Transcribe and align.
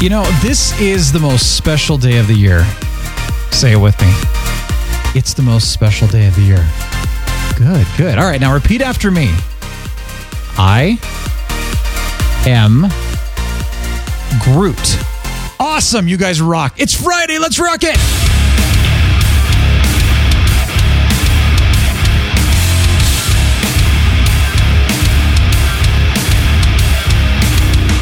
You 0.00 0.08
know, 0.08 0.24
this 0.40 0.80
is 0.80 1.12
the 1.12 1.18
most 1.18 1.58
special 1.58 1.98
day 1.98 2.16
of 2.16 2.26
the 2.26 2.32
year. 2.32 2.64
Say 3.50 3.72
it 3.72 3.76
with 3.76 4.00
me. 4.00 4.08
It's 5.14 5.34
the 5.34 5.42
most 5.42 5.74
special 5.74 6.08
day 6.08 6.26
of 6.26 6.34
the 6.36 6.40
year. 6.40 6.66
Good, 7.58 7.86
good. 7.98 8.16
All 8.16 8.24
right, 8.24 8.40
now 8.40 8.54
repeat 8.54 8.80
after 8.80 9.10
me. 9.10 9.28
I 10.56 10.98
am 12.46 12.86
Groot. 14.42 14.98
Awesome, 15.60 16.08
you 16.08 16.16
guys 16.16 16.40
rock. 16.40 16.76
It's 16.78 16.94
Friday, 16.94 17.38
let's 17.38 17.58
rock 17.58 17.80
it. 17.82 18.29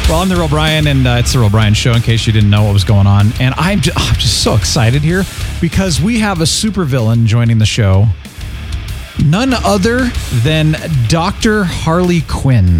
Well, 0.09 0.23
I'm 0.23 0.27
the 0.27 0.37
Real 0.37 0.49
Brian, 0.49 0.87
and 0.87 1.05
uh, 1.05 1.17
it's 1.19 1.33
the 1.33 1.39
Real 1.39 1.51
Brian 1.51 1.75
Show. 1.75 1.91
In 1.91 2.01
case 2.01 2.25
you 2.25 2.33
didn't 2.33 2.49
know 2.49 2.63
what 2.63 2.73
was 2.73 2.83
going 2.83 3.05
on, 3.05 3.27
and 3.39 3.53
I'm 3.57 3.79
just, 3.79 3.95
I'm 3.95 4.15
just 4.15 4.41
so 4.43 4.55
excited 4.55 5.03
here 5.03 5.21
because 5.61 6.01
we 6.01 6.17
have 6.17 6.41
a 6.41 6.45
supervillain 6.45 7.25
joining 7.25 7.59
the 7.59 7.67
show. 7.67 8.07
None 9.23 9.53
other 9.53 10.05
than 10.41 10.75
Dr. 11.09 11.63
Harley 11.63 12.21
Quinn. 12.21 12.79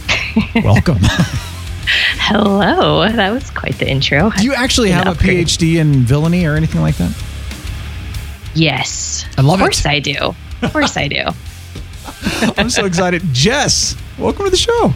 Welcome. 0.64 0.96
Hello. 1.02 3.06
That 3.06 3.32
was 3.32 3.50
quite 3.50 3.74
the 3.74 3.86
intro. 3.86 4.30
Do 4.30 4.42
you 4.42 4.54
actually 4.54 4.92
have 4.92 5.08
a. 5.08 5.12
PhD 5.12 5.74
in 5.74 6.04
villainy 6.04 6.46
or 6.46 6.54
anything 6.54 6.80
like 6.80 6.96
that? 6.96 7.14
Yes. 8.54 9.26
I 9.36 9.42
love 9.42 9.60
Of 9.60 9.64
course 9.64 9.80
it. 9.80 9.90
I 9.90 9.98
do. 9.98 10.34
Of 10.62 10.72
course 10.72 10.96
I 10.96 11.08
do. 11.08 11.24
I'm 12.56 12.70
so 12.70 12.86
excited. 12.86 13.20
Jess, 13.32 13.94
welcome 14.18 14.46
to 14.46 14.50
the 14.50 14.56
show. 14.56 14.94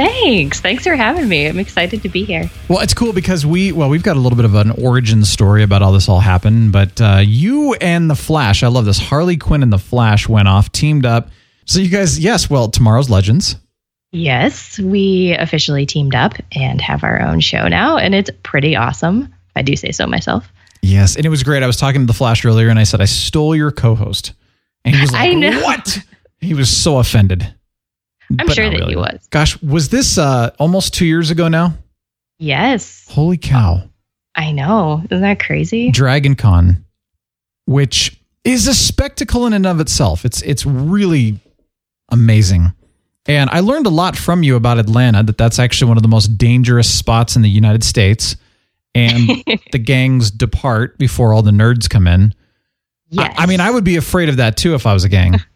Thanks. 0.00 0.60
Thanks 0.60 0.84
for 0.84 0.96
having 0.96 1.28
me. 1.28 1.46
I'm 1.46 1.58
excited 1.58 2.00
to 2.04 2.08
be 2.08 2.24
here. 2.24 2.50
Well, 2.68 2.78
it's 2.78 2.94
cool 2.94 3.12
because 3.12 3.44
we 3.44 3.70
well 3.70 3.90
we've 3.90 4.02
got 4.02 4.16
a 4.16 4.20
little 4.20 4.36
bit 4.36 4.46
of 4.46 4.54
an 4.54 4.70
origin 4.70 5.26
story 5.26 5.62
about 5.62 5.82
how 5.82 5.90
this 5.90 6.08
all 6.08 6.20
happened, 6.20 6.72
but 6.72 6.98
uh, 7.02 7.20
you 7.22 7.74
and 7.74 8.08
the 8.08 8.14
Flash, 8.14 8.62
I 8.62 8.68
love 8.68 8.86
this. 8.86 8.98
Harley 8.98 9.36
Quinn 9.36 9.62
and 9.62 9.70
the 9.70 9.78
Flash 9.78 10.26
went 10.26 10.48
off, 10.48 10.72
teamed 10.72 11.04
up. 11.04 11.28
So 11.66 11.80
you 11.80 11.90
guys, 11.90 12.18
yes, 12.18 12.48
well, 12.48 12.70
tomorrow's 12.70 13.10
Legends. 13.10 13.56
Yes, 14.10 14.78
we 14.78 15.36
officially 15.38 15.84
teamed 15.84 16.14
up 16.14 16.32
and 16.52 16.80
have 16.80 17.04
our 17.04 17.20
own 17.20 17.40
show 17.40 17.68
now, 17.68 17.98
and 17.98 18.14
it's 18.14 18.30
pretty 18.42 18.74
awesome. 18.74 19.32
I 19.54 19.60
do 19.60 19.76
say 19.76 19.92
so 19.92 20.06
myself. 20.06 20.50
Yes, 20.80 21.16
and 21.16 21.26
it 21.26 21.28
was 21.28 21.42
great. 21.42 21.62
I 21.62 21.66
was 21.66 21.76
talking 21.76 22.00
to 22.00 22.06
the 22.06 22.14
Flash 22.14 22.42
earlier, 22.42 22.70
and 22.70 22.78
I 22.78 22.84
said 22.84 23.02
I 23.02 23.04
stole 23.04 23.54
your 23.54 23.70
co-host, 23.70 24.32
and 24.82 24.94
he 24.94 25.00
was 25.02 25.12
like. 25.12 25.62
"What?" 25.62 25.98
He 26.40 26.54
was 26.54 26.74
so 26.74 26.98
offended. 26.98 27.54
I'm 28.38 28.46
But 28.46 28.54
sure 28.54 28.70
not 28.70 28.78
that 28.78 28.88
he 28.88 28.96
was. 28.96 29.26
Gosh, 29.30 29.60
was 29.62 29.88
this 29.88 30.18
uh, 30.18 30.50
almost 30.58 30.94
two 30.94 31.06
years 31.06 31.30
ago 31.30 31.48
now? 31.48 31.74
Yes, 32.38 33.06
Holy 33.10 33.36
cow! 33.36 33.82
I 34.34 34.52
know. 34.52 35.02
Isn't 35.10 35.22
that 35.22 35.40
crazy? 35.40 35.90
Dragon 35.90 36.34
Con, 36.36 36.84
which 37.66 38.18
is 38.44 38.66
a 38.66 38.74
spectacle 38.74 39.46
in 39.46 39.52
and 39.52 39.66
of 39.66 39.80
itself. 39.80 40.24
It's 40.24 40.40
it's 40.42 40.64
really 40.64 41.38
amazing. 42.10 42.72
And 43.26 43.50
I 43.50 43.60
learned 43.60 43.86
a 43.86 43.90
lot 43.90 44.16
from 44.16 44.42
you 44.42 44.56
about 44.56 44.78
Atlanta 44.78 45.22
that 45.22 45.36
that's 45.36 45.58
actually 45.58 45.88
one 45.88 45.98
of 45.98 46.02
the 46.02 46.08
most 46.08 46.38
dangerous 46.38 46.92
spots 46.92 47.36
in 47.36 47.42
the 47.42 47.50
United 47.50 47.84
States. 47.84 48.36
And 48.94 49.28
the 49.72 49.78
gangs 49.78 50.30
depart 50.30 50.98
before 50.98 51.34
all 51.34 51.42
the 51.42 51.50
nerds 51.50 51.88
come 51.88 52.06
in. 52.06 52.34
Yes. 53.10 53.34
I, 53.38 53.42
I 53.42 53.46
mean, 53.46 53.60
I 53.60 53.70
would 53.70 53.84
be 53.84 53.96
afraid 53.96 54.28
of 54.30 54.38
that 54.38 54.56
too 54.56 54.74
if 54.74 54.86
I 54.86 54.94
was 54.94 55.04
a 55.04 55.08
gang. 55.08 55.36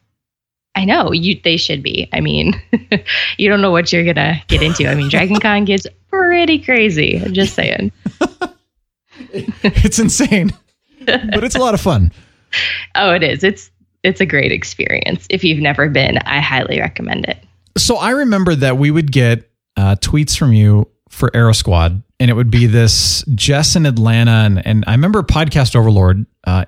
I 0.75 0.85
know 0.85 1.13
you. 1.13 1.41
They 1.43 1.57
should 1.57 1.83
be. 1.83 2.09
I 2.13 2.21
mean, 2.21 2.61
you 3.39 3.49
don't 3.49 3.61
know 3.61 3.71
what 3.71 3.93
you're 3.93 4.05
gonna 4.05 4.43
get 4.49 4.63
into. 4.63 4.87
I 4.87 4.95
mean, 4.95 5.09
Dragon 5.09 5.39
Con 5.39 5.65
gets 5.67 5.87
pretty 6.11 6.59
crazy. 6.59 7.21
I'm 7.25 7.33
just 7.33 7.55
saying. 7.55 7.93
it's 9.33 9.99
insane, 9.99 10.53
but 11.07 11.45
it's 11.45 11.55
a 11.55 11.61
lot 11.61 11.75
of 11.75 11.81
fun. 11.81 12.13
Oh, 12.95 13.13
it 13.13 13.23
is. 13.23 13.45
It's 13.45 13.71
it's 14.03 14.21
a 14.21 14.27
great 14.27 14.53
experience. 14.53 15.27
If 15.31 15.45
you've 15.45 15.61
never 15.61 15.89
been, 15.89 16.19
I 16.19 16.41
highly 16.41 16.81
recommend 16.81 17.27
it. 17.27 17.39
So 17.77 17.97
I 17.97 18.11
remember 18.11 18.55
that 18.55 18.77
we 18.77 18.91
would 18.91 19.11
get 19.11 19.51
uh, 19.77 19.97
tweets 19.97 20.37
from 20.37 20.53
you 20.53 20.89
for 21.09 21.31
Aero 21.35 21.53
Squad, 21.53 22.03
and 22.19 22.31
it 22.31 22.35
would 22.35 22.51
be 22.51 22.67
this 22.67 23.25
Jess 23.35 23.77
in 23.77 23.87
Atlanta, 23.87 24.31
and 24.31 24.67
and 24.67 24.85
I 24.89 24.93
remember 24.93 25.23
Podcast 25.23 25.77
Overlord. 25.77 26.27
Uh, 26.45 26.65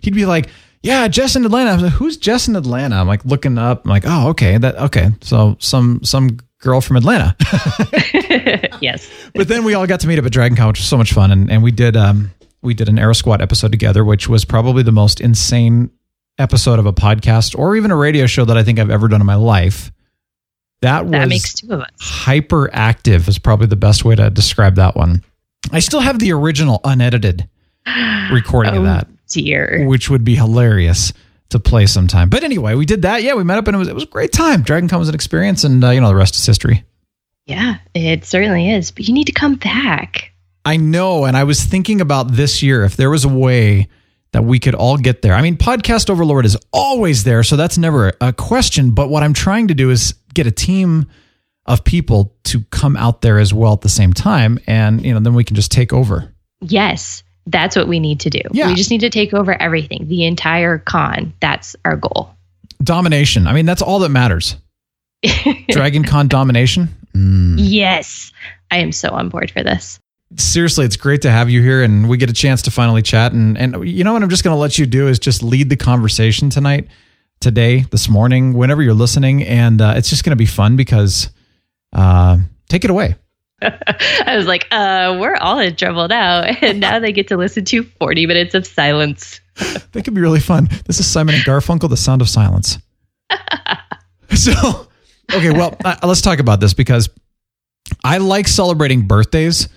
he'd 0.00 0.14
be 0.14 0.26
like, 0.26 0.48
"Yeah, 0.82 1.08
Jess 1.08 1.36
in 1.36 1.44
Atlanta." 1.44 1.70
I 1.70 1.74
was 1.74 1.82
like, 1.82 1.92
"Who's 1.92 2.16
Jess 2.16 2.48
in 2.48 2.56
Atlanta?" 2.56 2.96
I'm 2.96 3.06
like 3.08 3.24
looking 3.24 3.58
up. 3.58 3.84
I'm 3.84 3.90
like, 3.90 4.04
"Oh, 4.06 4.28
okay, 4.30 4.58
that 4.58 4.76
okay." 4.76 5.10
So 5.20 5.56
some 5.60 6.00
some 6.04 6.38
girl 6.60 6.80
from 6.80 6.96
Atlanta. 6.96 7.34
yes. 8.80 9.08
but 9.34 9.48
then 9.48 9.64
we 9.64 9.74
all 9.74 9.86
got 9.86 10.00
to 10.00 10.06
meet 10.08 10.18
up 10.18 10.24
at 10.26 10.32
Dragon 10.32 10.56
Con, 10.56 10.68
which 10.68 10.78
was 10.78 10.86
so 10.88 10.96
much 10.96 11.12
fun, 11.12 11.30
and 11.30 11.50
and 11.50 11.62
we 11.62 11.70
did 11.70 11.96
um 11.96 12.30
we 12.62 12.74
did 12.74 12.88
an 12.88 12.98
Aero 12.98 13.12
Squad 13.14 13.40
episode 13.40 13.70
together, 13.70 14.04
which 14.04 14.28
was 14.28 14.44
probably 14.44 14.82
the 14.82 14.92
most 14.92 15.20
insane 15.20 15.90
episode 16.38 16.78
of 16.78 16.86
a 16.86 16.92
podcast 16.92 17.58
or 17.58 17.76
even 17.76 17.90
a 17.90 17.96
radio 17.96 18.26
show 18.26 18.44
that 18.44 18.56
I 18.56 18.62
think 18.62 18.78
I've 18.78 18.90
ever 18.90 19.08
done 19.08 19.20
in 19.20 19.26
my 19.26 19.34
life. 19.34 19.90
That 20.82 21.04
was 21.04 21.12
That 21.12 21.28
makes 21.28 21.52
two 21.54 21.70
of 21.72 21.80
us. 21.82 21.90
hyperactive 22.02 23.28
is 23.28 23.38
probably 23.38 23.66
the 23.66 23.76
best 23.76 24.04
way 24.04 24.14
to 24.14 24.30
describe 24.30 24.76
that 24.76 24.96
one. 24.96 25.22
I 25.72 25.80
still 25.80 26.00
have 26.00 26.18
the 26.18 26.32
original 26.32 26.80
unedited 26.84 27.46
recording 28.32 28.76
of 28.76 28.82
Oh, 28.82 28.86
that, 28.86 29.06
dear. 29.30 29.86
which 29.86 30.10
would 30.10 30.24
be 30.24 30.34
hilarious 30.36 31.12
to 31.50 31.58
play 31.58 31.86
sometime. 31.86 32.28
But 32.28 32.44
anyway, 32.44 32.74
we 32.74 32.86
did 32.86 33.02
that. 33.02 33.22
Yeah, 33.22 33.34
we 33.34 33.44
met 33.44 33.58
up 33.58 33.66
and 33.66 33.74
it 33.74 33.78
was 33.78 33.88
it 33.88 33.94
was 33.94 34.04
a 34.04 34.08
great 34.08 34.32
time. 34.32 34.62
Dragon 34.62 34.88
was 34.98 35.08
an 35.08 35.14
experience, 35.14 35.64
and 35.64 35.82
uh, 35.82 35.90
you 35.90 36.00
know 36.00 36.08
the 36.08 36.14
rest 36.14 36.36
is 36.36 36.46
history. 36.46 36.84
Yeah, 37.46 37.78
it 37.94 38.24
certainly 38.24 38.70
is. 38.70 38.90
But 38.90 39.08
you 39.08 39.14
need 39.14 39.26
to 39.26 39.32
come 39.32 39.56
back. 39.56 40.32
I 40.64 40.76
know, 40.76 41.24
and 41.24 41.36
I 41.36 41.44
was 41.44 41.62
thinking 41.64 42.00
about 42.00 42.32
this 42.32 42.62
year 42.62 42.84
if 42.84 42.96
there 42.96 43.10
was 43.10 43.24
a 43.24 43.28
way 43.28 43.88
that 44.32 44.44
we 44.44 44.58
could 44.58 44.74
all 44.74 44.96
get 44.96 45.22
there. 45.22 45.34
I 45.34 45.42
mean, 45.42 45.56
Podcast 45.56 46.08
Overlord 46.10 46.44
is 46.44 46.56
always 46.72 47.24
there, 47.24 47.42
so 47.42 47.56
that's 47.56 47.78
never 47.78 48.12
a 48.20 48.32
question. 48.32 48.92
But 48.92 49.08
what 49.08 49.22
I'm 49.22 49.32
trying 49.32 49.68
to 49.68 49.74
do 49.74 49.90
is 49.90 50.14
get 50.34 50.46
a 50.46 50.52
team 50.52 51.06
of 51.66 51.82
people 51.82 52.36
to 52.44 52.60
come 52.70 52.96
out 52.96 53.22
there 53.22 53.38
as 53.38 53.52
well 53.52 53.72
at 53.72 53.80
the 53.80 53.88
same 53.88 54.12
time, 54.12 54.58
and 54.66 55.04
you 55.04 55.12
know, 55.12 55.20
then 55.20 55.34
we 55.34 55.44
can 55.44 55.56
just 55.56 55.72
take 55.72 55.92
over. 55.92 56.32
Yes, 56.60 57.22
that's 57.46 57.76
what 57.76 57.88
we 57.88 58.00
need 58.00 58.20
to 58.20 58.30
do. 58.30 58.40
Yeah. 58.52 58.68
We 58.68 58.74
just 58.74 58.90
need 58.90 59.00
to 59.00 59.10
take 59.10 59.34
over 59.34 59.60
everything, 59.60 60.06
the 60.08 60.24
entire 60.26 60.78
con. 60.78 61.32
That's 61.40 61.74
our 61.84 61.96
goal. 61.96 62.34
Domination. 62.82 63.46
I 63.46 63.52
mean, 63.52 63.66
that's 63.66 63.82
all 63.82 63.98
that 64.00 64.08
matters. 64.10 64.56
Dragon 65.68 66.04
Con 66.04 66.28
domination. 66.28 66.88
Yes, 67.14 68.32
I 68.70 68.78
am 68.78 68.92
so 68.92 69.10
on 69.10 69.28
board 69.28 69.50
for 69.50 69.62
this. 69.62 69.98
seriously, 70.36 70.86
it's 70.86 70.96
great 70.96 71.22
to 71.22 71.30
have 71.30 71.50
you 71.50 71.60
here, 71.60 71.82
and 71.82 72.08
we 72.08 72.16
get 72.16 72.30
a 72.30 72.32
chance 72.32 72.62
to 72.62 72.70
finally 72.70 73.02
chat. 73.02 73.32
And 73.32 73.58
and 73.58 73.86
you 73.86 74.04
know 74.04 74.12
what 74.12 74.22
I'm 74.22 74.30
just 74.30 74.44
going 74.44 74.54
to 74.54 74.60
let 74.60 74.78
you 74.78 74.86
do 74.86 75.08
is 75.08 75.18
just 75.18 75.42
lead 75.42 75.68
the 75.68 75.76
conversation 75.76 76.48
tonight, 76.50 76.88
today, 77.40 77.80
this 77.90 78.08
morning, 78.08 78.54
whenever 78.54 78.80
you're 78.82 78.94
listening, 78.94 79.42
and 79.42 79.82
uh, 79.82 79.94
it's 79.96 80.08
just 80.08 80.24
going 80.24 80.30
to 80.30 80.36
be 80.36 80.46
fun 80.46 80.76
because 80.76 81.30
uh, 81.92 82.38
take 82.68 82.84
it 82.84 82.90
away. 82.90 83.16
I 83.62 84.36
was 84.36 84.46
like, 84.46 84.66
uh, 84.70 85.16
we're 85.20 85.36
all 85.36 85.58
in 85.58 85.76
trouble 85.76 86.08
now. 86.08 86.42
And 86.62 86.80
now 86.80 86.98
they 86.98 87.12
get 87.12 87.28
to 87.28 87.36
listen 87.36 87.64
to 87.66 87.82
40 87.82 88.26
minutes 88.26 88.54
of 88.54 88.66
silence. 88.66 89.40
That 89.92 90.04
could 90.04 90.14
be 90.14 90.20
really 90.20 90.40
fun. 90.40 90.68
This 90.86 91.00
is 91.00 91.06
Simon 91.06 91.34
and 91.34 91.44
Garfunkel, 91.44 91.90
The 91.90 91.96
Sound 91.96 92.22
of 92.22 92.28
Silence. 92.28 92.78
so, 94.34 94.88
okay, 95.34 95.50
well, 95.50 95.76
uh, 95.84 95.96
let's 96.02 96.22
talk 96.22 96.38
about 96.38 96.60
this 96.60 96.72
because 96.72 97.10
I 98.02 98.18
like 98.18 98.48
celebrating 98.48 99.06
birthdays, 99.06 99.68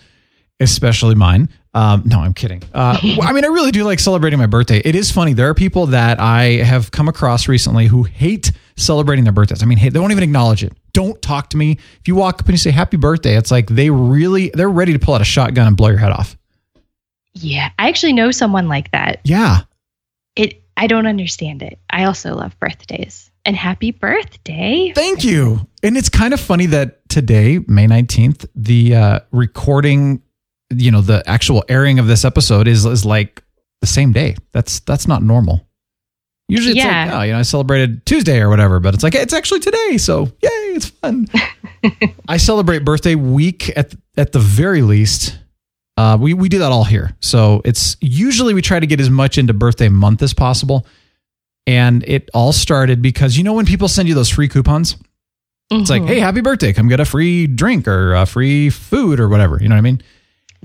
especially 0.60 1.16
mine. 1.16 1.50
Um, 1.74 2.04
no, 2.06 2.20
I'm 2.20 2.34
kidding. 2.34 2.62
Uh, 2.74 2.98
I 3.22 3.34
mean, 3.34 3.44
I 3.44 3.48
really 3.48 3.72
do 3.72 3.84
like 3.84 4.00
celebrating 4.00 4.40
my 4.40 4.46
birthday. 4.46 4.78
It 4.86 4.96
is 4.96 5.12
funny. 5.12 5.34
There 5.34 5.50
are 5.50 5.56
people 5.56 5.88
that 5.88 6.20
I 6.20 6.44
have 6.64 6.92
come 6.92 7.08
across 7.10 7.48
recently 7.48 7.88
who 7.88 8.04
hate 8.04 8.52
celebrating 8.78 9.26
their 9.26 9.34
birthdays. 9.34 9.64
I 9.64 9.66
mean, 9.66 9.80
hey, 9.80 9.90
they 9.90 10.00
won't 10.00 10.12
even 10.12 10.24
acknowledge 10.24 10.64
it. 10.64 10.74
Don't 10.94 11.22
talk 11.22 11.50
to 11.50 11.58
me. 11.58 11.72
If 12.00 12.08
you 12.08 12.16
walk 12.16 12.36
up 12.36 12.46
and 12.46 12.54
you 12.54 12.58
say 12.58 12.72
happy 12.72 12.98
birthday, 12.98 13.36
it's 13.36 13.52
like 13.52 13.68
they 13.68 13.90
really, 13.90 14.52
they're 14.54 14.70
ready 14.70 14.94
to 14.94 15.00
pull 15.00 15.16
out 15.16 15.22
a 15.22 15.26
shotgun 15.26 15.68
and 15.68 15.76
blow 15.76 15.90
your 15.90 15.98
head 15.98 16.12
off. 16.12 16.38
Yeah, 17.34 17.72
I 17.80 17.90
actually 17.90 18.14
know 18.14 18.32
someone 18.32 18.68
like 18.68 18.92
that. 18.92 19.20
Yeah. 19.24 19.62
It 20.36 20.64
I 20.78 20.88
don't 20.88 21.08
understand 21.08 21.64
it. 21.64 21.80
I 21.90 22.06
also 22.06 22.36
love 22.36 22.58
birthdays. 22.60 23.32
And 23.46 23.56
happy 23.56 23.92
birthday. 23.92 24.94
Thank 24.96 25.24
you. 25.24 25.68
And 25.82 25.98
it's 25.98 26.10
kind 26.10 26.34
of 26.34 26.40
funny 26.40 26.66
that 26.68 27.08
today, 27.10 27.60
May 27.68 27.88
19th, 27.88 28.46
the 28.56 28.96
uh, 28.96 29.20
recording 29.32 30.22
you 30.78 30.92
know, 30.92 31.02
the 31.02 31.24
actual 31.28 31.64
airing 31.70 32.00
of 32.00 32.08
this 32.08 32.26
episode 32.26 32.68
is 32.68 32.86
is 32.86 33.06
like 33.06 33.44
the 33.82 33.88
same 33.88 34.12
day. 34.12 34.36
That's 34.52 34.80
that's 34.82 35.08
not 35.08 35.24
normal. 35.24 35.68
Usually 36.54 36.76
it's 36.76 36.86
Yeah. 36.86 37.06
like, 37.06 37.14
oh, 37.14 37.22
you 37.24 37.32
know, 37.34 37.40
I 37.40 37.44
celebrated 37.44 38.06
Tuesday 38.06 38.40
or 38.40 38.50
whatever, 38.50 38.80
but 38.80 38.94
it's 38.94 39.04
like, 39.04 39.14
hey, 39.14 39.22
it's 39.22 39.34
actually 39.34 39.60
today. 39.60 39.98
So 39.98 40.26
yay, 40.42 40.50
it's 40.76 40.88
fun. 40.88 41.28
I 42.28 42.38
celebrate 42.38 42.80
birthday 42.86 43.16
week 43.16 43.76
at 43.78 43.94
at 44.18 44.32
the 44.32 44.40
very 44.40 44.82
least. 44.82 45.38
Uh, 45.98 46.18
we 46.20 46.34
we 46.34 46.50
do 46.50 46.60
that 46.60 46.72
all 46.72 46.84
here. 46.86 47.16
So 47.20 47.62
it's 47.66 47.98
usually 48.02 48.54
we 48.54 48.62
try 48.62 48.80
to 48.80 48.88
get 48.88 49.00
as 49.00 49.10
much 49.10 49.38
into 49.38 49.54
birthday 49.54 49.90
month 49.90 50.22
as 50.24 50.34
possible. 50.34 50.88
And 51.66 52.04
it 52.08 52.30
all 52.34 52.52
started 52.52 53.02
because 53.02 53.38
you 53.38 53.44
know 53.44 53.54
when 53.54 53.66
people 53.66 53.88
send 53.88 54.10
you 54.10 54.16
those 54.16 54.30
free 54.30 54.48
coupons, 54.50 54.98
it's 55.72 55.90
like, 55.90 56.04
hey, 56.04 56.20
happy 56.20 56.42
birthday, 56.42 56.74
come 56.74 56.88
get 56.88 57.00
a 57.00 57.06
free 57.06 57.48
drink 57.48 57.88
or 57.88 58.14
a 58.16 58.26
free 58.26 58.70
food 58.70 59.20
or 59.20 59.30
whatever. 59.30 59.58
You 59.62 59.70
know 59.70 59.76
what 59.76 59.80
I 59.80 59.82
mean? 59.82 60.02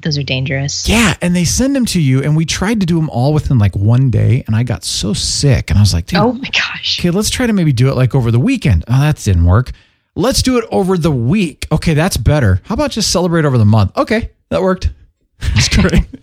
Those 0.03 0.17
are 0.19 0.23
dangerous. 0.23 0.89
Yeah, 0.89 1.15
and 1.21 1.35
they 1.35 1.45
send 1.45 1.75
them 1.75 1.85
to 1.87 2.00
you, 2.00 2.23
and 2.23 2.37
we 2.37 2.45
tried 2.45 2.81
to 2.81 2.87
do 2.87 2.97
them 2.97 3.11
all 3.11 3.33
within 3.33 3.59
like 3.59 3.75
one 3.77 4.11
day, 4.11 4.45
and 4.47 4.55
I 4.55 4.62
got 4.62 4.85
so 4.85 5.12
sick, 5.12 5.71
and 5.71 5.79
I 5.79 5.83
was 5.83 5.93
like, 5.93 6.06
dude, 6.06 6.19
Oh 6.21 6.33
my 6.33 6.49
gosh. 6.50 7.00
okay, 7.00 7.11
let's 7.11 7.31
try 7.31 7.47
to 7.47 7.53
maybe 7.53 7.73
do 7.73 7.89
it 7.89 7.97
like 7.97 8.15
over 8.15 8.31
the 8.31 8.39
weekend. 8.41 8.85
Oh, 8.89 9.00
that 9.00 9.17
didn't 9.17 9.45
work. 9.45 9.73
Let's 10.15 10.43
do 10.43 10.59
it 10.59 10.65
over 10.71 10.97
the 10.99 11.12
week. 11.12 11.67
Okay, 11.71 11.95
that's 11.95 12.17
better. 12.17 12.61
How 12.65 12.75
about 12.75 12.91
just 12.91 13.11
celebrate 13.12 13.45
over 13.45 13.59
the 13.59 13.65
month? 13.65 13.97
Okay, 13.97 14.31
that 14.50 14.62
worked. 14.62 14.91
That's 15.41 15.69
great. 15.69 16.05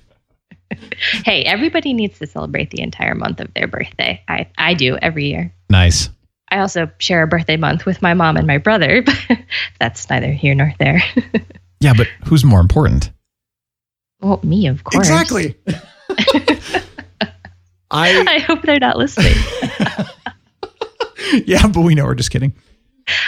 Hey, 1.23 1.43
everybody 1.43 1.93
needs 1.93 2.17
to 2.19 2.27
celebrate 2.27 2.71
the 2.71 2.81
entire 2.81 3.15
month 3.15 3.39
of 3.39 3.53
their 3.53 3.67
birthday. 3.67 4.21
I, 4.27 4.47
I 4.57 4.73
do 4.73 4.97
every 4.97 5.27
year. 5.27 5.53
nice. 5.69 6.09
I 6.49 6.59
also 6.59 6.89
share 6.99 7.23
a 7.23 7.27
birthday 7.27 7.57
month 7.57 7.85
with 7.85 8.01
my 8.01 8.13
mom 8.13 8.37
and 8.37 8.45
my 8.47 8.57
brother, 8.59 9.01
but 9.05 9.17
that's 9.79 10.09
neither 10.09 10.31
here 10.31 10.53
nor 10.55 10.73
there. 10.79 11.01
Yeah, 11.79 11.93
but 11.95 12.07
who's 12.25 12.43
more 12.45 12.59
important? 12.59 13.11
Well, 14.21 14.39
me, 14.43 14.67
of 14.67 14.83
course. 14.83 15.07
Exactly. 15.07 15.55
I 17.91 18.25
I 18.27 18.39
hope 18.39 18.61
they're 18.63 18.79
not 18.79 18.97
listening. 18.97 19.33
yeah, 21.45 21.67
but 21.67 21.81
we 21.81 21.95
know 21.95 22.05
we're 22.05 22.15
just 22.15 22.31
kidding. 22.31 22.53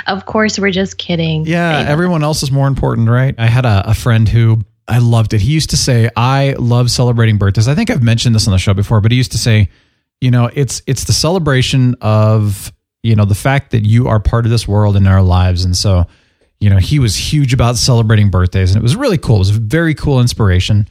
of 0.08 0.26
course, 0.26 0.58
we're 0.58 0.72
just 0.72 0.98
kidding. 0.98 1.46
Yeah, 1.46 1.86
everyone 1.88 2.24
else 2.24 2.44
is 2.44 2.52
more 2.52 2.68
important, 2.68 3.10
right? 3.10 3.36
I 3.38 3.48
had 3.48 3.66
a, 3.66 3.90
a 3.90 3.94
friend 3.94 4.28
who 4.28 4.62
I 4.88 4.98
loved 5.00 5.34
it. 5.34 5.42
He 5.42 5.52
used 5.52 5.70
to 5.72 5.78
say, 5.78 6.10
"I 6.16 6.56
love 6.58 6.90
celebrating 6.90 7.38
birthdays." 7.38 7.68
I 7.68 7.76
think 7.76 7.90
I've 7.90 8.04
mentioned 8.04 8.34
this 8.36 8.48
on 8.48 8.52
the 8.52 8.58
show 8.58 8.74
before, 8.74 9.02
but 9.02 9.12
he 9.12 9.18
used 9.18 9.34
to 9.34 9.38
say, 9.38 9.70
"You 10.22 10.32
know, 10.32 10.50
it's 10.54 10.82
it's 10.88 11.04
the 11.04 11.14
celebration 11.14 11.96
of 12.02 12.74
you 13.04 13.16
know 13.16 13.26
the 13.26 13.36
fact 13.36 13.72
that 13.72 13.86
you 13.86 14.08
are 14.08 14.20
part 14.20 14.46
of 14.46 14.52
this 14.52 14.68
world 14.68 14.96
and 14.96 15.08
our 15.08 15.22
lives." 15.22 15.66
And 15.66 15.78
so, 15.78 16.06
you 16.60 16.70
know, 16.70 16.78
he 16.78 17.00
was 17.00 17.16
huge 17.16 17.54
about 17.54 17.78
celebrating 17.78 18.30
birthdays, 18.30 18.72
and 18.72 18.80
it 18.80 18.84
was 18.84 18.96
really 18.96 19.18
cool. 19.18 19.36
It 19.36 19.40
was 19.40 19.50
a 19.56 19.60
very 19.60 19.94
cool 19.94 20.20
inspiration. 20.20 20.88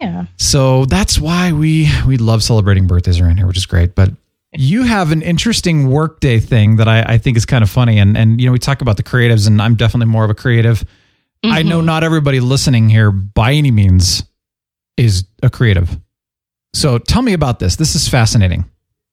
yeah. 0.00 0.26
So 0.36 0.86
that's 0.86 1.18
why 1.18 1.52
we 1.52 1.88
we 2.06 2.16
love 2.16 2.42
celebrating 2.42 2.86
birthdays 2.86 3.20
around 3.20 3.36
here, 3.36 3.46
which 3.46 3.58
is 3.58 3.66
great. 3.66 3.94
But 3.94 4.10
you 4.52 4.84
have 4.84 5.12
an 5.12 5.22
interesting 5.22 5.90
workday 5.90 6.40
thing 6.40 6.76
that 6.76 6.88
I, 6.88 7.02
I 7.02 7.18
think 7.18 7.36
is 7.36 7.44
kind 7.44 7.62
of 7.62 7.70
funny, 7.70 7.98
and 7.98 8.16
and 8.16 8.40
you 8.40 8.46
know 8.46 8.52
we 8.52 8.58
talk 8.58 8.80
about 8.80 8.96
the 8.96 9.02
creatives, 9.02 9.46
and 9.46 9.60
I'm 9.60 9.74
definitely 9.74 10.10
more 10.10 10.24
of 10.24 10.30
a 10.30 10.34
creative. 10.34 10.84
I 11.44 11.62
know 11.62 11.78
mm-hmm. 11.78 11.86
not 11.86 12.02
everybody 12.02 12.40
listening 12.40 12.88
here 12.88 13.10
by 13.10 13.52
any 13.52 13.70
means 13.70 14.24
is 14.96 15.24
a 15.42 15.50
creative. 15.50 15.96
So 16.74 16.98
tell 16.98 17.22
me 17.22 17.34
about 17.34 17.58
this. 17.58 17.76
This 17.76 17.94
is 17.94 18.08
fascinating. 18.08 18.64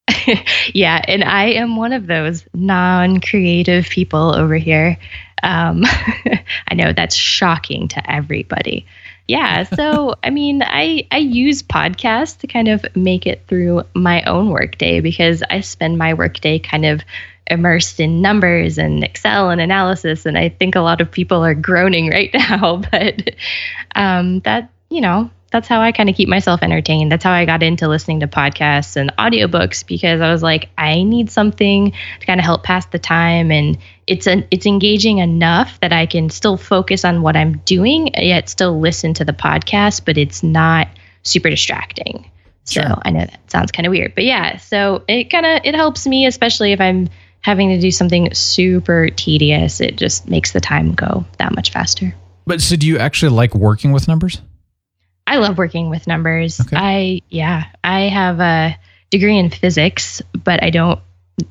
yeah, 0.74 1.02
and 1.06 1.24
I 1.24 1.46
am 1.52 1.76
one 1.76 1.92
of 1.92 2.06
those 2.06 2.44
non-creative 2.52 3.88
people 3.88 4.34
over 4.34 4.56
here. 4.56 4.98
Um, 5.42 5.84
I 6.68 6.74
know 6.74 6.92
that's 6.92 7.14
shocking 7.14 7.88
to 7.88 8.10
everybody. 8.10 8.86
Yeah, 9.26 9.62
so 9.64 10.14
I 10.22 10.30
mean, 10.30 10.62
I 10.62 11.06
I 11.10 11.18
use 11.18 11.62
podcasts 11.62 12.38
to 12.38 12.46
kind 12.46 12.68
of 12.68 12.84
make 12.94 13.26
it 13.26 13.44
through 13.48 13.82
my 13.94 14.22
own 14.22 14.50
workday 14.50 15.00
because 15.00 15.42
I 15.48 15.60
spend 15.60 15.98
my 15.98 16.14
workday 16.14 16.58
kind 16.58 16.84
of 16.84 17.02
immersed 17.46 18.00
in 18.00 18.22
numbers 18.22 18.78
and 18.78 19.04
Excel 19.04 19.50
and 19.50 19.60
analysis, 19.60 20.26
and 20.26 20.36
I 20.36 20.50
think 20.50 20.76
a 20.76 20.80
lot 20.80 21.00
of 21.00 21.10
people 21.10 21.44
are 21.44 21.54
groaning 21.54 22.08
right 22.08 22.30
now. 22.34 22.82
But 22.90 23.34
um, 23.94 24.40
that 24.40 24.70
you 24.90 25.00
know 25.00 25.30
that's 25.54 25.68
how 25.68 25.80
I 25.80 25.92
kind 25.92 26.10
of 26.10 26.16
keep 26.16 26.28
myself 26.28 26.64
entertained. 26.64 27.12
That's 27.12 27.22
how 27.22 27.30
I 27.30 27.44
got 27.44 27.62
into 27.62 27.86
listening 27.86 28.18
to 28.20 28.26
podcasts 28.26 28.96
and 28.96 29.12
audiobooks 29.18 29.86
because 29.86 30.20
I 30.20 30.28
was 30.32 30.42
like, 30.42 30.68
I 30.76 31.04
need 31.04 31.30
something 31.30 31.92
to 31.92 32.26
kind 32.26 32.40
of 32.40 32.44
help 32.44 32.64
pass 32.64 32.86
the 32.86 32.98
time 32.98 33.52
and 33.52 33.78
it's 34.08 34.26
an 34.26 34.48
it's 34.50 34.66
engaging 34.66 35.18
enough 35.18 35.78
that 35.78 35.92
I 35.92 36.06
can 36.06 36.28
still 36.28 36.56
focus 36.56 37.04
on 37.04 37.22
what 37.22 37.36
I'm 37.36 37.58
doing 37.58 38.10
yet 38.14 38.48
still 38.48 38.80
listen 38.80 39.14
to 39.14 39.24
the 39.24 39.32
podcast, 39.32 40.04
but 40.04 40.18
it's 40.18 40.42
not 40.42 40.88
super 41.22 41.50
distracting. 41.50 42.28
So 42.64 42.80
Sure. 42.80 42.98
I 43.04 43.10
know 43.10 43.20
that 43.20 43.48
sounds 43.48 43.70
kind 43.70 43.86
of 43.86 43.92
weird, 43.92 44.16
but 44.16 44.24
yeah, 44.24 44.56
so 44.56 45.04
it 45.06 45.30
kind 45.30 45.46
of 45.46 45.60
it 45.62 45.76
helps 45.76 46.04
me 46.04 46.26
especially 46.26 46.72
if 46.72 46.80
I'm 46.80 47.08
having 47.42 47.68
to 47.68 47.78
do 47.78 47.92
something 47.92 48.34
super 48.34 49.08
tedious. 49.10 49.80
It 49.80 49.94
just 49.94 50.28
makes 50.28 50.50
the 50.50 50.60
time 50.60 50.94
go 50.94 51.24
that 51.38 51.54
much 51.54 51.70
faster. 51.70 52.12
But 52.44 52.60
so 52.60 52.74
do 52.74 52.88
you 52.88 52.98
actually 52.98 53.30
like 53.30 53.54
working 53.54 53.92
with 53.92 54.08
numbers? 54.08 54.42
I 55.26 55.38
love 55.38 55.58
working 55.58 55.90
with 55.90 56.06
numbers. 56.06 56.60
Okay. 56.60 56.76
I 56.76 57.22
yeah, 57.28 57.64
I 57.82 58.02
have 58.02 58.40
a 58.40 58.78
degree 59.10 59.38
in 59.38 59.50
physics, 59.50 60.22
but 60.32 60.62
I 60.62 60.70
don't 60.70 61.00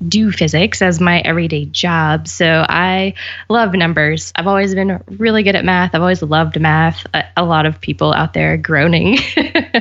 do 0.08 0.31
physics 0.31 0.81
as 0.81 1.00
my 1.00 1.20
everyday 1.22 1.66
job. 1.66 2.28
So 2.28 2.66
I 2.68 3.14
love 3.50 3.74
numbers. 3.74 4.31
I've 4.36 4.48
always 4.48 4.74
been 4.74 5.02
really 5.08 5.44
good 5.44 5.56
at 5.56 5.66
math. 5.66 5.94
I've 5.94 6.02
always 6.02 6.22
loved 6.22 6.60
math. 6.60 7.06
A, 7.14 7.24
a 7.38 7.46
lot 7.46 7.66
of 7.66 7.81
people 7.81 8.14
out 8.14 8.34
there 8.34 8.54
are 8.54 8.58
groaning. 8.58 9.18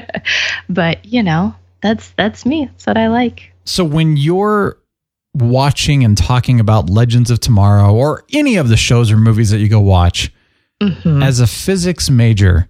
but, 0.69 1.05
you 1.05 1.23
know, 1.23 1.55
that's 1.81 2.11
that's 2.11 2.45
me. 2.45 2.67
That's 2.67 2.87
what 2.87 2.97
I 2.97 3.09
like. 3.09 3.53
So 3.65 3.85
when 3.85 4.17
you're 4.17 4.77
watching 5.35 6.05
and 6.05 6.17
talking 6.19 6.61
about 6.61 6.91
Legends 6.91 7.31
of 7.31 7.41
Tomorrow 7.41 7.95
or 7.95 8.25
any 8.33 8.57
of 8.57 8.69
the 8.69 8.77
shows 8.77 9.11
or 9.11 9.17
movies 9.17 9.51
that 9.51 9.59
you 9.59 9.69
go 9.69 9.81
watch, 9.81 10.33
mm-hmm. 10.81 11.23
as 11.23 11.41
a 11.41 11.47
physics 11.47 12.11
major, 12.11 12.69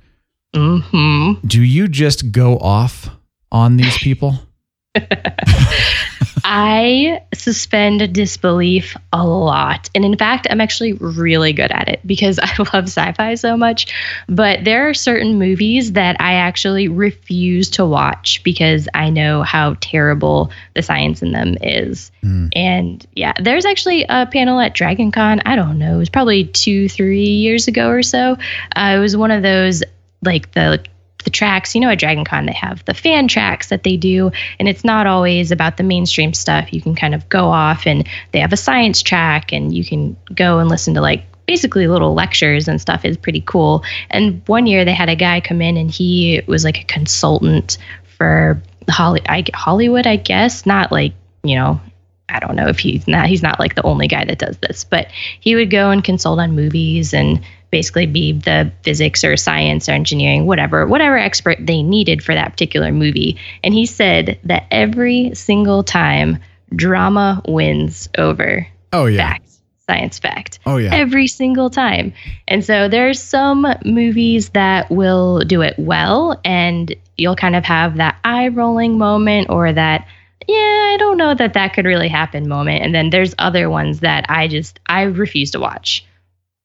Mhm. 0.55 1.47
do 1.47 1.63
you 1.63 1.89
just 1.89 2.33
go 2.33 2.59
off 2.59 3.09
on 3.51 3.77
these 3.77 3.97
people? 3.99 4.39
I 6.45 7.23
suspend 7.35 8.13
disbelief 8.13 8.97
a 9.13 9.27
lot. 9.27 9.89
And 9.95 10.05
in 10.05 10.17
fact, 10.17 10.47
I'm 10.51 10.61
actually 10.61 10.95
really 10.95 11.53
good 11.53 11.71
at 11.71 11.89
it 11.89 12.01
because 12.07 12.39
I 12.43 12.55
love 12.75 12.85
sci 12.89 13.13
fi 13.13 13.35
so 13.35 13.57
much. 13.57 13.93
But 14.29 14.65
there 14.65 14.89
are 14.89 14.95
certain 14.95 15.39
movies 15.39 15.93
that 15.93 16.21
I 16.21 16.35
actually 16.35 16.89
refuse 16.89 17.71
to 17.71 17.87
watch 17.87 18.43
because 18.45 18.89
I 18.95 19.11
know 19.11 19.43
how 19.43 19.77
terrible 19.81 20.51
the 20.75 20.83
science 20.83 21.23
in 21.23 21.33
them 21.33 21.57
is. 21.63 22.11
And 22.55 23.07
yeah, 23.15 23.33
there's 23.41 23.65
actually 23.65 24.05
a 24.09 24.27
panel 24.27 24.61
at 24.61 24.75
Dragon 24.75 25.11
Con. 25.11 25.41
I 25.47 25.57
don't 25.57 25.79
know, 25.79 25.95
it 25.95 25.99
was 25.99 26.11
probably 26.11 26.45
two, 26.45 26.89
three 26.89 27.25
years 27.25 27.69
ago 27.69 27.89
or 27.89 28.03
so. 28.03 28.37
Uh, 28.77 28.95
it 28.97 28.99
was 28.99 29.17
one 29.17 29.31
of 29.31 29.43
those, 29.43 29.83
like 30.23 30.53
the 30.53 30.83
the 31.25 31.31
tracks, 31.31 31.75
you 31.75 31.81
know, 31.81 31.89
at 31.89 32.01
Dragon 32.01 32.25
Con, 32.25 32.47
they 32.47 32.53
have 32.53 32.85
the 32.85 32.95
fan 32.95 33.29
tracks 33.29 33.69
that 33.69 33.85
they 33.85 33.97
do, 33.97 34.33
and 34.59 34.69
it's 34.69 34.85
not 34.85 35.07
always 35.07 35.53
about 35.53 35.77
the 35.77 35.85
mainstream 35.85 36.35
stuff. 36.35 36.73
You 36.73 36.81
can 36.81 36.95
kind 36.95 37.15
of 37.15 37.29
go 37.29 37.47
off, 37.47 37.87
and 37.87 38.09
they 38.33 38.41
have 38.41 38.53
a 38.53 38.57
science 38.57 39.03
track, 39.03 39.53
and 39.53 39.75
you 39.75 39.85
can 39.85 40.17
go 40.35 40.59
and 40.59 40.69
listen 40.69 40.95
to 40.95 41.01
like 41.01 41.25
basically 41.47 41.87
little 41.87 42.15
lectures 42.15 42.69
and 42.69 42.81
stuff 42.81 43.05
is 43.05 43.17
pretty 43.17 43.43
cool. 43.47 43.85
And 44.11 44.43
one 44.47 44.67
year 44.67 44.85
they 44.85 44.95
had 44.95 45.09
a 45.09 45.17
guy 45.17 45.41
come 45.41 45.63
in, 45.63 45.77
and 45.77 45.91
he 45.91 46.43
was 46.47 46.65
like 46.65 46.81
a 46.81 46.85
consultant 46.85 47.79
for 48.19 48.61
Holly, 48.89 49.23
I, 49.29 49.45
Hollywood, 49.55 50.07
I 50.07 50.17
guess, 50.17 50.67
not 50.67 50.91
like, 50.91 51.15
you 51.45 51.55
know, 51.55 51.81
I 52.29 52.41
don't 52.41 52.57
know 52.57 52.69
if 52.69 52.79
he's 52.79 53.07
not 53.07 53.27
he's 53.27 53.43
not 53.43 53.61
like 53.61 53.75
the 53.75 53.83
only 53.83 54.09
guy 54.09 54.25
that 54.25 54.39
does 54.39 54.57
this, 54.59 54.85
but 54.85 55.09
he 55.41 55.55
would 55.55 55.71
go 55.71 55.91
and 55.91 56.03
consult 56.03 56.41
on 56.41 56.57
movies 56.57 57.13
and 57.13 57.43
basically 57.73 58.07
be 58.07 58.33
the 58.33 58.71
physics 58.83 59.25
or 59.25 59.37
science 59.37 59.89
or 59.89 59.93
engineering, 59.93 60.47
whatever, 60.47 60.87
whatever 60.87 61.19
expert 61.19 61.57
they 61.59 61.83
needed 61.83 62.23
for 62.23 62.35
that 62.35 62.53
particular 62.53 62.93
movie. 62.93 63.39
And 63.65 63.75
he 63.75 63.87
said 63.87 64.39
that 64.45 64.67
every 64.71 65.35
single 65.35 65.83
time 65.83 66.39
drama 66.77 67.43
wins 67.49 68.09
over 68.17 68.69
Oh 68.93 69.07
yeah. 69.07 69.31
fact, 69.31 69.51
science 69.89 70.19
fact. 70.19 70.59
Oh 70.67 70.77
yeah. 70.77 70.95
Every 70.95 71.27
single 71.27 71.71
time. 71.71 72.13
And 72.47 72.65
so 72.65 72.89
there's 72.89 73.21
some 73.21 73.67
movies 73.85 74.51
that 74.51 74.91
will 74.91 75.41
do 75.41 75.63
it 75.63 75.75
well 75.79 76.39
and 76.45 76.95
you'll 77.17 77.37
kind 77.37 77.57
of 77.57 77.65
have 77.65 77.97
that 77.97 78.19
eye 78.23 78.49
rolling 78.49 78.99
moment 78.99 79.49
or 79.51 79.73
that 79.73 80.07
yeah, 80.47 80.91
I 80.93 80.97
don't 80.99 81.17
know 81.17 81.35
that 81.35 81.55
that 81.55 81.73
could 81.73 81.85
really 81.87 82.09
happen 82.09 82.49
moment. 82.49 82.85
And 82.85 82.95
then 82.95 83.11
there's 83.11 83.35
other 83.39 83.71
ones 83.71 84.01
that 84.01 84.27
I 84.29 84.49
just 84.49 84.79
I 84.87 85.03
refuse 85.03 85.53
to 85.53 85.61
watch 85.61 86.05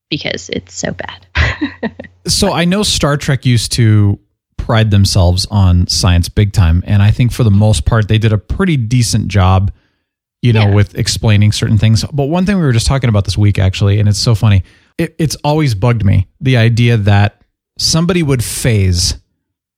because 0.10 0.50
it's 0.50 0.74
so 0.78 0.92
bad. 0.94 1.94
So 2.28 2.52
I 2.52 2.66
know 2.66 2.84
Star 2.84 3.16
Trek 3.16 3.46
used 3.46 3.72
to 3.74 4.20
pride 4.58 4.92
themselves 4.92 5.48
on 5.50 5.88
science 5.88 6.28
big 6.28 6.52
time, 6.52 6.84
and 6.86 7.02
I 7.02 7.10
think 7.10 7.32
for 7.32 7.46
the 7.46 7.52
most 7.52 7.86
part 7.86 8.10
they 8.10 8.18
did 8.18 8.34
a 8.34 8.38
pretty 8.38 8.76
decent 8.76 9.30
job, 9.30 9.72
you 10.42 10.52
know, 10.52 10.64
Yeah. 10.68 10.74
with 10.76 10.96
explaining 10.96 11.54
certain 11.54 11.78
things. 11.78 12.04
But 12.12 12.26
one 12.26 12.46
thing 12.46 12.58
we 12.58 12.64
were 12.64 12.74
just 12.74 12.86
talking 12.86 13.08
about 13.10 13.24
this 13.24 13.38
week, 13.38 13.58
actually, 13.60 14.02
and 14.02 14.10
it's 14.10 14.20
so 14.20 14.36
funny. 14.36 14.64
It, 14.98 15.16
it's 15.18 15.36
always 15.38 15.74
bugged 15.74 16.04
me 16.04 16.28
the 16.42 16.58
idea 16.58 16.98
that 16.98 17.42
somebody 17.80 18.24
would 18.24 18.44
phase, 18.44 19.16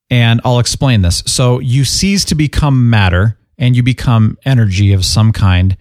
and 0.10 0.42
I'll 0.44 0.58
explain 0.58 1.04
this. 1.04 1.22
So 1.28 1.60
you 1.60 1.86
cease 1.86 2.26
to 2.26 2.36
become 2.36 2.90
matter 2.90 3.38
and 3.60 3.76
you 3.76 3.84
become 3.84 4.40
energy 4.44 4.94
of 4.94 5.06
some 5.06 5.34
kind. 5.34 5.78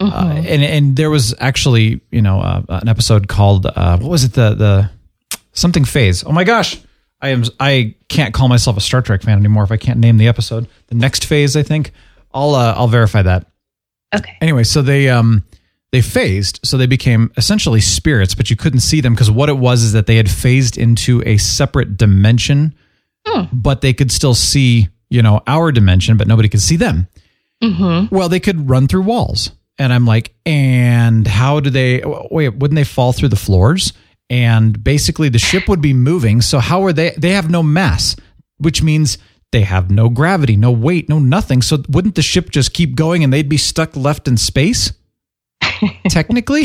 Uh, 0.00 0.42
and 0.46 0.62
and 0.62 0.96
there 0.96 1.08
was 1.08 1.34
actually 1.38 2.00
you 2.10 2.20
know 2.20 2.40
uh, 2.40 2.62
an 2.68 2.88
episode 2.88 3.28
called 3.28 3.66
uh, 3.66 3.96
what 3.98 4.10
was 4.10 4.24
it 4.24 4.32
the 4.32 4.54
the 4.54 4.90
something 5.52 5.84
phase. 5.84 6.24
Oh 6.24 6.32
my 6.32 6.44
gosh, 6.44 6.80
I 7.20 7.28
am 7.28 7.44
I 7.60 7.94
can't 8.08 8.34
call 8.34 8.48
myself 8.48 8.76
a 8.76 8.80
Star 8.80 9.02
Trek 9.02 9.22
fan 9.22 9.38
anymore 9.38 9.64
if 9.64 9.72
I 9.72 9.76
can't 9.76 9.98
name 10.00 10.16
the 10.18 10.28
episode. 10.28 10.68
The 10.88 10.94
next 10.94 11.24
phase, 11.26 11.56
I 11.56 11.62
think. 11.62 11.92
I'll 12.32 12.54
uh, 12.54 12.74
I'll 12.76 12.88
verify 12.88 13.22
that. 13.22 13.46
Okay. 14.14 14.36
Anyway, 14.40 14.64
so 14.64 14.82
they 14.82 15.08
um 15.08 15.44
they 15.92 16.02
phased, 16.02 16.60
so 16.64 16.76
they 16.76 16.86
became 16.86 17.32
essentially 17.36 17.80
spirits, 17.80 18.34
but 18.34 18.50
you 18.50 18.56
couldn't 18.56 18.80
see 18.80 19.00
them 19.00 19.14
because 19.14 19.30
what 19.30 19.48
it 19.48 19.56
was 19.58 19.84
is 19.84 19.92
that 19.92 20.06
they 20.06 20.16
had 20.16 20.28
phased 20.28 20.76
into 20.76 21.22
a 21.24 21.36
separate 21.36 21.96
dimension, 21.96 22.74
but 23.52 23.80
they 23.80 23.92
could 23.92 24.10
still 24.10 24.34
see 24.34 24.88
you 25.08 25.22
know 25.22 25.40
our 25.46 25.70
dimension, 25.70 26.16
but 26.16 26.26
nobody 26.26 26.48
could 26.48 26.60
see 26.60 26.76
them. 26.76 27.06
Well, 28.10 28.28
they 28.28 28.40
could 28.40 28.68
run 28.68 28.88
through 28.88 29.02
walls. 29.02 29.52
And 29.78 29.92
I'm 29.92 30.06
like, 30.06 30.34
and 30.46 31.26
how 31.26 31.60
do 31.60 31.70
they 31.70 32.02
wait, 32.30 32.50
wouldn't 32.50 32.76
they 32.76 32.84
fall 32.84 33.12
through 33.12 33.30
the 33.30 33.36
floors? 33.36 33.92
And 34.30 34.82
basically 34.82 35.28
the 35.28 35.38
ship 35.38 35.68
would 35.68 35.80
be 35.80 35.92
moving. 35.92 36.40
So 36.40 36.58
how 36.58 36.84
are 36.84 36.92
they 36.92 37.10
they 37.18 37.30
have 37.30 37.50
no 37.50 37.62
mass, 37.62 38.16
which 38.58 38.82
means 38.82 39.18
they 39.52 39.62
have 39.62 39.90
no 39.90 40.08
gravity, 40.08 40.56
no 40.56 40.72
weight, 40.72 41.08
no 41.08 41.18
nothing. 41.18 41.62
So 41.62 41.82
wouldn't 41.88 42.14
the 42.14 42.22
ship 42.22 42.50
just 42.50 42.72
keep 42.72 42.96
going 42.96 43.22
and 43.22 43.32
they'd 43.32 43.48
be 43.48 43.56
stuck 43.56 43.96
left 43.96 44.26
in 44.26 44.36
space? 44.36 44.92
Technically? 46.08 46.64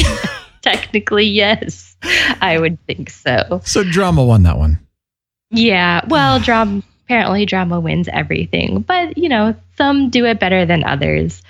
Technically, 0.62 1.26
yes. 1.26 1.96
I 2.42 2.58
would 2.60 2.84
think 2.86 3.10
so. 3.10 3.62
so 3.64 3.84
drama 3.84 4.24
won 4.24 4.44
that 4.44 4.58
one. 4.58 4.80
Yeah. 5.52 6.06
Well, 6.08 6.40
drama 6.44 6.84
apparently 7.06 7.46
drama 7.46 7.80
wins 7.80 8.08
everything, 8.12 8.82
but 8.82 9.18
you 9.18 9.30
know, 9.30 9.56
some 9.78 10.10
do 10.10 10.26
it 10.26 10.40
better 10.40 10.66
than 10.66 10.84
others. 10.84 11.42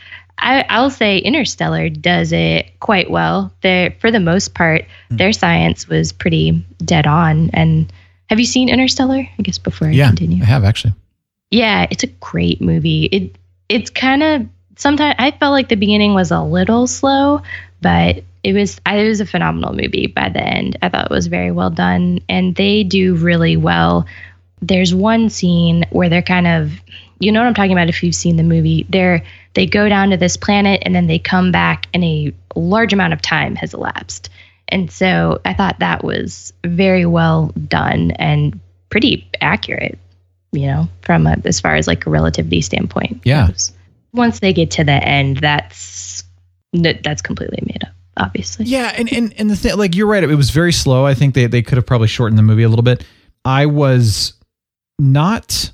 I, 0.42 0.66
I'll 0.70 0.90
say 0.90 1.18
Interstellar 1.20 1.90
does 1.90 2.32
it 2.32 2.68
quite 2.80 3.10
well. 3.12 3.52
They, 3.62 3.96
for 4.00 4.12
the 4.12 4.20
most 4.20 4.54
part, 4.54 4.86
Hmm. 5.10 5.18
their 5.18 5.34
science 5.34 5.88
was 5.88 6.12
pretty 6.12 6.66
dead 6.86 7.06
on. 7.08 7.50
And 7.54 7.92
have 8.30 8.40
you 8.40 8.46
seen 8.46 8.70
Interstellar? 8.70 9.28
I 9.38 9.42
guess 9.42 9.58
before 9.58 9.88
I 9.88 9.92
Yeah, 9.92 10.08
continue. 10.08 10.42
I 10.44 10.46
have 10.46 10.64
actually. 10.64 10.94
Yeah, 11.52 11.88
it's 11.90 12.04
a 12.04 12.08
great 12.08 12.62
movie. 12.62 13.06
It 13.06 13.36
it's 13.70 13.90
kind 13.90 14.24
of 14.24 14.48
sometimes 14.78 15.16
I 15.20 15.32
felt 15.32 15.52
like 15.52 15.70
the 15.70 15.76
beginning 15.76 16.14
was 16.14 16.32
a 16.32 16.42
little 16.42 16.88
slow, 16.88 17.42
but 17.82 18.24
it 18.44 18.54
was 18.54 18.80
it 18.86 19.08
was 19.08 19.20
a 19.20 19.26
phenomenal 19.26 19.74
movie 19.74 20.08
by 20.08 20.30
the 20.30 20.42
end. 20.44 20.78
I 20.82 20.90
thought 20.90 21.06
it 21.06 21.12
was 21.12 21.28
very 21.28 21.52
well 21.52 21.70
done, 21.72 22.20
and 22.30 22.56
they 22.56 22.84
do 22.84 23.16
really 23.16 23.58
well. 23.58 24.06
There's 24.62 24.94
one 24.94 25.30
scene 25.30 25.86
where 25.92 26.10
they're 26.10 26.22
kind 26.22 26.46
of, 26.48 26.72
you 27.20 27.32
know 27.32 27.40
what 27.40 27.48
I'm 27.48 27.54
talking 27.54 27.72
about 27.72 27.90
if 27.90 28.04
you've 28.04 28.14
seen 28.16 28.36
the 28.36 28.44
movie. 28.44 28.86
They're 28.90 29.24
they 29.54 29.66
go 29.66 29.90
down 29.90 30.10
to 30.12 30.18
this 30.18 30.38
planet 30.38 30.82
and 30.86 30.96
then 30.96 31.08
they 31.08 31.20
come 31.20 31.52
back, 31.52 31.88
and 31.94 32.04
a 32.04 32.34
large 32.56 32.94
amount 32.94 33.14
of 33.14 33.22
time 33.22 33.56
has 33.56 33.74
elapsed. 33.74 34.30
And 34.68 34.92
so 34.92 35.42
I 35.46 35.54
thought 35.54 35.80
that 35.80 36.04
was 36.04 36.54
very 36.66 37.06
well 37.06 37.48
done 37.68 38.12
and 38.12 38.60
pretty 38.90 39.28
accurate 39.42 39.98
you 40.52 40.68
know, 40.68 40.90
from 41.02 41.28
a, 41.28 41.38
as 41.46 41.60
far 41.60 41.76
as 41.76 41.88
like 41.88 42.06
a 42.06 42.10
relativity 42.10 42.62
standpoint. 42.62 43.22
Yeah. 43.24 43.48
goes. 43.48 43.74
Once 44.14 44.40
they 44.40 44.54
get 44.54 44.72
to 44.72 44.84
the 44.84 44.92
end, 44.92 45.38
that's 45.38 46.24
that's 46.74 47.22
completely 47.22 47.60
made 47.62 47.84
up, 47.84 47.94
obviously. 48.18 48.66
Yeah, 48.66 48.92
and 48.96 49.12
and 49.12 49.34
and 49.38 49.50
the 49.50 49.56
thing, 49.56 49.78
like 49.78 49.96
you're 49.96 50.08
right, 50.08 50.24
it 50.24 50.36
was 50.36 50.50
very 50.50 50.74
slow. 50.74 51.06
I 51.06 51.14
think 51.14 51.36
they 51.36 51.46
they 51.46 51.62
could 51.62 51.78
have 51.78 51.86
probably 51.86 52.08
shortened 52.08 52.38
the 52.38 52.44
movie 52.44 52.64
a 52.64 52.70
little 52.70 52.84
bit. 52.84 53.06
I 53.46 53.68
was 53.68 54.34
not 54.98 55.72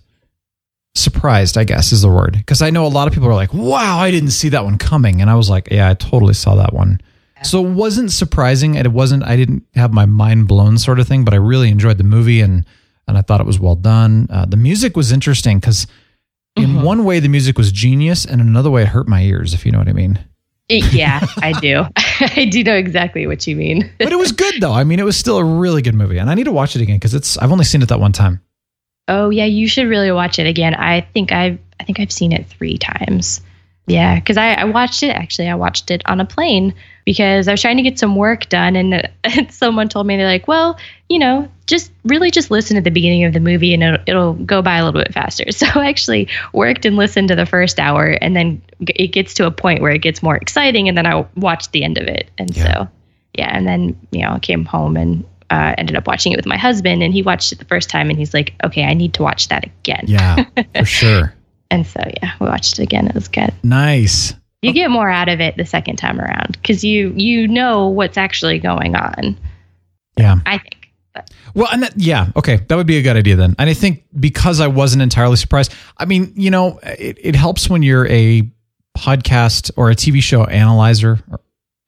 surprised, 0.95 1.57
I 1.57 1.63
guess 1.63 1.91
is 1.91 2.01
the 2.01 2.09
word, 2.09 2.33
because 2.33 2.61
I 2.61 2.69
know 2.69 2.85
a 2.85 2.87
lot 2.87 3.07
of 3.07 3.13
people 3.13 3.29
are 3.29 3.35
like, 3.35 3.53
"Wow, 3.53 3.99
I 3.99 4.11
didn't 4.11 4.31
see 4.31 4.49
that 4.49 4.63
one 4.63 4.77
coming," 4.77 5.21
and 5.21 5.29
I 5.29 5.35
was 5.35 5.49
like, 5.49 5.67
"Yeah, 5.71 5.89
I 5.89 5.93
totally 5.93 6.33
saw 6.33 6.55
that 6.55 6.73
one." 6.73 7.01
So 7.43 7.63
it 7.65 7.69
wasn't 7.69 8.11
surprising, 8.11 8.77
and 8.77 8.85
it 8.85 8.91
wasn't. 8.91 9.23
I 9.23 9.35
didn't 9.35 9.63
have 9.75 9.93
my 9.93 10.05
mind 10.05 10.47
blown 10.47 10.77
sort 10.77 10.99
of 10.99 11.07
thing, 11.07 11.25
but 11.25 11.33
I 11.33 11.37
really 11.37 11.69
enjoyed 11.69 11.97
the 11.97 12.03
movie, 12.03 12.41
and 12.41 12.65
and 13.07 13.17
I 13.17 13.21
thought 13.21 13.41
it 13.41 13.45
was 13.45 13.59
well 13.59 13.75
done. 13.75 14.27
Uh, 14.29 14.45
the 14.45 14.57
music 14.57 14.95
was 14.97 15.11
interesting 15.11 15.59
because. 15.59 15.87
In 16.57 16.83
one 16.83 17.03
way, 17.03 17.19
the 17.19 17.27
music 17.27 17.57
was 17.57 17.69
genius, 17.69 18.23
and 18.23 18.39
in 18.39 18.47
another 18.47 18.71
way, 18.71 18.83
it 18.83 18.87
hurt 18.87 19.09
my 19.09 19.21
ears. 19.23 19.53
If 19.53 19.65
you 19.65 19.73
know 19.73 19.77
what 19.77 19.89
I 19.89 19.91
mean. 19.91 20.23
yeah, 20.69 21.19
I 21.39 21.51
do. 21.59 21.83
I 21.97 22.45
do 22.45 22.63
know 22.63 22.75
exactly 22.75 23.27
what 23.27 23.45
you 23.45 23.57
mean. 23.57 23.91
but 23.97 24.13
it 24.13 24.17
was 24.17 24.31
good 24.31 24.61
though. 24.61 24.71
I 24.71 24.85
mean, 24.85 24.99
it 24.99 25.03
was 25.03 25.17
still 25.17 25.37
a 25.37 25.43
really 25.43 25.81
good 25.81 25.95
movie, 25.95 26.17
and 26.17 26.29
I 26.29 26.33
need 26.33 26.45
to 26.45 26.53
watch 26.53 26.77
it 26.77 26.81
again 26.81 26.95
because 26.95 27.13
it's. 27.13 27.37
I've 27.37 27.51
only 27.51 27.65
seen 27.65 27.81
it 27.81 27.89
that 27.89 27.99
one 27.99 28.13
time. 28.13 28.39
Oh 29.07 29.29
yeah, 29.29 29.45
you 29.45 29.67
should 29.67 29.87
really 29.87 30.11
watch 30.11 30.39
it 30.39 30.47
again. 30.47 30.73
I 30.75 31.01
think 31.01 31.31
I've 31.31 31.59
I 31.79 31.83
think 31.83 31.99
I've 31.99 32.11
seen 32.11 32.31
it 32.31 32.47
three 32.47 32.77
times. 32.77 33.41
Yeah, 33.87 34.15
because 34.15 34.37
I, 34.37 34.53
I 34.53 34.63
watched 34.63 35.03
it 35.03 35.09
actually. 35.09 35.47
I 35.47 35.53
watched 35.55 35.91
it 35.91 36.01
on 36.05 36.19
a 36.19 36.25
plane 36.25 36.73
because 37.05 37.47
I 37.47 37.51
was 37.51 37.61
trying 37.61 37.77
to 37.77 37.83
get 37.83 37.99
some 37.99 38.15
work 38.15 38.49
done, 38.49 38.75
and, 38.75 39.07
and 39.23 39.51
someone 39.51 39.89
told 39.89 40.07
me 40.07 40.17
they're 40.17 40.25
like, 40.25 40.47
"Well, 40.47 40.79
you 41.07 41.19
know, 41.19 41.47
just 41.67 41.91
really 42.03 42.31
just 42.31 42.49
listen 42.49 42.75
to 42.77 42.81
the 42.81 42.89
beginning 42.89 43.25
of 43.25 43.33
the 43.33 43.39
movie, 43.39 43.75
and 43.75 43.83
it'll, 43.83 43.99
it'll 44.07 44.33
go 44.33 44.63
by 44.63 44.77
a 44.77 44.85
little 44.85 44.99
bit 44.99 45.13
faster." 45.13 45.45
So 45.51 45.67
I 45.67 45.87
actually 45.87 46.29
worked 46.51 46.83
and 46.85 46.95
listened 46.95 47.27
to 47.27 47.35
the 47.35 47.45
first 47.45 47.79
hour, 47.79 48.17
and 48.21 48.35
then 48.35 48.59
it 48.79 49.09
gets 49.09 49.35
to 49.35 49.45
a 49.45 49.51
point 49.51 49.83
where 49.83 49.91
it 49.91 50.01
gets 50.01 50.23
more 50.23 50.35
exciting, 50.35 50.89
and 50.89 50.97
then 50.97 51.05
I 51.05 51.23
watched 51.35 51.71
the 51.71 51.83
end 51.83 51.99
of 51.99 52.07
it, 52.07 52.31
and 52.39 52.57
Yeah. 52.57 52.63
so 52.63 52.87
yeah, 53.37 53.55
and 53.55 53.67
then 53.67 53.95
you 54.09 54.23
know 54.23 54.31
I 54.31 54.39
came 54.39 54.65
home 54.65 54.97
and 54.97 55.23
uh, 55.49 55.75
ended 55.77 55.95
up 55.95 56.07
watching 56.07 56.31
it 56.31 56.37
with 56.37 56.45
my 56.45 56.57
husband, 56.57 57.03
and 57.03 57.13
he 57.13 57.21
watched 57.21 57.51
it 57.51 57.59
the 57.59 57.65
first 57.65 57.89
time, 57.89 58.09
and 58.09 58.17
he's 58.17 58.33
like, 58.33 58.53
"Okay, 58.63 58.83
I 58.83 58.93
need 58.93 59.13
to 59.15 59.23
watch 59.23 59.47
that 59.49 59.65
again." 59.65 60.05
Yeah, 60.07 60.45
for 60.75 60.85
sure. 60.85 61.33
And 61.71 61.85
so 61.85 61.99
yeah, 62.21 62.33
we 62.39 62.47
watched 62.47 62.79
it 62.79 62.83
again. 62.83 63.07
It 63.07 63.15
was 63.15 63.27
good. 63.27 63.53
Nice. 63.63 64.33
You 64.61 64.73
get 64.73 64.89
more 64.89 65.09
out 65.09 65.29
of 65.29 65.41
it 65.41 65.57
the 65.57 65.65
second 65.65 65.97
time 65.97 66.19
around 66.19 66.53
because 66.53 66.83
you 66.83 67.13
you 67.15 67.47
know 67.47 67.87
what's 67.87 68.17
actually 68.17 68.59
going 68.59 68.95
on. 68.95 69.37
Yeah. 70.17 70.37
I 70.45 70.57
think. 70.57 70.89
But 71.13 71.31
Well, 71.53 71.67
and 71.71 71.83
that, 71.83 71.93
yeah, 71.97 72.27
okay, 72.35 72.57
that 72.57 72.75
would 72.75 72.87
be 72.87 72.97
a 72.97 73.01
good 73.01 73.15
idea 73.15 73.35
then. 73.35 73.55
And 73.57 73.69
I 73.69 73.73
think 73.73 74.03
because 74.19 74.59
I 74.59 74.67
wasn't 74.67 75.01
entirely 75.01 75.37
surprised, 75.37 75.73
I 75.97 76.05
mean, 76.05 76.33
you 76.35 76.51
know, 76.51 76.79
it, 76.83 77.17
it 77.21 77.35
helps 77.35 77.69
when 77.69 77.83
you're 77.83 78.07
a 78.07 78.49
podcast 78.97 79.71
or 79.77 79.89
a 79.91 79.95
TV 79.95 80.21
show 80.21 80.43
analyzer 80.43 81.19
or 81.31 81.39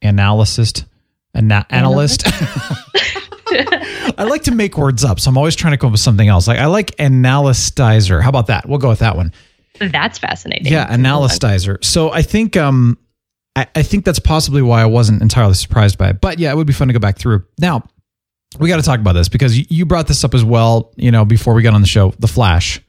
analyst, 0.01 0.85
ana- 1.33 1.65
analyst. 1.69 2.27
I 3.51 4.25
like 4.29 4.43
to 4.43 4.51
make 4.51 4.77
words 4.77 5.03
up, 5.03 5.19
so 5.19 5.29
I'm 5.29 5.37
always 5.37 5.55
trying 5.55 5.71
to 5.73 5.77
come 5.77 5.87
up 5.87 5.91
with 5.93 6.01
something 6.01 6.27
else. 6.27 6.47
Like 6.47 6.59
I 6.59 6.65
like 6.65 6.95
analystizer. 6.97 8.21
How 8.21 8.29
about 8.29 8.47
that? 8.47 8.67
We'll 8.67 8.79
go 8.79 8.89
with 8.89 8.99
that 8.99 9.15
one. 9.15 9.33
that's 9.79 10.17
fascinating. 10.19 10.71
Yeah, 10.71 10.87
analystizer. 10.87 11.83
So 11.83 12.11
I 12.11 12.21
think 12.21 12.57
um 12.57 12.97
I, 13.55 13.67
I 13.75 13.81
think 13.83 14.05
that's 14.05 14.19
possibly 14.19 14.61
why 14.61 14.81
I 14.81 14.85
wasn't 14.85 15.21
entirely 15.21 15.55
surprised 15.55 15.97
by 15.97 16.09
it. 16.09 16.21
But 16.21 16.37
yeah, 16.39 16.51
it 16.51 16.55
would 16.55 16.67
be 16.67 16.73
fun 16.73 16.87
to 16.89 16.93
go 16.93 16.99
back 16.99 17.17
through. 17.17 17.43
Now, 17.59 17.83
we 18.59 18.69
got 18.69 18.77
to 18.77 18.83
talk 18.83 18.99
about 18.99 19.13
this 19.13 19.29
because 19.29 19.57
you, 19.57 19.65
you 19.69 19.85
brought 19.85 20.07
this 20.07 20.23
up 20.23 20.33
as 20.35 20.43
well, 20.43 20.93
you 20.95 21.09
know, 21.11 21.25
before 21.25 21.55
we 21.55 21.63
got 21.63 21.73
on 21.73 21.81
the 21.81 21.87
show, 21.87 22.13
The 22.19 22.27
Flash, 22.27 22.81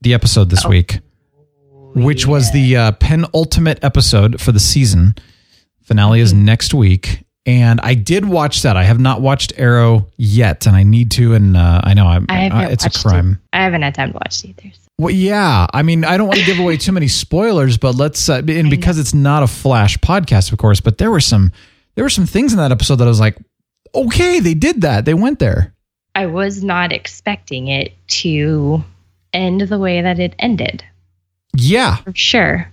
the 0.00 0.14
episode 0.14 0.48
this 0.48 0.64
week, 0.64 1.00
which 1.94 2.26
was 2.26 2.52
the 2.52 2.76
uh, 2.76 2.92
penultimate 2.92 3.84
episode 3.84 4.40
for 4.40 4.50
the 4.50 4.60
season. 4.60 5.14
Finale 5.82 6.20
is 6.20 6.32
next 6.32 6.72
week. 6.72 7.24
And 7.48 7.80
I 7.82 7.94
did 7.94 8.26
watch 8.26 8.60
that. 8.62 8.76
I 8.76 8.82
have 8.82 9.00
not 9.00 9.22
watched 9.22 9.54
Arrow 9.56 10.06
yet, 10.18 10.66
and 10.66 10.76
I 10.76 10.82
need 10.82 11.12
to. 11.12 11.32
And 11.32 11.56
uh, 11.56 11.80
I 11.82 11.94
know 11.94 12.06
I'm, 12.06 12.26
I 12.28 12.48
uh, 12.48 12.68
it's 12.68 12.84
a 12.84 12.90
crime. 12.90 13.32
It. 13.32 13.56
I 13.56 13.62
haven't 13.62 13.80
had 13.80 13.94
time 13.94 14.12
to 14.12 14.14
watch 14.16 14.44
it 14.44 14.50
either. 14.50 14.70
so- 14.74 14.80
Well, 14.98 15.14
yeah. 15.14 15.66
I 15.72 15.82
mean, 15.82 16.04
I 16.04 16.18
don't 16.18 16.28
want 16.28 16.40
to 16.40 16.44
give 16.44 16.58
away 16.58 16.76
too 16.76 16.92
many 16.92 17.08
spoilers, 17.08 17.78
but 17.78 17.94
let's 17.94 18.28
uh, 18.28 18.42
and 18.46 18.68
because 18.68 18.98
it's 18.98 19.14
not 19.14 19.42
a 19.42 19.46
Flash 19.46 19.96
podcast, 19.96 20.52
of 20.52 20.58
course. 20.58 20.82
But 20.82 20.98
there 20.98 21.10
were 21.10 21.20
some 21.20 21.50
there 21.94 22.04
were 22.04 22.10
some 22.10 22.26
things 22.26 22.52
in 22.52 22.58
that 22.58 22.70
episode 22.70 22.96
that 22.96 23.04
I 23.06 23.08
was 23.08 23.18
like, 23.20 23.38
okay, 23.94 24.40
they 24.40 24.52
did 24.54 24.82
that. 24.82 25.06
They 25.06 25.14
went 25.14 25.38
there. 25.38 25.72
I 26.14 26.26
was 26.26 26.62
not 26.62 26.92
expecting 26.92 27.68
it 27.68 27.94
to 28.08 28.84
end 29.32 29.62
the 29.62 29.78
way 29.78 30.02
that 30.02 30.18
it 30.18 30.34
ended. 30.38 30.84
Yeah, 31.56 31.96
For 31.96 32.12
sure. 32.14 32.70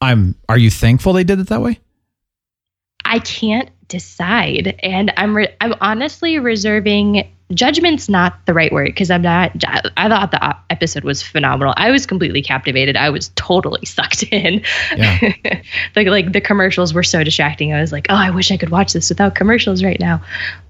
I'm. 0.00 0.34
Are 0.48 0.58
you 0.58 0.70
thankful 0.70 1.12
they 1.12 1.22
did 1.24 1.38
it 1.38 1.46
that 1.48 1.62
way? 1.62 1.78
I 3.08 3.18
can't 3.20 3.70
decide, 3.88 4.78
and 4.82 5.12
I'm 5.16 5.34
re- 5.34 5.54
I'm 5.60 5.74
honestly 5.80 6.38
reserving 6.38 7.26
judgment's 7.54 8.10
not 8.10 8.44
the 8.44 8.52
right 8.52 8.70
word 8.70 8.88
because 8.88 9.10
I'm 9.10 9.22
not. 9.22 9.52
I 9.96 10.08
thought 10.08 10.30
the 10.30 10.56
episode 10.68 11.04
was 11.04 11.22
phenomenal. 11.22 11.72
I 11.76 11.90
was 11.90 12.06
completely 12.06 12.42
captivated. 12.42 12.96
I 12.96 13.10
was 13.10 13.30
totally 13.30 13.84
sucked 13.86 14.24
in. 14.24 14.62
Yeah. 14.94 15.32
like 15.96 16.06
like 16.06 16.32
the 16.32 16.40
commercials 16.40 16.92
were 16.92 17.02
so 17.02 17.24
distracting. 17.24 17.72
I 17.72 17.80
was 17.80 17.92
like, 17.92 18.06
oh, 18.10 18.14
I 18.14 18.30
wish 18.30 18.50
I 18.50 18.56
could 18.56 18.70
watch 18.70 18.92
this 18.92 19.08
without 19.08 19.34
commercials 19.34 19.82
right 19.82 19.98
now. 19.98 20.22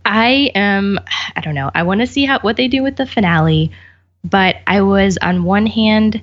I 0.04 0.52
am. 0.54 1.00
I 1.34 1.40
don't 1.40 1.54
know. 1.54 1.70
I 1.74 1.82
want 1.82 2.00
to 2.00 2.06
see 2.06 2.24
how 2.24 2.38
what 2.40 2.56
they 2.56 2.68
do 2.68 2.82
with 2.82 2.96
the 2.96 3.06
finale, 3.06 3.72
but 4.24 4.56
I 4.66 4.82
was 4.82 5.18
on 5.20 5.44
one 5.44 5.66
hand 5.66 6.22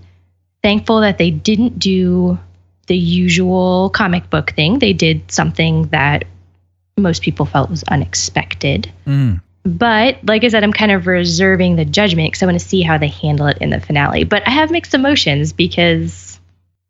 thankful 0.64 1.02
that 1.02 1.18
they 1.18 1.30
didn't 1.30 1.78
do 1.78 2.40
the 2.88 2.98
usual 2.98 3.90
comic 3.92 4.30
book 4.30 4.52
thing. 4.52 4.80
They 4.80 4.94
did 4.94 5.32
something 5.32 5.88
that 5.88 6.26
most 6.98 7.22
people 7.22 7.46
felt 7.46 7.70
was 7.70 7.84
unexpected. 7.84 8.92
Mm. 9.06 9.42
but 9.66 10.18
like 10.26 10.44
I 10.44 10.48
said, 10.48 10.64
I'm 10.64 10.74
kind 10.74 10.92
of 10.92 11.08
reserving 11.08 11.76
the 11.76 11.86
judgment 11.86 12.28
because 12.28 12.44
I 12.44 12.46
want 12.46 12.60
to 12.60 12.66
see 12.66 12.82
how 12.82 12.98
they 12.98 13.08
handle 13.08 13.48
it 13.48 13.58
in 13.60 13.72
the 13.72 13.82
finale. 13.82 14.24
But 14.24 14.48
I 14.48 14.52
have 14.52 14.72
mixed 14.72 14.94
emotions 14.94 15.54
because 15.54 16.40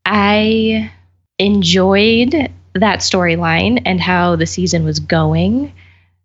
I 0.06 0.92
enjoyed 1.40 2.52
that 2.74 3.00
storyline 3.00 3.82
and 3.86 4.02
how 4.02 4.36
the 4.36 4.46
season 4.46 4.84
was 4.84 5.00
going. 5.00 5.74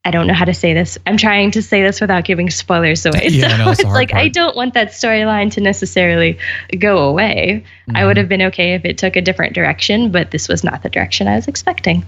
I 0.04 0.10
don't 0.10 0.26
know 0.26 0.34
how 0.34 0.46
to 0.46 0.54
say 0.54 0.72
this. 0.72 0.96
I'm 1.06 1.18
trying 1.18 1.50
to 1.52 1.62
say 1.62 1.82
this 1.82 2.00
without 2.00 2.24
giving 2.24 2.48
spoilers 2.48 3.04
away. 3.04 3.28
Yeah, 3.28 3.50
so 3.50 3.64
that's 3.64 3.80
it's 3.80 3.88
like 3.88 4.14
I 4.14 4.28
don't 4.28 4.56
want 4.56 4.74
that 4.74 4.88
storyline 4.88 5.52
to 5.52 5.60
necessarily 5.60 6.38
go 6.78 7.08
away. 7.08 7.64
Mm-hmm. 7.82 7.96
I 7.96 8.06
would 8.06 8.16
have 8.16 8.28
been 8.28 8.42
okay 8.42 8.74
if 8.74 8.84
it 8.84 8.96
took 8.96 9.16
a 9.16 9.20
different 9.20 9.54
direction, 9.54 10.10
but 10.10 10.30
this 10.30 10.48
was 10.48 10.64
not 10.64 10.82
the 10.82 10.88
direction 10.88 11.28
I 11.28 11.36
was 11.36 11.48
expecting. 11.48 12.06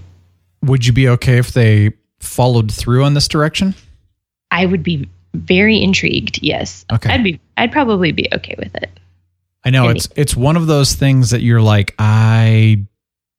Would 0.63 0.85
you 0.85 0.93
be 0.93 1.07
okay 1.09 1.37
if 1.37 1.51
they 1.51 1.91
followed 2.19 2.71
through 2.71 3.03
on 3.03 3.13
this 3.13 3.27
direction? 3.27 3.75
I 4.49 4.65
would 4.65 4.81
be 4.81 5.07
very 5.35 5.81
intrigued. 5.81 6.41
Yes. 6.41 6.85
Okay. 6.91 7.11
I'd 7.11 7.23
be 7.23 7.39
I'd 7.57 7.71
probably 7.71 8.11
be 8.11 8.27
okay 8.33 8.55
with 8.57 8.73
it. 8.75 8.89
I 9.63 9.69
know 9.69 9.85
Any- 9.85 9.97
it's 9.97 10.09
it's 10.15 10.35
one 10.35 10.55
of 10.55 10.65
those 10.65 10.93
things 10.93 11.29
that 11.29 11.41
you're 11.41 11.61
like, 11.61 11.93
I 11.99 12.85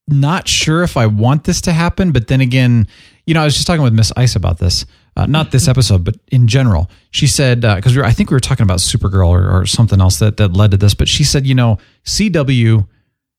not 0.08 0.48
sure 0.48 0.82
if 0.82 0.96
I 0.96 1.06
want 1.06 1.44
this 1.44 1.60
to 1.62 1.72
happen, 1.72 2.12
but 2.12 2.26
then 2.28 2.40
again, 2.40 2.86
you 3.26 3.32
know, 3.34 3.40
I 3.40 3.44
was 3.44 3.54
just 3.54 3.66
talking 3.66 3.82
with 3.82 3.94
Miss 3.94 4.12
Ice 4.16 4.36
about 4.36 4.58
this, 4.58 4.84
uh, 5.16 5.24
not 5.26 5.50
this 5.50 5.66
episode, 5.66 6.04
but 6.04 6.16
in 6.30 6.46
general. 6.46 6.90
She 7.10 7.26
said 7.26 7.62
because 7.62 7.94
we 7.96 8.02
were, 8.02 8.06
I 8.06 8.12
think 8.12 8.30
we 8.30 8.34
were 8.34 8.40
talking 8.40 8.64
about 8.64 8.80
Supergirl 8.80 9.28
or, 9.28 9.48
or 9.50 9.64
something 9.66 10.00
else 10.00 10.18
that 10.18 10.36
that 10.36 10.52
led 10.54 10.72
to 10.72 10.76
this, 10.76 10.92
but 10.94 11.08
she 11.08 11.24
said, 11.24 11.46
you 11.46 11.54
know, 11.54 11.78
CW, 12.04 12.86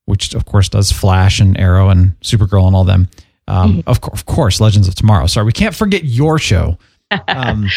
which 0.05 0.33
of 0.33 0.45
course 0.45 0.69
does 0.69 0.91
Flash 0.91 1.39
and 1.39 1.57
Arrow 1.59 1.89
and 1.89 2.19
Supergirl 2.21 2.65
and 2.67 2.75
all 2.75 2.83
them, 2.83 3.09
um, 3.47 3.83
of, 3.87 4.01
cour- 4.01 4.13
of 4.13 4.25
course, 4.25 4.59
Legends 4.59 4.87
of 4.87 4.95
Tomorrow. 4.95 5.27
Sorry, 5.27 5.45
we 5.45 5.51
can't 5.51 5.75
forget 5.75 6.03
your 6.03 6.39
show. 6.39 6.77
Um, 7.27 7.69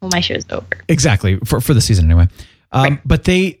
Well, 0.00 0.10
my 0.12 0.20
show's 0.20 0.44
over. 0.50 0.66
exactly 0.88 1.38
for 1.44 1.60
for 1.60 1.74
the 1.74 1.80
season 1.82 2.06
anyway. 2.06 2.28
Um, 2.72 3.00
But 3.04 3.24
they 3.24 3.60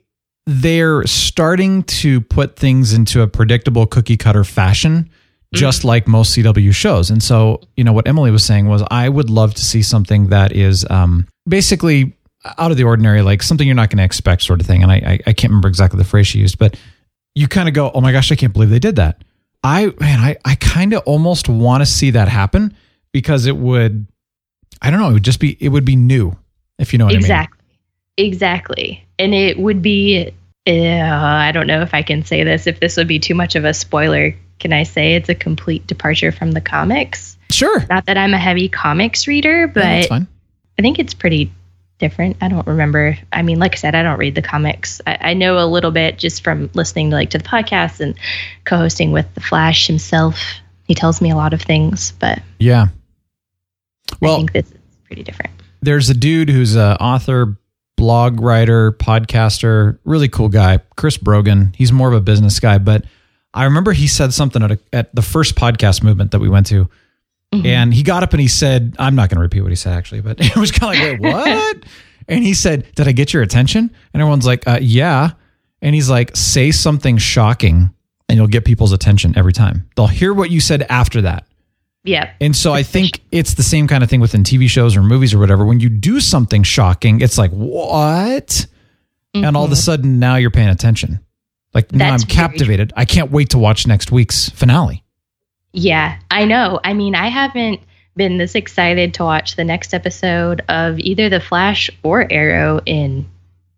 they're 0.50 1.06
starting 1.06 1.82
to 1.82 2.22
put 2.22 2.56
things 2.56 2.94
into 2.94 3.20
a 3.20 3.26
predictable 3.26 3.84
cookie 3.86 4.16
cutter 4.16 4.44
fashion, 4.44 5.10
just 5.52 5.84
like 5.84 6.08
most 6.08 6.34
CW 6.34 6.74
shows. 6.74 7.10
And 7.10 7.22
so, 7.22 7.60
you 7.76 7.84
know, 7.84 7.92
what 7.92 8.08
Emily 8.08 8.30
was 8.30 8.44
saying 8.44 8.66
was, 8.66 8.82
I 8.90 9.10
would 9.10 9.28
love 9.28 9.52
to 9.52 9.62
see 9.62 9.82
something 9.82 10.28
that 10.28 10.52
is 10.52 10.86
um, 10.88 11.28
basically 11.46 12.16
out 12.56 12.70
of 12.70 12.78
the 12.78 12.84
ordinary, 12.84 13.20
like 13.20 13.42
something 13.42 13.66
you're 13.66 13.76
not 13.76 13.90
going 13.90 13.98
to 13.98 14.04
expect, 14.04 14.40
sort 14.40 14.62
of 14.62 14.66
thing. 14.66 14.82
And 14.82 14.90
I, 14.90 14.96
I 14.96 15.18
I 15.26 15.32
can't 15.34 15.50
remember 15.50 15.68
exactly 15.68 15.98
the 15.98 16.04
phrase 16.04 16.26
she 16.26 16.38
used, 16.38 16.58
but 16.58 16.80
you 17.34 17.46
kind 17.46 17.68
of 17.68 17.74
go, 17.74 17.90
oh 17.92 18.00
my 18.00 18.10
gosh, 18.10 18.32
I 18.32 18.34
can't 18.34 18.54
believe 18.54 18.70
they 18.70 18.78
did 18.78 18.96
that. 18.96 19.22
I 19.62 19.92
man, 20.00 20.18
I 20.18 20.38
I 20.46 20.54
kind 20.54 20.94
of 20.94 21.02
almost 21.04 21.50
want 21.50 21.82
to 21.82 21.86
see 21.86 22.12
that 22.12 22.28
happen 22.28 22.74
because 23.12 23.44
it 23.44 23.56
would. 23.58 24.06
I 24.80 24.90
don't 24.90 24.98
know. 24.98 25.10
It 25.10 25.14
would 25.14 25.24
just 25.24 25.40
be. 25.40 25.58
It 25.60 25.68
would 25.68 25.84
be 25.84 25.96
new, 25.96 26.34
if 26.78 26.94
you 26.94 26.98
know 26.98 27.04
what 27.04 27.14
exactly. 27.14 27.58
Exactly. 28.16 29.04
And 29.18 29.34
it 29.34 29.58
would 29.58 29.82
be 29.82 30.32
I 30.68 31.52
don't 31.52 31.66
know 31.66 31.82
if 31.82 31.94
I 31.94 32.02
can 32.02 32.24
say 32.24 32.44
this 32.44 32.66
if 32.66 32.80
this 32.80 32.96
would 32.96 33.08
be 33.08 33.18
too 33.18 33.34
much 33.34 33.56
of 33.56 33.64
a 33.64 33.72
spoiler. 33.74 34.34
Can 34.58 34.72
I 34.72 34.82
say 34.82 35.14
it's 35.14 35.28
a 35.28 35.34
complete 35.34 35.86
departure 35.86 36.32
from 36.32 36.52
the 36.52 36.60
comics? 36.60 37.36
Sure, 37.50 37.84
Not 37.88 38.06
that 38.06 38.18
I'm 38.18 38.34
a 38.34 38.38
heavy 38.38 38.68
comics 38.68 39.26
reader, 39.26 39.66
but 39.68 39.82
Yeah, 39.84 39.94
that's 39.96 40.08
fine. 40.08 40.26
I 40.78 40.82
think 40.82 40.98
it's 40.98 41.14
pretty 41.14 41.50
different. 41.98 42.36
I 42.40 42.48
don't 42.48 42.66
remember. 42.66 43.16
I 43.32 43.42
mean, 43.42 43.58
like 43.58 43.72
I 43.72 43.76
said, 43.76 43.94
I 43.94 44.02
don't 44.02 44.18
read 44.18 44.34
the 44.34 44.42
comics. 44.42 45.00
I, 45.06 45.18
I 45.20 45.34
know 45.34 45.58
a 45.58 45.66
little 45.66 45.90
bit 45.90 46.18
just 46.18 46.44
from 46.44 46.70
listening 46.74 47.10
to 47.10 47.16
like 47.16 47.30
to 47.30 47.38
the 47.38 47.44
podcast 47.44 48.00
and 48.00 48.14
co-hosting 48.64 49.12
with 49.12 49.26
the 49.34 49.40
Flash 49.40 49.86
himself. 49.86 50.38
He 50.86 50.94
tells 50.94 51.20
me 51.20 51.30
a 51.30 51.36
lot 51.36 51.54
of 51.54 51.62
things, 51.62 52.12
but 52.12 52.40
Yeah. 52.58 52.88
I 54.22 54.26
think 54.36 54.52
this 54.52 54.66
is 54.66 54.78
pretty 55.06 55.22
different. 55.22 55.52
there's 55.82 56.10
a 56.10 56.14
dude 56.14 56.48
who's 56.50 56.76
a 56.76 56.96
author, 57.00 57.56
blog 57.98 58.40
writer, 58.40 58.92
podcaster, 58.92 59.98
really 60.04 60.28
cool 60.28 60.48
guy, 60.48 60.78
Chris 60.96 61.18
Brogan. 61.18 61.74
He's 61.76 61.92
more 61.92 62.08
of 62.08 62.14
a 62.14 62.20
business 62.20 62.58
guy, 62.60 62.78
but 62.78 63.04
I 63.52 63.64
remember 63.64 63.92
he 63.92 64.06
said 64.06 64.32
something 64.32 64.62
at, 64.62 64.70
a, 64.70 64.78
at 64.92 65.14
the 65.14 65.20
first 65.20 65.56
podcast 65.56 66.02
movement 66.02 66.30
that 66.30 66.38
we 66.38 66.48
went 66.48 66.66
to. 66.68 66.88
And 67.52 67.92
he 67.92 68.02
got 68.02 68.22
up 68.22 68.32
and 68.32 68.40
he 68.40 68.46
said, 68.48 68.94
I'm 68.98 69.14
not 69.14 69.30
going 69.30 69.36
to 69.38 69.42
repeat 69.42 69.62
what 69.62 69.70
he 69.70 69.76
said 69.76 69.94
actually, 69.94 70.20
but 70.20 70.38
it 70.40 70.56
was 70.56 70.70
kind 70.70 70.94
of 70.96 71.02
like, 71.02 71.20
wait, 71.20 71.32
what? 71.32 71.76
and 72.28 72.44
he 72.44 72.54
said, 72.54 72.86
Did 72.94 73.08
I 73.08 73.12
get 73.12 73.32
your 73.32 73.42
attention? 73.42 73.90
And 74.12 74.22
everyone's 74.22 74.46
like, 74.46 74.68
uh, 74.68 74.78
Yeah. 74.80 75.30
And 75.82 75.94
he's 75.94 76.08
like, 76.08 76.36
Say 76.36 76.70
something 76.70 77.16
shocking 77.16 77.90
and 78.28 78.36
you'll 78.36 78.46
get 78.48 78.64
people's 78.64 78.92
attention 78.92 79.36
every 79.36 79.54
time. 79.54 79.88
They'll 79.96 80.06
hear 80.06 80.32
what 80.34 80.50
you 80.50 80.60
said 80.60 80.82
after 80.90 81.22
that. 81.22 81.47
Yeah. 82.08 82.32
And 82.40 82.56
so 82.56 82.72
I 82.72 82.82
think 82.82 83.20
it's 83.30 83.54
the 83.54 83.62
same 83.62 83.86
kind 83.86 84.02
of 84.02 84.08
thing 84.08 84.20
within 84.20 84.42
TV 84.42 84.68
shows 84.68 84.96
or 84.96 85.02
movies 85.02 85.34
or 85.34 85.38
whatever. 85.38 85.66
When 85.66 85.78
you 85.78 85.90
do 85.90 86.20
something 86.20 86.62
shocking, 86.62 87.20
it's 87.20 87.36
like, 87.36 87.50
what? 87.50 88.66
And 89.34 89.56
all 89.56 89.64
of 89.64 89.70
a 89.70 89.74
mm-hmm. 89.74 89.80
sudden 89.80 90.18
now 90.18 90.36
you're 90.36 90.50
paying 90.50 90.70
attention. 90.70 91.20
Like 91.74 91.92
now 91.92 92.12
That's 92.12 92.24
I'm 92.24 92.28
captivated. 92.28 92.92
I 92.96 93.04
can't 93.04 93.30
wait 93.30 93.50
to 93.50 93.58
watch 93.58 93.86
next 93.86 94.10
week's 94.10 94.48
finale. 94.48 95.04
Yeah, 95.72 96.18
I 96.30 96.46
know. 96.46 96.80
I 96.82 96.94
mean, 96.94 97.14
I 97.14 97.28
haven't 97.28 97.80
been 98.16 98.38
this 98.38 98.54
excited 98.54 99.14
to 99.14 99.24
watch 99.24 99.56
the 99.56 99.64
next 99.64 99.92
episode 99.92 100.62
of 100.68 100.98
either 100.98 101.28
The 101.28 101.40
Flash 101.40 101.90
or 102.02 102.26
Arrow 102.32 102.80
in 102.86 103.28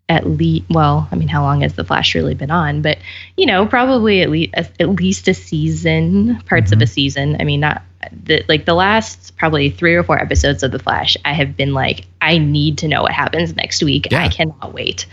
at 0.09 0.27
least, 0.27 0.66
well, 0.71 1.09
I 1.11 1.16
mean, 1.16 1.29
how 1.29 1.43
long 1.43 1.61
has 1.62 1.75
The 1.75 1.85
Flash 1.85 2.14
really 2.14 2.35
been 2.35 2.51
on? 2.51 2.81
But, 2.81 2.99
you 3.37 3.45
know, 3.45 3.66
probably 3.66 4.23
at 4.23 4.31
least 4.31 4.55
at 4.55 4.88
least 4.88 5.29
a 5.29 5.35
season, 5.35 6.40
parts 6.43 6.71
of 6.71 6.79
a 6.79 6.85
mm-hmm. 6.85 6.93
season. 6.93 7.37
I 7.40 7.45
mean, 7.45 7.61
not 7.61 7.83
the, 8.25 8.45
like 8.49 8.65
the 8.65 8.75
last 8.75 9.37
probably 9.37 9.71
three 9.71 9.95
or 9.95 10.03
four 10.03 10.19
episodes 10.19 10.63
of 10.63 10.73
The 10.73 10.79
Flash, 10.79 11.17
I 11.25 11.33
have 11.33 11.57
been 11.57 11.75
like, 11.75 12.07
I 12.21 12.39
need 12.39 12.79
to 12.79 12.89
know 12.89 13.03
what 13.03 13.13
happens 13.13 13.55
next 13.57 13.83
week. 13.83 14.09
Yeah. 14.11 14.23
I 14.23 14.29
cannot 14.29 14.73
wait. 14.73 15.07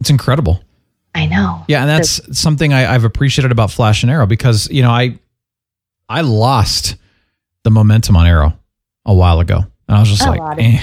It's 0.00 0.10
incredible. 0.10 0.62
I 1.14 1.26
know. 1.26 1.64
Yeah, 1.68 1.80
and 1.80 1.88
that's 1.88 2.10
So- 2.10 2.32
something 2.32 2.72
I, 2.74 2.94
I've 2.94 3.04
appreciated 3.04 3.50
about 3.52 3.70
Flash 3.70 4.02
and 4.02 4.12
Arrow 4.12 4.26
because 4.26 4.68
you 4.70 4.82
know 4.82 4.90
I 4.90 5.18
I 6.08 6.20
lost 6.20 6.96
the 7.62 7.70
momentum 7.70 8.16
on 8.16 8.26
Arrow 8.26 8.52
a 9.06 9.14
while 9.14 9.40
ago, 9.40 9.64
and 9.88 9.96
I 9.96 10.00
was 10.00 10.10
just 10.10 10.22
a 10.26 10.30
like, 10.30 10.40
lot 10.40 10.58
of 10.58 10.64
eh. 10.64 10.80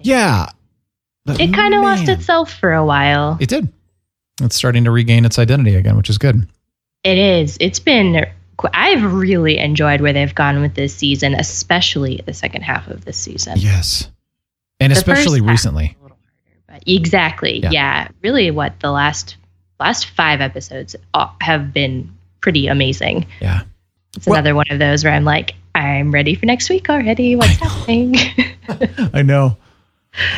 yeah. 0.00 0.46
It 1.26 1.52
kind 1.52 1.74
of 1.74 1.82
lost 1.82 2.08
itself 2.08 2.52
for 2.52 2.72
a 2.72 2.86
while. 2.86 3.36
It 3.40 3.48
did. 3.48 3.68
It's 4.40 4.54
starting 4.54 4.84
to 4.84 4.92
regain 4.92 5.24
its 5.24 5.38
identity 5.40 5.74
again, 5.74 5.96
which 5.96 6.08
is 6.08 6.18
good. 6.18 6.48
It 7.02 7.18
is. 7.18 7.56
It's 7.60 7.80
been. 7.80 8.26
I've 8.72 9.12
really 9.12 9.58
enjoyed 9.58 10.00
where 10.00 10.12
they've 10.12 10.34
gone 10.34 10.60
with 10.60 10.74
this 10.74 10.94
season, 10.94 11.34
especially 11.34 12.22
the 12.26 12.32
second 12.32 12.62
half 12.62 12.88
of 12.88 13.04
this 13.04 13.16
season. 13.18 13.58
Yes, 13.58 14.10
and 14.80 14.92
The 14.92 14.96
especially 14.96 15.40
recently. 15.40 15.96
was 16.00 16.00
a 16.00 16.02
little 16.04 16.18
harder, 16.66 16.80
but 16.80 16.82
exactly. 16.86 17.60
Yeah. 17.60 17.70
Yeah. 17.70 18.08
Really, 18.22 18.50
what 18.50 18.78
the 18.80 18.90
last 18.90 19.36
last 19.78 20.06
five 20.06 20.40
episodes 20.40 20.96
have 21.42 21.72
been 21.72 22.10
pretty 22.40 22.66
amazing. 22.66 23.26
Yeah. 23.40 23.62
It's 24.16 24.26
Well- 24.26 24.36
another 24.36 24.54
one 24.54 24.66
of 24.70 24.78
those 24.78 25.04
where 25.04 25.12
I'm 25.12 25.24
like, 25.24 25.54
I'm 25.74 26.10
ready 26.12 26.34
for 26.34 26.46
next 26.46 26.70
week 26.70 26.88
already. 26.88 27.36
What's 27.36 27.56
happening? 27.56 28.16
I 29.12 29.20
know. 29.22 29.58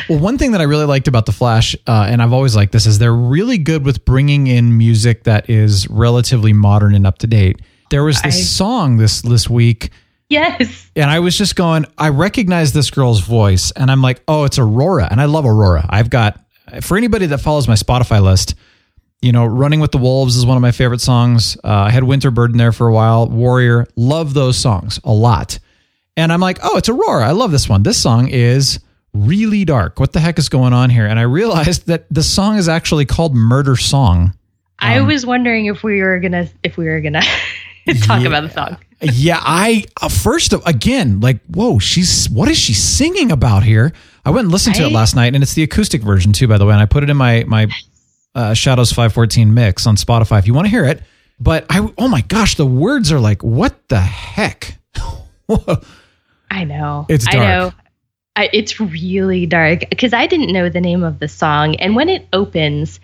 Well, 0.09 0.19
one 0.19 0.37
thing 0.37 0.51
that 0.51 0.59
I 0.59 0.65
really 0.65 0.83
liked 0.85 1.07
about 1.07 1.25
The 1.25 1.31
Flash, 1.31 1.73
uh, 1.87 2.07
and 2.09 2.21
I've 2.21 2.33
always 2.33 2.53
liked 2.53 2.73
this, 2.73 2.85
is 2.85 2.99
they're 2.99 3.13
really 3.15 3.57
good 3.57 3.85
with 3.85 4.03
bringing 4.03 4.47
in 4.47 4.77
music 4.77 5.23
that 5.23 5.49
is 5.49 5.89
relatively 5.89 6.51
modern 6.51 6.93
and 6.93 7.07
up 7.07 7.19
to 7.19 7.27
date. 7.27 7.61
There 7.89 8.03
was 8.03 8.21
this 8.21 8.35
I- 8.35 8.41
song 8.41 8.97
this 8.97 9.21
this 9.21 9.49
week, 9.49 9.89
yes. 10.29 10.89
and 10.95 11.09
I 11.09 11.19
was 11.19 11.37
just 11.37 11.55
going, 11.55 11.85
I 11.97 12.09
recognize 12.09 12.73
this 12.73 12.91
girl's 12.91 13.21
voice, 13.21 13.71
and 13.71 13.89
I'm 13.89 14.01
like, 14.01 14.21
oh, 14.27 14.43
it's 14.43 14.59
Aurora, 14.59 15.07
and 15.09 15.19
I 15.19 15.25
love 15.25 15.45
Aurora. 15.45 15.85
I've 15.89 16.09
got 16.09 16.39
for 16.81 16.97
anybody 16.97 17.25
that 17.27 17.39
follows 17.39 17.67
my 17.67 17.73
Spotify 17.73 18.21
list, 18.21 18.55
you 19.21 19.31
know, 19.31 19.45
Running 19.45 19.79
with 19.79 19.91
the 19.91 19.97
Wolves 19.97 20.35
is 20.35 20.45
one 20.45 20.55
of 20.55 20.61
my 20.61 20.71
favorite 20.71 21.01
songs. 21.01 21.57
Uh, 21.63 21.67
I 21.67 21.89
had 21.89 22.03
Winter 22.03 22.31
Bird 22.31 22.51
in 22.51 22.57
there 22.57 22.71
for 22.71 22.87
a 22.87 22.93
while. 22.93 23.27
Warrior, 23.27 23.87
love 23.95 24.33
those 24.33 24.57
songs 24.57 24.99
a 25.03 25.11
lot. 25.11 25.59
And 26.15 26.31
I'm 26.31 26.39
like, 26.39 26.59
oh, 26.63 26.77
it's 26.77 26.89
Aurora. 26.89 27.27
I 27.27 27.31
love 27.31 27.51
this 27.51 27.67
one. 27.67 27.83
This 27.83 28.01
song 28.01 28.27
is 28.29 28.79
really 29.13 29.65
dark. 29.65 29.99
What 29.99 30.13
the 30.13 30.19
heck 30.19 30.37
is 30.37 30.47
going 30.47 30.73
on 30.73 30.89
here? 30.89 31.05
And 31.05 31.19
I 31.19 31.23
realized 31.23 31.87
that 31.87 32.05
the 32.09 32.23
song 32.23 32.57
is 32.57 32.69
actually 32.69 33.05
called 33.05 33.35
Murder 33.35 33.75
Song. 33.75 34.33
I 34.79 35.01
was 35.01 35.25
wondering 35.25 35.65
if 35.65 35.83
we 35.83 36.01
were 36.01 36.19
gonna 36.19 36.47
if 36.63 36.77
we 36.77 36.85
were 36.85 37.01
gonna 37.01 37.21
talk 38.01 38.21
Yeah. 38.21 38.27
about 38.27 38.43
the 38.43 38.49
song. 38.49 38.77
Yeah, 39.01 39.39
I 39.41 39.85
uh, 40.01 40.09
first 40.09 40.51
of 40.51 40.61
again, 40.65 41.21
like, 41.21 41.39
whoa, 41.45 41.79
she's 41.79 42.29
what 42.29 42.49
is 42.49 42.57
she 42.57 42.73
singing 42.73 43.31
about 43.31 43.63
here? 43.63 43.93
I 44.25 44.31
went 44.31 44.45
and 44.45 44.51
listened 44.51 44.75
to 44.75 44.83
it 44.83 44.91
last 44.91 45.15
night, 45.15 45.33
and 45.33 45.41
it's 45.41 45.53
the 45.53 45.63
acoustic 45.63 46.01
version 46.01 46.33
too, 46.33 46.47
by 46.49 46.57
the 46.57 46.65
way. 46.65 46.73
And 46.73 46.81
I 46.81 46.85
put 46.85 47.03
it 47.03 47.09
in 47.09 47.15
my 47.15 47.45
my 47.47 47.67
uh, 48.35 48.53
Shadows 48.53 48.91
five 48.91 49.13
fourteen 49.13 49.53
mix 49.53 49.87
on 49.87 49.95
Spotify 49.95 50.39
if 50.39 50.47
you 50.47 50.53
want 50.53 50.65
to 50.65 50.69
hear 50.69 50.83
it. 50.83 51.01
But 51.39 51.65
I, 51.69 51.89
oh 51.97 52.09
my 52.09 52.19
gosh, 52.21 52.55
the 52.55 52.65
words 52.65 53.13
are 53.13 53.19
like, 53.21 53.41
what 53.41 53.87
the 53.87 54.01
heck? 54.01 54.77
I 56.51 56.63
know. 56.65 57.05
It's 57.07 57.27
I 57.27 57.31
dark. 57.31 57.43
know. 57.47 57.71
I, 58.35 58.49
it's 58.53 58.79
really 58.79 59.45
dark 59.45 59.81
because 59.89 60.13
I 60.13 60.25
didn't 60.27 60.51
know 60.53 60.69
the 60.69 60.81
name 60.81 61.03
of 61.03 61.19
the 61.19 61.27
song, 61.27 61.75
and 61.77 61.95
when 61.95 62.09
it 62.09 62.27
opens, 62.33 62.99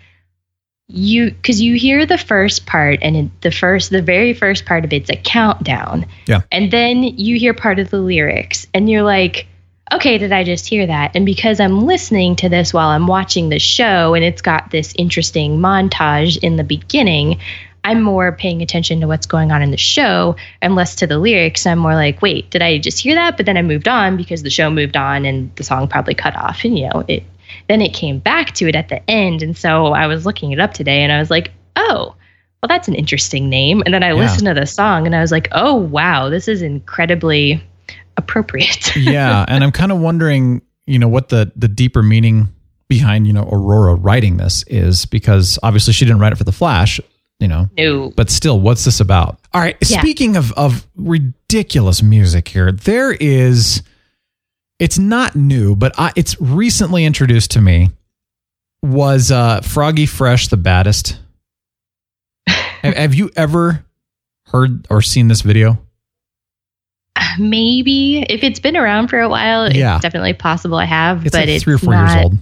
you 0.88 1.30
because 1.32 1.60
you 1.60 1.74
hear 1.74 2.06
the 2.06 2.18
first 2.18 2.66
part, 2.66 2.98
and 3.02 3.16
it, 3.16 3.40
the 3.42 3.50
first, 3.50 3.90
the 3.90 4.02
very 4.02 4.32
first 4.32 4.66
part 4.66 4.84
of 4.84 4.92
it's 4.92 5.10
a 5.10 5.16
countdown, 5.16 6.06
Yeah. 6.26 6.42
and 6.52 6.70
then 6.70 7.02
you 7.02 7.36
hear 7.38 7.54
part 7.54 7.78
of 7.78 7.90
the 7.90 7.98
lyrics, 7.98 8.66
and 8.72 8.88
you're 8.88 9.02
like, 9.02 9.46
okay, 9.92 10.18
did 10.18 10.32
I 10.32 10.44
just 10.44 10.66
hear 10.66 10.86
that? 10.86 11.12
And 11.14 11.24
because 11.24 11.60
I'm 11.60 11.86
listening 11.86 12.36
to 12.36 12.48
this 12.48 12.72
while 12.72 12.88
I'm 12.88 13.06
watching 13.06 13.48
the 13.50 13.60
show 13.60 14.14
and 14.14 14.24
it's 14.24 14.42
got 14.42 14.72
this 14.72 14.92
interesting 14.98 15.58
montage 15.58 16.38
in 16.38 16.56
the 16.56 16.64
beginning, 16.64 17.38
I'm 17.84 18.02
more 18.02 18.32
paying 18.32 18.62
attention 18.62 19.00
to 19.00 19.06
what's 19.06 19.26
going 19.26 19.52
on 19.52 19.62
in 19.62 19.70
the 19.70 19.76
show 19.76 20.34
and 20.60 20.74
less 20.74 20.96
to 20.96 21.06
the 21.06 21.18
lyrics. 21.18 21.66
I'm 21.66 21.78
more 21.78 21.94
like, 21.94 22.20
wait, 22.20 22.50
did 22.50 22.62
I 22.62 22.78
just 22.78 22.98
hear 22.98 23.14
that? 23.14 23.36
But 23.36 23.46
then 23.46 23.56
I 23.56 23.62
moved 23.62 23.86
on 23.86 24.16
because 24.16 24.42
the 24.42 24.50
show 24.50 24.70
moved 24.70 24.96
on 24.96 25.24
and 25.24 25.54
the 25.54 25.62
song 25.62 25.86
probably 25.86 26.14
cut 26.14 26.34
off. 26.34 26.64
And, 26.64 26.76
you 26.76 26.88
know, 26.88 27.04
it 27.06 27.22
then 27.68 27.80
it 27.82 27.92
came 27.92 28.18
back 28.18 28.52
to 28.54 28.68
it 28.68 28.74
at 28.76 28.88
the 28.88 29.08
end. 29.10 29.42
And 29.42 29.56
so 29.56 29.88
I 29.88 30.06
was 30.06 30.24
looking 30.26 30.52
it 30.52 30.60
up 30.60 30.72
today 30.74 31.02
and 31.02 31.10
I 31.12 31.18
was 31.18 31.30
like, 31.30 31.50
oh, 31.76 32.14
well, 32.62 32.68
that's 32.68 32.88
an 32.88 32.94
interesting 32.94 33.48
name. 33.48 33.82
And 33.84 33.92
then 33.94 34.02
I 34.02 34.08
Yeah. 34.08 34.14
listened 34.14 34.46
to 34.46 34.54
the 34.54 34.66
song 34.66 35.06
and 35.06 35.14
I 35.14 35.20
was 35.20 35.32
like, 35.32 35.48
oh, 35.52 35.74
wow, 35.74 36.28
this 36.28 36.48
is 36.48 36.62
incredibly 36.62 37.62
appropriate. 38.16 38.94
yeah, 38.96 39.44
and 39.48 39.62
I'm 39.64 39.72
kind 39.72 39.92
of 39.92 39.98
wondering, 39.98 40.62
you 40.86 40.98
know, 40.98 41.08
what 41.08 41.28
the 41.28 41.52
the 41.56 41.68
deeper 41.68 42.02
meaning 42.02 42.48
behind 42.88 43.26
you 43.26 43.32
know 43.32 43.48
Aurora 43.50 43.94
writing 43.96 44.36
this 44.36 44.62
is 44.68 45.06
because 45.06 45.58
obviously 45.62 45.92
she 45.92 46.04
didn't 46.04 46.20
write 46.20 46.32
it 46.32 46.36
for 46.36 46.44
the 46.44 46.52
Flash, 46.52 47.00
you 47.40 47.48
know. 47.48 47.68
no. 47.76 48.10
But 48.16 48.30
still, 48.30 48.60
what's 48.60 48.84
this 48.84 49.00
about? 49.00 49.38
All 49.52 49.60
right. 49.60 49.76
Yeah. 49.86 50.00
Speaking 50.00 50.36
of 50.36 50.52
of 50.52 50.86
ridiculous 50.96 52.02
music 52.02 52.48
here, 52.48 52.70
there 52.72 53.12
is. 53.12 53.82
It's 54.78 54.98
not 54.98 55.34
new, 55.34 55.74
but 55.74 55.92
I, 55.98 56.12
it's 56.16 56.38
recently 56.40 57.04
introduced 57.04 57.52
to 57.52 57.60
me. 57.60 57.90
Was 58.82 59.30
uh, 59.30 59.60
Froggy 59.62 60.06
Fresh 60.06 60.48
the 60.48 60.56
baddest? 60.56 61.18
have, 62.46 62.94
have 62.94 63.14
you 63.14 63.30
ever 63.36 63.84
heard 64.46 64.86
or 64.90 65.00
seen 65.02 65.28
this 65.28 65.40
video? 65.40 65.78
Maybe 67.38 68.22
if 68.28 68.42
it's 68.42 68.60
been 68.60 68.76
around 68.76 69.08
for 69.08 69.20
a 69.20 69.28
while, 69.28 69.72
Yeah. 69.72 69.96
it's 69.96 70.02
definitely 70.02 70.34
possible 70.34 70.76
I 70.78 70.84
have, 70.84 71.24
It's 71.26 71.32
but 71.32 71.40
like 71.40 71.48
it's 71.48 71.64
three 71.64 71.74
or 71.74 71.78
four 71.78 71.94
years 71.94 72.14
old. 72.16 72.38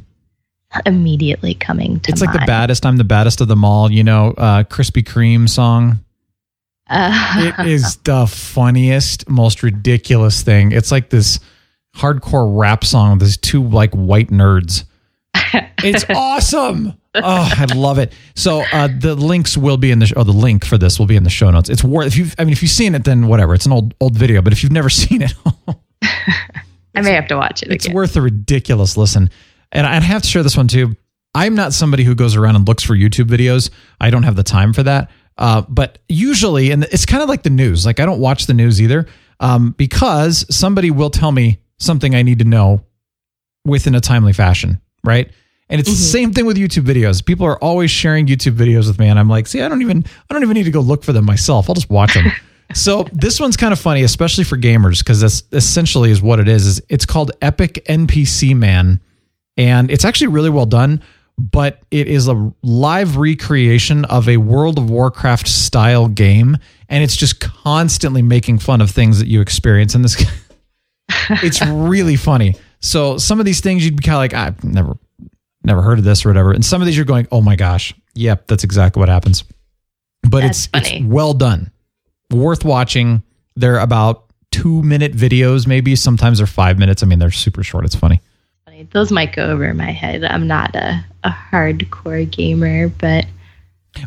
immediately 0.87 1.55
coming 1.55 1.87
to 1.87 1.91
mind. 1.93 2.09
It's 2.09 2.21
like 2.21 2.33
the 2.33 2.45
baddest. 2.47 2.85
I'm 2.85 2.97
the 2.97 3.05
baddest 3.05 3.41
of 3.41 3.49
them 3.49 3.65
all. 3.65 3.91
You 3.91 4.03
know, 4.05 4.35
uh, 4.37 4.65
Krispy 4.65 5.03
Kreme 5.05 5.49
song. 5.49 6.01
Uh, 6.91 7.53
It 7.59 7.67
is 7.69 7.97
the 8.05 8.27
funniest, 8.27 9.29
most 9.29 9.63
ridiculous 9.63 10.43
thing. 10.43 10.73
It's 10.73 10.91
like 10.93 11.11
this 11.11 11.39
hardcore 11.97 12.57
rap 12.59 12.85
song 12.85 13.13
with 13.19 13.21
these 13.29 13.37
two 13.37 13.63
like 13.67 13.93
white 13.93 14.29
nerds. 14.31 14.85
It's 15.87 16.05
awesome. 16.09 16.95
Oh, 17.15 17.23
I 17.23 17.67
love 17.75 17.99
it. 17.99 18.13
So 18.35 18.65
uh, 18.73 18.89
the 18.99 19.15
links 19.15 19.55
will 19.57 19.77
be 19.77 19.91
in 19.91 19.99
the 19.99 20.07
sh- 20.07 20.15
or 20.17 20.25
the 20.25 20.33
link 20.33 20.65
for 20.65 20.79
this 20.79 20.99
will 20.99 21.05
be 21.07 21.15
in 21.15 21.25
the 21.25 21.31
show 21.31 21.51
notes. 21.51 21.69
It's 21.69 21.85
worth 21.85 22.07
if 22.07 22.17
you 22.17 22.27
I 22.39 22.45
mean 22.45 22.53
if 22.53 22.63
you've 22.63 22.71
seen 22.71 22.95
it 22.95 23.05
then 23.05 23.27
whatever. 23.27 23.53
It's 23.55 23.67
an 23.67 23.73
old 23.73 23.93
old 24.01 24.17
video, 24.17 24.41
but 24.41 24.53
if 24.55 24.63
you've 24.63 24.73
never 24.73 24.89
seen 25.03 25.21
it, 25.23 25.35
I 26.95 27.01
may 27.03 27.13
have 27.13 27.29
to 27.29 27.37
watch 27.37 27.63
it 27.63 27.71
it's 27.71 27.85
again. 27.85 27.95
worth 27.95 28.17
a 28.17 28.23
ridiculous 28.23 28.97
listen. 28.97 29.29
And 29.73 29.87
I'd 29.87 30.03
have 30.03 30.23
to 30.23 30.29
share 30.29 30.43
this 30.43 30.57
one 30.57 30.69
too. 30.69 30.97
I'm 31.35 31.55
not 31.55 31.73
somebody 31.75 32.03
who 32.05 32.15
goes 32.15 32.35
around 32.35 32.57
and 32.57 32.67
looks 32.67 32.83
for 32.83 32.95
YouTube 32.95 33.27
videos. 33.27 33.71
I 34.01 34.09
don't 34.11 34.23
have 34.23 34.37
the 34.37 34.43
time 34.45 34.73
for 34.73 34.85
that. 34.85 35.11
Uh, 35.37 35.63
but 35.69 35.99
usually, 36.09 36.71
and 36.71 36.85
it's 36.85 37.05
kind 37.07 37.23
of 37.23 37.29
like 37.29 37.43
the 37.43 37.51
news. 37.51 37.85
Like 37.85 38.01
I 38.01 38.07
don't 38.07 38.21
watch 38.21 38.47
the 38.47 38.55
news 38.55 38.81
either, 38.81 39.07
um, 39.41 39.73
because 39.73 40.47
somebody 40.55 40.91
will 40.91 41.11
tell 41.11 41.33
me 41.33 41.59
something 41.79 42.15
I 42.15 42.23
need 42.23 42.39
to 42.41 42.45
know 42.45 42.83
within 43.65 43.95
a 43.95 44.01
timely 44.01 44.33
fashion, 44.33 44.81
right? 45.03 45.31
And 45.69 45.81
it's 45.81 45.89
the 45.89 45.97
mm-hmm. 45.97 46.13
same 46.13 46.33
thing 46.33 46.47
with 46.47 46.57
YouTube 46.57 46.85
videos. 46.85 47.25
People 47.25 47.47
are 47.47 47.59
always 47.59 47.91
sharing 47.91 48.27
YouTube 48.27 48.57
videos 48.57 48.87
with 48.87 48.99
me, 48.99 49.09
and 49.09 49.19
I'm 49.19 49.29
like, 49.29 49.47
see, 49.47 49.63
I 49.63 49.69
don't 49.69 49.83
even, 49.83 50.05
I 50.29 50.35
don't 50.35 50.43
even 50.43 50.55
need 50.55 50.65
to 50.65 50.71
go 50.71 50.81
look 50.81 51.03
for 51.03 51.13
them 51.13 51.25
myself. 51.25 51.69
I'll 51.69 51.75
just 51.75 51.89
watch 51.89 52.15
them. 52.15 52.31
so 52.75 53.07
this 53.13 53.41
one's 53.41 53.57
kind 53.57 53.73
of 53.73 53.79
funny, 53.79 54.03
especially 54.03 54.45
for 54.45 54.59
gamers, 54.59 54.99
because 54.99 55.21
that's 55.21 55.43
essentially 55.53 56.11
is 56.11 56.21
what 56.21 56.39
it 56.39 56.49
is. 56.49 56.67
Is 56.67 56.83
it's 56.91 57.07
called 57.07 57.33
Epic 57.41 57.83
NPC 57.89 58.55
Man, 58.55 59.01
and 59.57 59.91
it's 59.91 60.05
actually 60.05 60.29
really 60.29 60.51
well 60.51 60.67
done. 60.67 61.03
But 61.37 61.81
it 61.91 62.07
is 62.07 62.29
a 62.29 62.53
live 62.63 63.17
recreation 63.17 64.05
of 64.05 64.29
a 64.29 64.37
World 64.37 64.79
of 64.79 64.89
Warcraft 64.89 65.49
style 65.49 66.07
game, 66.07 66.57
and 66.89 67.03
it's 67.03 67.17
just 67.17 67.41
constantly 67.41 68.23
making 68.23 68.61
fun 68.61 68.81
of 68.81 68.91
things 68.93 69.19
that 69.19 69.27
you 69.27 69.41
experience 69.41 69.97
in 69.97 70.03
this. 70.03 70.25
it's 71.43 71.65
really 71.67 72.17
funny. 72.17 72.57
So 72.81 73.19
some 73.19 73.41
of 73.41 73.47
these 73.47 73.61
things 73.61 73.85
you'd 73.85 73.97
be 73.97 74.03
kind 74.03 74.15
of 74.17 74.21
like, 74.21 74.35
I've 74.35 74.63
never, 74.65 74.97
never 75.63 75.83
heard 75.83 75.99
of 75.99 76.05
this 76.05 76.25
or 76.25 76.29
whatever, 76.29 76.53
and 76.53 76.65
some 76.65 76.83
of 76.83 76.87
these 76.87 76.97
you're 76.97 77.07
going, 77.07 77.27
oh 77.33 77.41
my 77.41 77.57
gosh, 77.57 77.95
yep, 78.15 78.47
that's 78.47 78.65
exactly 78.65 79.01
what 79.01 79.09
happens. 79.09 79.45
But 80.23 80.41
That's 80.41 80.69
it's 80.73 80.91
it's 80.91 81.05
well 81.05 81.35
done, 81.35 81.71
worth 82.31 82.65
watching. 82.65 83.23
They're 83.57 83.79
about 83.79 84.25
two 84.51 84.83
minute 84.83 85.13
videos, 85.13 85.67
maybe 85.67 85.97
sometimes 85.97 86.39
they're 86.39 86.47
five 86.47 86.79
minutes. 86.79 87.03
I 87.03 87.07
mean, 87.07 87.19
they're 87.19 87.31
super 87.31 87.63
short. 87.63 87.85
It's 87.85 87.95
funny. 87.95 88.21
Those 88.93 89.11
might 89.13 89.35
go 89.35 89.51
over 89.51 89.73
my 89.75 89.91
head. 89.91 90.25
I'm 90.25 90.47
not 90.47 90.75
a, 90.75 91.05
a 91.23 91.31
hardcore 91.31 92.29
gamer, 92.31 92.89
but 92.89 93.25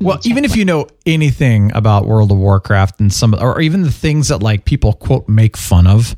Well, 0.02 0.20
even 0.24 0.44
if 0.44 0.56
you 0.56 0.66
know 0.66 0.88
anything 1.06 1.72
about 1.74 2.06
World 2.06 2.32
of 2.32 2.38
Warcraft 2.38 3.00
and 3.00 3.12
some, 3.12 3.34
or 3.34 3.62
even 3.62 3.84
the 3.84 3.92
things 3.92 4.28
that 4.28 4.44
like 4.44 4.66
people 4.66 4.94
quote 4.94 5.28
make 5.30 5.56
fun 5.56 5.88
of, 5.88 6.16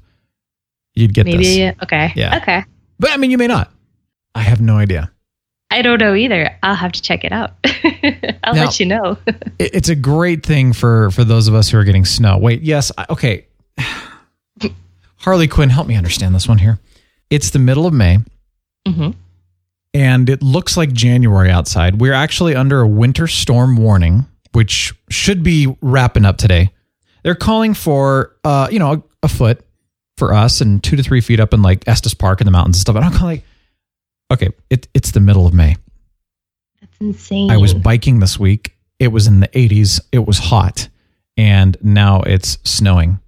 you'd 0.99 1.13
get 1.13 1.25
maybe 1.25 1.43
this. 1.43 1.75
okay. 1.83 2.12
Yeah. 2.15 2.38
Okay. 2.38 2.63
But 2.99 3.12
I 3.12 3.17
mean, 3.17 3.31
you 3.31 3.38
may 3.38 3.47
not. 3.47 3.71
I 4.35 4.41
have 4.41 4.62
no 4.62 4.77
idea. 4.77 5.12
I 5.71 5.81
don't 5.81 5.99
know 5.99 6.15
either. 6.15 6.57
I'll 6.63 6.75
have 6.75 6.91
to 6.93 7.01
check 7.01 7.23
it 7.23 7.31
out. 7.31 7.53
I'll 8.43 8.55
Now- 8.55 8.65
let 8.65 8.79
you 8.79 8.85
know. 8.88 9.17
It- 9.59 9.75
it's 9.75 9.89
a 9.89 9.95
great 9.95 10.45
thing 10.45 10.73
for 10.73 11.12
for 11.12 11.23
those 11.23 11.47
of 11.47 11.53
us 11.55 11.69
who 11.69 11.77
are 11.77 11.83
getting 11.83 12.05
snow. 12.05 12.38
Wait, 12.38 12.62
yes, 12.62 12.91
I- 12.97 13.05
okay. 13.09 13.45
Harley 15.17 15.47
Quinn, 15.47 15.69
help 15.69 15.88
me 15.88 15.95
understand 15.95 16.33
this 16.33 16.47
one 16.47 16.57
here. 16.59 16.79
It's 17.29 17.49
the 17.51 17.59
middle 17.59 17.85
of 17.85 17.93
May, 17.93 18.19
Mhm. 18.88 19.15
and 19.93 20.29
it 20.29 20.41
looks 20.41 20.77
like 20.77 20.93
January 20.93 21.51
outside. 21.51 21.99
We're 21.99 22.13
actually 22.13 22.55
under 22.55 22.79
a 22.81 22.88
winter 22.88 23.27
storm 23.27 23.75
warning, 23.75 24.25
which 24.53 24.93
should 25.09 25.43
be 25.43 25.75
wrapping 25.81 26.25
up 26.25 26.38
today. 26.38 26.71
They're 27.23 27.35
calling 27.35 27.73
for, 27.73 28.35
uh, 28.45 28.69
you 28.71 28.79
know, 28.79 28.91
a, 28.93 29.03
a 29.23 29.27
foot 29.27 29.62
for 30.19 30.34
us 30.34 30.62
and 30.62 30.84
two 30.84 30.95
to 30.95 31.01
three 31.01 31.21
feet 31.21 31.39
up 31.39 31.53
in 31.53 31.63
like 31.63 31.88
Estes 31.88 32.13
Park 32.13 32.41
in 32.41 32.45
the 32.45 32.51
mountains 32.51 32.77
and 32.77 32.82
stuff. 32.82 32.95
And 32.95 33.05
I'm 33.05 33.12
kind 33.12 33.23
of 33.23 33.27
like, 33.27 33.43
okay, 34.32 34.49
it, 34.69 34.88
it's 34.93 35.12
the 35.12 35.19
middle 35.19 35.47
of 35.47 35.53
May. 35.53 35.77
That's 36.82 36.97
insane. 36.99 37.49
I 37.49 37.58
was 37.58 37.73
biking 37.73 38.19
this 38.19 38.38
week. 38.38 38.75
It 38.99 39.08
was 39.08 39.25
in 39.25 39.39
the 39.39 39.47
80s. 39.47 40.01
It 40.12 40.27
was 40.27 40.38
hot. 40.38 40.88
And 41.38 41.77
now 41.82 42.21
it's 42.21 42.60
snowing. 42.63 43.19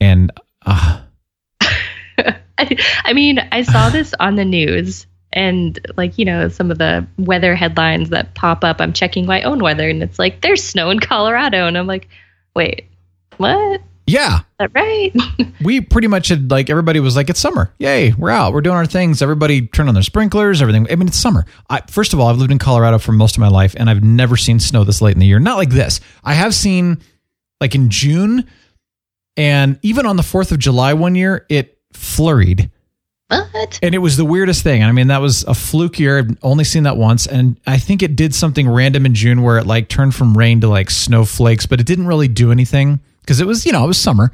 And 0.00 0.30
uh, 0.64 1.00
I, 1.60 2.76
I 3.04 3.12
mean, 3.12 3.40
I 3.52 3.62
saw 3.62 3.90
this 3.90 4.14
on 4.20 4.36
the 4.36 4.44
news 4.44 5.06
and 5.32 5.78
like, 5.96 6.16
you 6.16 6.24
know, 6.24 6.48
some 6.48 6.70
of 6.70 6.78
the 6.78 7.06
weather 7.18 7.54
headlines 7.54 8.10
that 8.10 8.34
pop 8.34 8.64
up. 8.64 8.80
I'm 8.80 8.92
checking 8.92 9.26
my 9.26 9.42
own 9.42 9.58
weather 9.58 9.88
and 9.88 10.02
it's 10.02 10.18
like, 10.18 10.40
there's 10.40 10.62
snow 10.62 10.90
in 10.90 11.00
Colorado. 11.00 11.66
And 11.66 11.76
I'm 11.76 11.86
like, 11.86 12.08
wait, 12.54 12.86
what? 13.36 13.82
Yeah, 14.06 14.40
right? 14.74 15.12
we 15.64 15.80
pretty 15.80 16.06
much 16.06 16.28
had 16.28 16.50
like 16.50 16.70
everybody 16.70 17.00
was 17.00 17.16
like, 17.16 17.28
it's 17.28 17.40
summer. 17.40 17.72
Yay, 17.78 18.12
we're 18.12 18.30
out. 18.30 18.52
We're 18.52 18.60
doing 18.60 18.76
our 18.76 18.86
things. 18.86 19.20
Everybody 19.20 19.66
turned 19.66 19.88
on 19.88 19.94
their 19.94 20.02
sprinklers, 20.04 20.62
everything. 20.62 20.86
I 20.90 20.94
mean, 20.94 21.08
it's 21.08 21.16
summer. 21.16 21.44
I, 21.68 21.82
first 21.88 22.12
of 22.12 22.20
all, 22.20 22.28
I've 22.28 22.38
lived 22.38 22.52
in 22.52 22.58
Colorado 22.58 22.98
for 22.98 23.10
most 23.12 23.36
of 23.36 23.40
my 23.40 23.48
life 23.48 23.74
and 23.76 23.90
I've 23.90 24.04
never 24.04 24.36
seen 24.36 24.60
snow 24.60 24.84
this 24.84 25.02
late 25.02 25.14
in 25.14 25.18
the 25.18 25.26
year. 25.26 25.40
Not 25.40 25.56
like 25.56 25.70
this. 25.70 26.00
I 26.22 26.34
have 26.34 26.54
seen 26.54 26.98
like 27.60 27.74
in 27.74 27.90
June 27.90 28.48
and 29.36 29.78
even 29.82 30.06
on 30.06 30.16
the 30.16 30.22
4th 30.22 30.52
of 30.52 30.58
July 30.58 30.94
one 30.94 31.14
year, 31.14 31.44
it 31.48 31.78
flurried. 31.92 32.70
what? 33.28 33.78
And 33.82 33.94
it 33.94 33.98
was 33.98 34.16
the 34.16 34.24
weirdest 34.24 34.62
thing. 34.62 34.84
I 34.84 34.92
mean, 34.92 35.08
that 35.08 35.20
was 35.20 35.42
a 35.44 35.54
fluke 35.54 35.98
year. 35.98 36.18
I've 36.18 36.38
only 36.42 36.64
seen 36.64 36.84
that 36.84 36.96
once. 36.96 37.26
And 37.26 37.58
I 37.66 37.78
think 37.78 38.02
it 38.02 38.14
did 38.14 38.34
something 38.34 38.68
random 38.68 39.04
in 39.04 39.14
June 39.14 39.42
where 39.42 39.58
it 39.58 39.66
like 39.66 39.88
turned 39.88 40.14
from 40.14 40.36
rain 40.38 40.60
to 40.60 40.68
like 40.68 40.90
snowflakes, 40.90 41.66
but 41.66 41.80
it 41.80 41.86
didn't 41.86 42.06
really 42.06 42.28
do 42.28 42.52
anything 42.52 43.00
because 43.26 43.40
it 43.40 43.46
was, 43.46 43.66
you 43.66 43.72
know, 43.72 43.84
it 43.84 43.88
was 43.88 43.98
summer. 43.98 44.30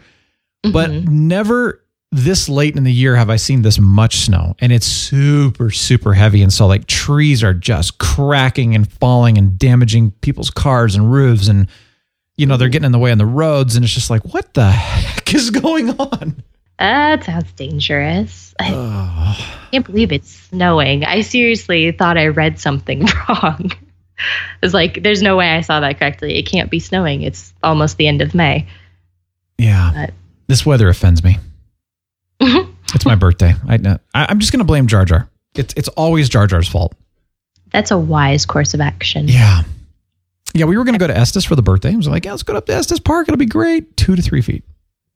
But 0.62 0.90
mm-hmm. 0.90 1.28
never 1.28 1.82
this 2.12 2.48
late 2.48 2.76
in 2.76 2.84
the 2.84 2.92
year 2.92 3.16
have 3.16 3.30
I 3.30 3.36
seen 3.36 3.62
this 3.62 3.78
much 3.78 4.16
snow. 4.16 4.54
And 4.60 4.70
it's 4.70 4.86
super, 4.86 5.70
super 5.70 6.12
heavy. 6.12 6.42
And 6.42 6.52
so 6.52 6.66
like 6.66 6.86
trees 6.86 7.42
are 7.42 7.54
just 7.54 7.98
cracking 7.98 8.74
and 8.74 8.90
falling 8.92 9.38
and 9.38 9.58
damaging 9.58 10.10
people's 10.20 10.50
cars 10.50 10.94
and 10.94 11.10
roofs. 11.10 11.48
And, 11.48 11.68
you 12.36 12.46
know, 12.46 12.56
they're 12.56 12.66
mm-hmm. 12.66 12.72
getting 12.72 12.86
in 12.86 12.92
the 12.92 12.98
way 12.98 13.10
on 13.12 13.18
the 13.18 13.26
roads. 13.26 13.76
And 13.76 13.84
it's 13.84 13.94
just 13.94 14.10
like, 14.10 14.34
what 14.34 14.52
the 14.52 14.70
heck 14.70 15.34
is 15.34 15.50
going 15.50 15.98
on? 15.98 16.42
That 16.78 17.24
sounds 17.24 17.52
dangerous. 17.52 18.54
I 18.58 19.68
can't 19.70 19.86
believe 19.86 20.12
it's 20.12 20.30
snowing. 20.30 21.04
I 21.04 21.22
seriously 21.22 21.92
thought 21.92 22.18
I 22.18 22.26
read 22.26 22.58
something 22.58 23.06
wrong. 23.28 23.70
It's 24.62 24.74
like, 24.74 25.02
there's 25.02 25.22
no 25.22 25.36
way 25.36 25.48
I 25.48 25.62
saw 25.62 25.80
that 25.80 25.98
correctly. 25.98 26.38
It 26.38 26.42
can't 26.42 26.70
be 26.70 26.78
snowing. 26.78 27.22
It's 27.22 27.54
almost 27.62 27.96
the 27.96 28.06
end 28.06 28.20
of 28.20 28.34
May. 28.34 28.66
Yeah. 29.58 29.92
But- 29.94 30.14
This 30.46 30.66
weather 30.66 30.88
offends 30.88 31.22
me. 31.24 31.38
it's 32.40 33.04
my 33.06 33.14
birthday. 33.14 33.54
I, 33.68 33.76
know- 33.76 33.98
I, 34.14 34.26
I'm 34.28 34.38
just 34.38 34.52
going 34.52 34.58
to 34.60 34.64
blame 34.64 34.86
Jar 34.86 35.04
Jar. 35.04 35.28
It's, 35.54 35.74
it's 35.76 35.88
always 35.88 36.28
Jar 36.28 36.46
Jar's 36.46 36.68
fault. 36.68 36.94
That's 37.72 37.90
a 37.90 37.98
wise 37.98 38.44
course 38.46 38.74
of 38.74 38.80
action. 38.80 39.28
Yeah. 39.28 39.62
Yeah, 40.54 40.66
we 40.66 40.76
were 40.76 40.84
going 40.84 40.94
to 40.94 40.98
go 40.98 41.06
to 41.06 41.16
Estes 41.16 41.44
for 41.44 41.56
the 41.56 41.62
birthday. 41.62 41.92
I 41.92 41.96
was 41.96 42.08
like, 42.08 42.24
yeah, 42.26 42.32
let's 42.32 42.42
go 42.42 42.54
up 42.54 42.66
to 42.66 42.74
Estes 42.74 43.00
Park. 43.00 43.28
It'll 43.28 43.38
be 43.38 43.46
great. 43.46 43.96
Two 43.96 44.14
to 44.16 44.20
three 44.22 44.42
feet. 44.42 44.64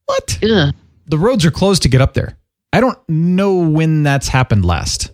What? 0.06 0.38
Ugh. 0.42 0.74
The 1.06 1.18
roads 1.18 1.44
are 1.44 1.50
closed 1.50 1.82
to 1.82 1.88
get 1.88 2.00
up 2.00 2.14
there. 2.14 2.38
I 2.72 2.80
don't 2.80 2.98
know 3.08 3.56
when 3.56 4.02
that's 4.02 4.28
happened 4.28 4.64
last. 4.64 5.10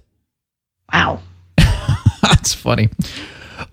Wow. 0.93 1.21
That's 2.23 2.55
funny. 2.55 2.89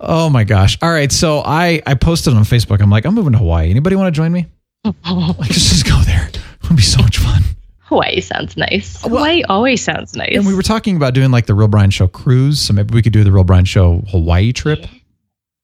Oh 0.00 0.28
my 0.30 0.44
gosh. 0.44 0.78
All 0.82 0.90
right. 0.90 1.10
So 1.12 1.40
I, 1.44 1.82
I 1.86 1.94
posted 1.94 2.34
on 2.34 2.42
Facebook. 2.44 2.80
I'm 2.80 2.90
like, 2.90 3.04
I'm 3.04 3.14
moving 3.14 3.32
to 3.32 3.38
Hawaii. 3.38 3.70
Anybody 3.70 3.96
want 3.96 4.06
to 4.12 4.16
join 4.16 4.32
me? 4.32 4.46
Like, 4.84 4.94
let's 5.38 5.68
just 5.68 5.86
go 5.86 6.00
there. 6.02 6.28
It 6.28 6.68
would 6.68 6.76
be 6.76 6.82
so 6.82 7.02
much 7.02 7.18
fun. 7.18 7.42
Hawaii 7.80 8.20
sounds 8.20 8.56
nice. 8.56 9.02
Hawaii 9.02 9.42
always 9.42 9.82
sounds 9.82 10.14
nice. 10.14 10.36
And 10.36 10.46
we 10.46 10.54
were 10.54 10.62
talking 10.62 10.96
about 10.96 11.12
doing 11.12 11.30
like 11.30 11.46
the 11.46 11.54
Real 11.54 11.68
Brian 11.68 11.90
Show 11.90 12.06
cruise. 12.06 12.60
So 12.60 12.72
maybe 12.72 12.94
we 12.94 13.02
could 13.02 13.12
do 13.12 13.24
the 13.24 13.32
Real 13.32 13.44
Brian 13.44 13.64
Show 13.64 14.02
Hawaii 14.10 14.52
trip. 14.52 14.86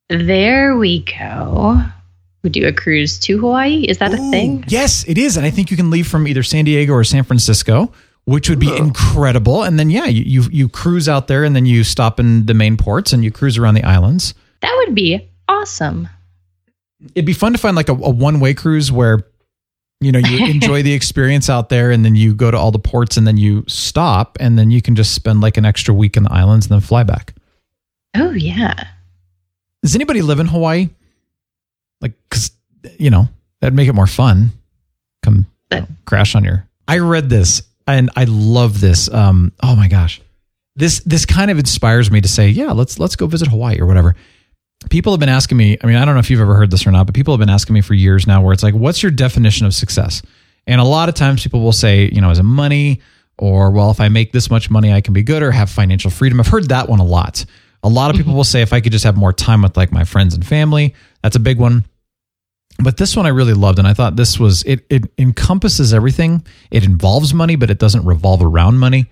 there 0.09 0.76
we 0.76 1.05
go. 1.05 1.81
We 2.42 2.50
do 2.50 2.66
a 2.66 2.72
cruise 2.72 3.18
to 3.20 3.38
Hawaii. 3.38 3.85
Is 3.88 3.98
that 3.98 4.12
a 4.12 4.16
thing? 4.31 4.64
Yes, 4.68 5.05
it 5.09 5.18
is. 5.18 5.37
And 5.37 5.46
I 5.46 5.50
think 5.50 5.70
you 5.70 5.76
can 5.76 5.90
leave 5.90 6.07
from 6.07 6.29
either 6.29 6.42
San 6.42 6.64
Diego 6.64 6.92
or 6.92 7.02
San 7.05 7.24
Francisco, 7.24 7.92
which 8.24 8.48
would 8.48 8.61
be 8.61 8.74
incredible. 8.76 9.62
And 9.64 9.79
then, 9.79 9.90
yeah, 9.90 10.07
you, 10.07 10.22
you, 10.22 10.48
you 10.50 10.68
cruise 10.68 11.09
out 11.09 11.26
there 11.26 11.42
and 11.44 11.57
then 11.57 11.66
you 11.66 11.83
stop 11.83 12.20
in 12.20 12.46
the 12.46 12.55
main 12.55 12.76
ports 12.76 13.12
and 13.12 13.24
you 13.24 13.33
cruise 13.33 13.59
around 13.59 13.74
the 13.74 13.85
islands. 13.85 14.35
That 14.62 14.74
would 14.85 14.94
be 14.94 15.29
awesome. 15.48 16.09
It'd 17.14 17.26
be 17.26 17.32
fun 17.32 17.52
to 17.52 17.59
find 17.59 17.76
like 17.76 17.88
a, 17.88 17.92
a 17.92 18.11
one 18.11 18.40
way 18.40 18.54
cruise 18.54 18.90
where, 18.90 19.26
you 20.00 20.12
know, 20.12 20.18
you 20.18 20.46
enjoy 20.46 20.82
the 20.82 20.92
experience 20.94 21.50
out 21.50 21.68
there 21.68 21.90
and 21.90 22.04
then 22.04 22.16
you 22.16 22.35
go 22.35 22.50
to 22.50 22.56
all 22.56 22.70
the 22.70 22.78
ports 22.78 23.16
and 23.16 23.26
then 23.26 23.37
you 23.37 23.64
stop 23.66 24.37
and 24.40 24.59
then 24.59 24.70
you 24.70 24.80
can 24.80 24.94
just 24.94 25.14
spend 25.14 25.40
like 25.40 25.56
an 25.56 25.64
extra 25.64 25.92
week 25.92 26.16
in 26.16 26.22
the 26.22 26.32
islands 26.32 26.66
and 26.66 26.72
then 26.72 26.80
fly 26.80 27.02
back. 27.02 27.35
Oh, 28.14 28.32
yeah. 28.32 28.88
Does 29.82 29.94
anybody 29.94 30.22
live 30.22 30.40
in 30.40 30.46
Hawaii? 30.46 30.88
Like, 32.00 32.12
cause 32.30 32.50
you 32.98 33.11
know, 33.11 33.28
that'd 33.61 33.74
make 33.74 33.88
it 33.88 33.94
more 33.94 34.06
fun. 34.06 34.50
Come 35.22 35.46
you 35.72 35.80
know, 35.80 35.87
crash 36.04 36.35
on 36.35 36.44
your. 36.44 36.66
I 36.88 36.98
read 36.98 37.28
this 37.28 37.62
and 37.87 38.11
I 38.16 38.24
love 38.24 38.80
this. 38.80 39.12
Um, 39.12 39.52
oh 39.62 39.76
my 39.76 39.88
gosh, 39.88 40.20
this 40.76 41.00
this 41.00 41.24
kind 41.26 41.50
of 41.50 41.59
inspires 41.59 42.11
me 42.11 42.20
to 42.20 42.28
say, 42.28 42.48
yeah, 42.48 42.72
let's 42.72 42.98
let's 42.98 43.16
go 43.16 43.26
visit 43.26 43.48
Hawaii 43.48 43.80
or 43.80 43.87
whatever. 43.87 44.14
People 44.90 45.12
have 45.12 45.20
been 45.20 45.29
asking 45.29 45.59
me. 45.59 45.77
I 45.83 45.87
mean, 45.87 45.96
I 45.96 46.05
don't 46.05 46.14
know 46.14 46.20
if 46.20 46.31
you've 46.31 46.40
ever 46.40 46.55
heard 46.55 46.70
this 46.70 46.87
or 46.87 46.90
not, 46.90 47.07
but 47.07 47.14
people 47.14 47.35
have 47.35 47.40
been 47.40 47.51
asking 47.51 47.75
me 47.75 47.81
for 47.81 47.94
years 47.94 48.27
now, 48.27 48.42
where 48.42 48.53
it's 48.53 48.62
like, 48.62 48.75
what's 48.75 49.03
your 49.03 49.12
definition 49.12 49.66
of 49.66 49.75
success? 49.75 50.22
And 50.66 50.81
a 50.81 50.85
lot 50.85 51.09
of 51.09 51.14
times, 51.14 51.42
people 51.42 51.61
will 51.61 51.72
say, 51.72 52.09
you 52.12 52.20
know, 52.20 52.31
is 52.31 52.38
it 52.38 52.44
money? 52.44 53.01
Or, 53.38 53.70
well, 53.70 53.90
if 53.90 54.01
I 54.01 54.09
make 54.09 54.33
this 54.33 54.51
much 54.51 54.70
money, 54.70 54.92
I 54.92 55.01
can 55.01 55.12
be 55.12 55.22
good 55.22 55.42
or 55.42 55.51
have 55.51 55.70
financial 55.70 56.11
freedom. 56.11 56.40
I've 56.40 56.46
heard 56.46 56.68
that 56.70 56.88
one 56.88 57.01
a 57.01 57.05
lot. 57.05 57.44
A 57.83 57.88
lot 57.88 58.11
of 58.11 58.14
mm-hmm. 58.14 58.22
people 58.22 58.35
will 58.35 58.44
say 58.44 58.62
if 58.62 58.72
I 58.72 58.81
could 58.81 58.92
just 58.92 59.05
have 59.05 59.16
more 59.16 59.33
time 59.33 59.62
with 59.62 59.77
like 59.77 59.92
my 59.92 60.05
friends 60.05 60.35
and 60.35 60.44
family, 60.46 60.94
that's 61.22 61.37
a 61.37 61.40
big 61.40 61.59
one. 61.59 61.85
But 62.79 62.96
this 62.96 63.16
one 63.16 63.27
I 63.27 63.31
really 63.31 63.55
loved, 63.55 63.79
and 63.79 63.88
I 63.88 63.94
thought 63.94 64.16
this 64.16 64.38
was 64.38 64.62
it. 64.64 64.85
It 64.90 65.11
encompasses 65.18 65.94
everything. 65.94 66.44
It 66.70 66.85
involves 66.85 67.33
money, 67.33 67.57
but 67.57 67.70
it 67.70 67.79
doesn't 67.79 68.05
revolve 68.05 68.42
around 68.42 68.79
money. 68.79 69.07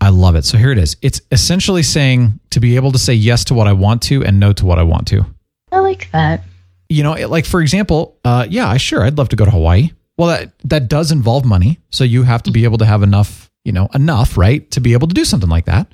I 0.00 0.08
love 0.08 0.36
it. 0.36 0.44
So 0.44 0.56
here 0.58 0.72
it 0.72 0.78
is. 0.78 0.96
It's 1.02 1.20
essentially 1.30 1.82
saying 1.82 2.40
to 2.50 2.60
be 2.60 2.76
able 2.76 2.92
to 2.92 2.98
say 2.98 3.14
yes 3.14 3.44
to 3.44 3.54
what 3.54 3.66
I 3.66 3.72
want 3.72 4.02
to 4.02 4.24
and 4.24 4.40
no 4.40 4.52
to 4.54 4.64
what 4.66 4.78
I 4.78 4.82
want 4.82 5.06
to. 5.08 5.24
I 5.72 5.80
like 5.80 6.10
that. 6.12 6.44
You 6.88 7.02
know, 7.02 7.12
it- 7.14 7.28
like 7.30 7.44
for 7.44 7.60
example, 7.60 8.16
uh, 8.24 8.46
yeah, 8.48 8.68
I 8.68 8.76
sure 8.78 9.02
I'd 9.04 9.18
love 9.18 9.28
to 9.30 9.36
go 9.36 9.44
to 9.44 9.50
Hawaii. 9.50 9.90
Well, 10.18 10.28
that 10.28 10.52
that 10.64 10.88
does 10.88 11.12
involve 11.12 11.44
money, 11.44 11.78
so 11.90 12.04
you 12.04 12.22
have 12.24 12.42
to 12.44 12.50
be 12.50 12.64
able 12.64 12.78
to 12.78 12.84
have 12.84 13.02
enough, 13.02 13.50
you 13.64 13.72
know, 13.72 13.88
enough, 13.94 14.36
right, 14.36 14.68
to 14.72 14.80
be 14.80 14.92
able 14.92 15.08
to 15.08 15.14
do 15.14 15.24
something 15.24 15.48
like 15.48 15.64
that. 15.66 15.86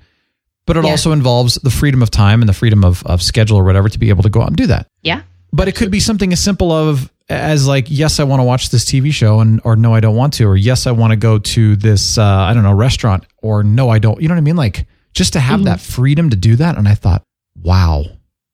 But 0.67 0.77
it 0.77 0.85
Yeah. 0.85 0.91
also 0.91 1.13
involves 1.13 1.55
the 1.57 1.71
freedom 1.71 2.03
of 2.03 2.11
time 2.11 2.43
and 2.43 2.49
the 2.49 2.53
freedom 2.53 2.85
of, 2.85 3.05
of 3.07 3.23
schedule 3.23 3.57
or 3.57 3.63
whatever 3.65 3.89
to 3.89 3.99
be 3.99 4.09
able 4.09 4.23
to 4.25 4.29
go 4.31 4.41
out 4.43 4.49
and 4.49 4.57
do 4.57 4.67
that. 4.67 4.89
Yeah. 5.03 5.23
But 5.53 5.69
it 5.69 5.77
could 5.77 5.91
be 5.93 6.01
something 6.01 6.33
as 6.33 6.41
simple 6.41 6.73
of 6.73 7.11
as 7.29 7.67
like, 7.67 7.87
yes, 7.89 8.21
I 8.21 8.25
want 8.25 8.41
to 8.41 8.45
watch 8.45 8.71
this 8.71 8.85
TV 8.85 9.13
show, 9.13 9.41
and 9.41 9.61
or 9.65 9.77
no, 9.77 9.95
I 9.95 10.01
don't 10.01 10.17
want 10.17 10.35
to, 10.35 10.45
or 10.45 10.57
yes, 10.57 10.87
I 10.87 10.93
want 10.93 11.11
to 11.13 11.17
go 11.17 11.39
to 11.39 11.77
this, 11.77 12.19
uh, 12.19 12.25
I 12.25 12.55
don't 12.55 12.63
know, 12.63 12.75
restaurant, 12.75 13.25
or 13.39 13.63
no, 13.63 13.89
I 13.89 13.99
don't. 13.99 14.21
You 14.21 14.29
know 14.29 14.35
what 14.35 14.39
I 14.39 14.43
mean? 14.43 14.57
Like 14.57 14.87
just 15.17 15.33
to 15.33 15.41
have 15.41 15.65
that 15.65 15.81
freedom 15.81 16.29
to 16.31 16.37
do 16.37 16.57
that. 16.57 16.77
And 16.77 16.87
I 16.87 16.95
thought, 16.95 17.23
wow, 17.63 18.05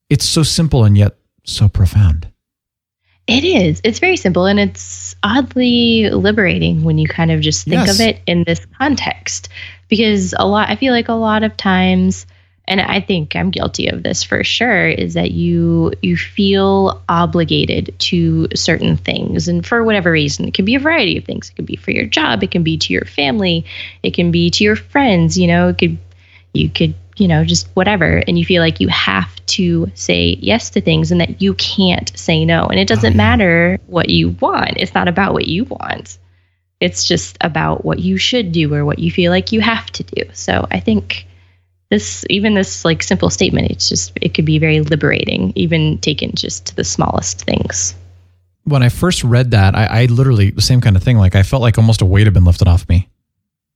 it's 0.09 0.25
so 0.25 0.45
simple 0.45 0.85
and 0.85 0.97
yet 0.97 1.17
so 1.45 1.69
profound. 1.69 2.29
It 3.27 3.45
is. 3.45 3.81
It's 3.83 3.99
very 3.99 4.17
simple 4.17 4.47
and 4.47 4.61
it's 4.61 5.17
oddly 5.25 6.09
liberating 6.11 6.85
when 6.85 6.99
you 6.99 7.09
kind 7.09 7.33
of 7.33 7.41
just 7.41 7.65
think 7.65 7.87
Yes. 7.87 7.95
of 8.01 8.07
it 8.07 8.21
in 8.27 8.45
this 8.47 8.65
context. 8.79 9.49
Because 9.89 10.35
a 10.39 10.47
lot, 10.47 10.71
I 10.71 10.77
feel 10.77 10.93
like 10.93 11.09
a 11.09 11.15
lot 11.15 11.43
of 11.43 11.57
times, 11.57 12.27
and 12.69 12.81
I 12.81 13.01
think 13.01 13.35
I'm 13.35 13.51
guilty 13.51 13.89
of 13.89 14.03
this 14.03 14.23
for 14.23 14.45
sure, 14.45 14.89
is 14.89 15.15
that 15.15 15.33
you 15.33 15.93
you 16.01 16.17
feel 16.17 17.03
obligated 17.09 17.95
to 18.01 18.49
certain 18.55 18.97
things, 18.97 19.49
and 19.49 19.67
for 19.67 19.83
whatever 19.83 20.13
reason, 20.13 20.47
it 20.47 20.55
can 20.55 20.65
be 20.65 20.77
a 20.77 20.81
variety 20.81 21.19
of 21.19 21.25
things. 21.25 21.51
It 21.51 21.57
can 21.57 21.65
be 21.65 21.77
for 21.77 21.91
your 21.91 22.07
job, 22.07 22.43
it 22.43 22.51
can 22.51 22.63
be 22.63 22.79
to 22.79 22.93
your 22.93 23.05
family, 23.05 23.65
it 24.03 24.15
can 24.15 24.31
be 24.31 24.49
to 24.51 24.65
your 24.65 24.77
friends. 24.77 25.37
You 25.37 25.49
know, 25.49 25.69
it 25.69 25.79
could 25.79 25.99
you 26.53 26.71
could 26.71 26.95
you 27.17 27.27
know 27.27 27.45
just 27.45 27.69
whatever. 27.75 28.23
And 28.29 28.39
you 28.39 28.45
feel 28.45 28.63
like 28.63 28.81
you 28.81 28.89
have 28.89 29.45
to 29.47 29.91
say 29.95 30.39
yes 30.41 30.71
to 30.71 30.81
things 30.81 31.11
and 31.11 31.21
that 31.21 31.43
you 31.43 31.55
can't 31.55 32.17
say 32.17 32.45
no. 32.45 32.67
And 32.67 32.79
it 32.79 32.87
doesn't 32.87 33.11
uh-huh. 33.11 33.17
matter 33.17 33.79
what 33.89 34.09
you 34.09 34.31
want. 34.41 34.75
It's 34.77 34.95
not 34.95 35.09
about 35.09 35.33
what 35.33 35.49
you 35.49 35.65
want. 35.65 36.19
It's 36.79 37.05
just 37.05 37.37
about 37.41 37.85
what 37.85 37.99
you 37.99 38.19
should 38.19 38.53
do 38.53 38.73
or 38.73 38.85
what 38.85 38.99
you 38.99 39.11
feel 39.11 39.33
like 39.33 39.53
you 39.53 39.61
have 39.61 39.91
to 39.93 40.05
do. 40.05 40.25
So 40.33 40.67
i 40.71 40.79
think 40.79 41.27
this 41.93 42.25
even 42.31 42.55
this 42.55 42.85
like 42.85 43.03
simple 43.03 43.29
statement 43.31 43.71
it's 43.71 43.89
just 43.89 44.13
it 44.23 44.33
could 44.35 44.47
be 44.47 44.59
very 44.59 44.81
liberating 44.81 45.53
even 45.55 45.99
taken 45.99 46.31
just 46.35 46.65
to 46.67 46.75
the 46.77 46.85
smallest 46.85 47.45
things 47.45 47.95
When 48.65 48.83
I 48.83 48.91
first 48.91 49.25
read 49.25 49.51
that, 49.51 49.75
I, 49.75 49.85
I 49.87 50.05
literally 50.07 50.53
the 50.55 50.63
same 50.63 50.81
kind 50.81 50.95
of 50.97 51.03
thing. 51.03 51.19
Like 51.19 51.35
I 51.35 51.43
felt 51.43 51.63
like 51.63 51.79
almost 51.79 52.01
a 52.01 52.07
weight 52.07 52.27
had 52.29 52.35
been 52.35 52.45
lifted 52.47 52.69
off 52.69 52.89
me. 52.89 53.09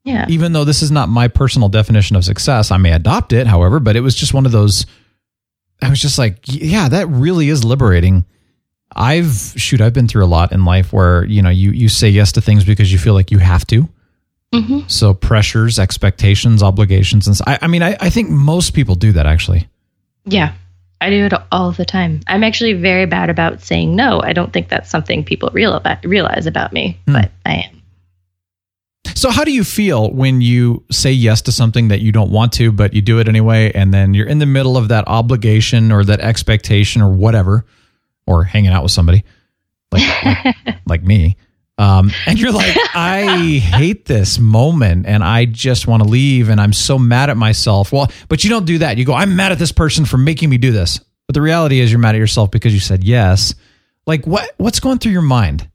yeah 0.04 0.26
even 0.28 0.52
though 0.52 0.64
this 0.64 0.80
is 0.82 0.90
not 0.90 1.08
my 1.08 1.26
personal 1.28 1.68
definition 1.68 2.14
of 2.16 2.24
success, 2.24 2.70
I 2.70 2.76
may 2.78 2.92
adopt 2.92 3.32
it, 3.32 3.46
however, 3.48 3.80
but 3.80 3.96
it 3.96 4.02
was 4.06 4.14
just 4.14 4.32
one 4.32 4.46
of 4.46 4.52
those. 4.52 4.86
I 5.82 5.90
was 5.90 6.00
just 6.00 6.18
like, 6.18 6.38
yeah, 6.46 6.88
that 6.88 7.08
really 7.08 7.48
is 7.50 7.64
liberating. 7.64 8.24
I've 8.94 9.52
shoot, 9.56 9.80
I've 9.80 9.92
been 9.92 10.08
through 10.08 10.24
a 10.24 10.30
lot 10.36 10.52
in 10.52 10.64
life 10.64 10.92
where 10.92 11.24
you 11.24 11.42
know 11.42 11.50
you 11.50 11.72
you 11.72 11.88
say 11.88 12.08
yes 12.08 12.30
to 12.32 12.40
things 12.40 12.64
because 12.64 12.92
you 12.92 12.98
feel 12.98 13.14
like 13.14 13.32
you 13.32 13.38
have 13.38 13.66
to. 13.66 13.88
Mhm. 14.54 14.90
So 14.90 15.12
pressures, 15.12 15.78
expectations, 15.78 16.62
obligations, 16.62 17.26
and 17.26 17.36
so, 17.36 17.44
I, 17.46 17.58
I 17.62 17.66
mean, 17.66 17.82
I, 17.82 17.96
I 18.00 18.10
think 18.10 18.30
most 18.30 18.74
people 18.74 18.94
do 18.94 19.12
that 19.12 19.26
actually. 19.26 19.68
yeah 20.24 20.54
i 21.00 21.10
do 21.10 21.26
it 21.26 21.32
all 21.52 21.72
the 21.72 21.84
time 21.84 22.20
i'm 22.26 22.42
actually 22.42 22.72
very 22.72 23.04
bad 23.06 23.28
about 23.28 23.60
saying 23.62 23.94
no 23.94 24.20
i 24.22 24.32
don't 24.32 24.52
think 24.52 24.68
that's 24.68 24.88
something 24.90 25.22
people 25.24 25.50
real 25.52 25.74
about, 25.74 26.02
realize 26.04 26.46
about 26.46 26.72
me 26.72 26.98
but 27.06 27.30
i 27.44 27.54
am 27.68 27.82
So 29.14 29.30
how 29.30 29.44
do 29.44 29.52
you 29.52 29.62
feel 29.64 30.10
when 30.10 30.40
you 30.40 30.84
say 30.90 31.12
yes 31.12 31.42
to 31.42 31.52
something 31.52 31.88
that 31.88 32.00
you 32.00 32.12
don't 32.12 32.30
want 32.30 32.52
to, 32.54 32.70
but 32.72 32.92
you 32.92 33.00
do 33.02 33.18
it 33.18 33.28
anyway, 33.28 33.72
and 33.74 33.92
then 33.94 34.12
you're 34.14 34.26
in 34.26 34.38
the 34.40 34.46
middle 34.46 34.76
of 34.76 34.88
that 34.88 35.04
obligation 35.06 35.90
or 35.92 36.04
that 36.04 36.20
expectation 36.20 37.00
or 37.02 37.10
whatever, 37.12 37.64
or 38.26 38.44
hanging 38.44 38.70
out 38.70 38.82
with 38.82 38.92
somebody 38.92 39.24
like 39.92 40.02
like, 40.24 40.56
like 40.86 41.02
me, 41.02 41.36
um, 41.78 42.10
and 42.26 42.38
you're 42.38 42.52
like, 42.52 42.76
I 42.94 43.58
hate 43.62 44.04
this 44.06 44.38
moment, 44.38 45.06
and 45.06 45.22
I 45.22 45.44
just 45.44 45.86
want 45.86 46.02
to 46.02 46.08
leave, 46.08 46.48
and 46.48 46.60
I'm 46.60 46.72
so 46.72 46.98
mad 46.98 47.30
at 47.30 47.36
myself. 47.36 47.92
Well, 47.92 48.10
but 48.28 48.44
you 48.44 48.50
don't 48.50 48.66
do 48.66 48.78
that. 48.78 48.96
You 48.98 49.04
go, 49.04 49.14
I'm 49.14 49.36
mad 49.36 49.52
at 49.52 49.58
this 49.58 49.72
person 49.72 50.04
for 50.04 50.18
making 50.18 50.50
me 50.50 50.58
do 50.58 50.72
this. 50.72 51.00
But 51.26 51.34
the 51.34 51.42
reality 51.42 51.80
is, 51.80 51.90
you're 51.90 51.98
mad 51.98 52.14
at 52.14 52.18
yourself 52.18 52.50
because 52.50 52.72
you 52.72 52.80
said 52.80 53.02
yes. 53.04 53.54
Like 54.06 54.26
what? 54.26 54.52
What's 54.58 54.80
going 54.80 54.98
through 54.98 55.12
your 55.12 55.22
mind? 55.22 55.68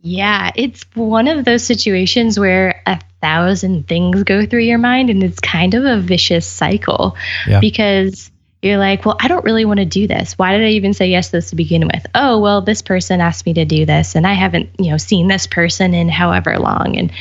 Yeah, 0.00 0.50
it's 0.54 0.84
one 0.94 1.28
of 1.28 1.44
those 1.46 1.64
situations 1.64 2.38
where 2.38 2.82
a 2.86 3.00
thousand 3.22 3.88
things 3.88 4.22
go 4.22 4.44
through 4.44 4.60
your 4.60 4.76
mind 4.76 5.08
and 5.08 5.22
it's 5.22 5.40
kind 5.40 5.72
of 5.72 5.84
a 5.84 5.98
vicious 5.98 6.46
cycle 6.46 7.16
Yeah. 7.46 7.60
because 7.60 8.30
you're 8.64 8.78
like, 8.78 9.04
well, 9.04 9.16
I 9.20 9.28
don't 9.28 9.44
really 9.44 9.64
want 9.64 9.78
to 9.80 9.84
do 9.86 10.06
this. 10.06 10.38
Why 10.38 10.56
did 10.56 10.66
I 10.66 10.70
even 10.70 10.94
say 10.94 11.08
yes 11.08 11.26
to 11.26 11.32
this 11.32 11.50
to 11.50 11.56
begin 11.56 11.86
with? 11.86 12.06
Oh, 12.14 12.38
well, 12.38 12.62
this 12.62 12.82
person 12.82 13.20
asked 13.20 13.44
me 13.46 13.54
to 13.54 13.64
do 13.64 13.84
this 13.84 14.14
and 14.14 14.26
I 14.26 14.32
haven't, 14.32 14.70
you 14.78 14.90
know, 14.90 14.96
seen 14.96 15.28
this 15.28 15.46
person 15.46 15.94
in 15.94 16.08
however 16.08 16.58
long 16.58 16.96
and 16.96 17.12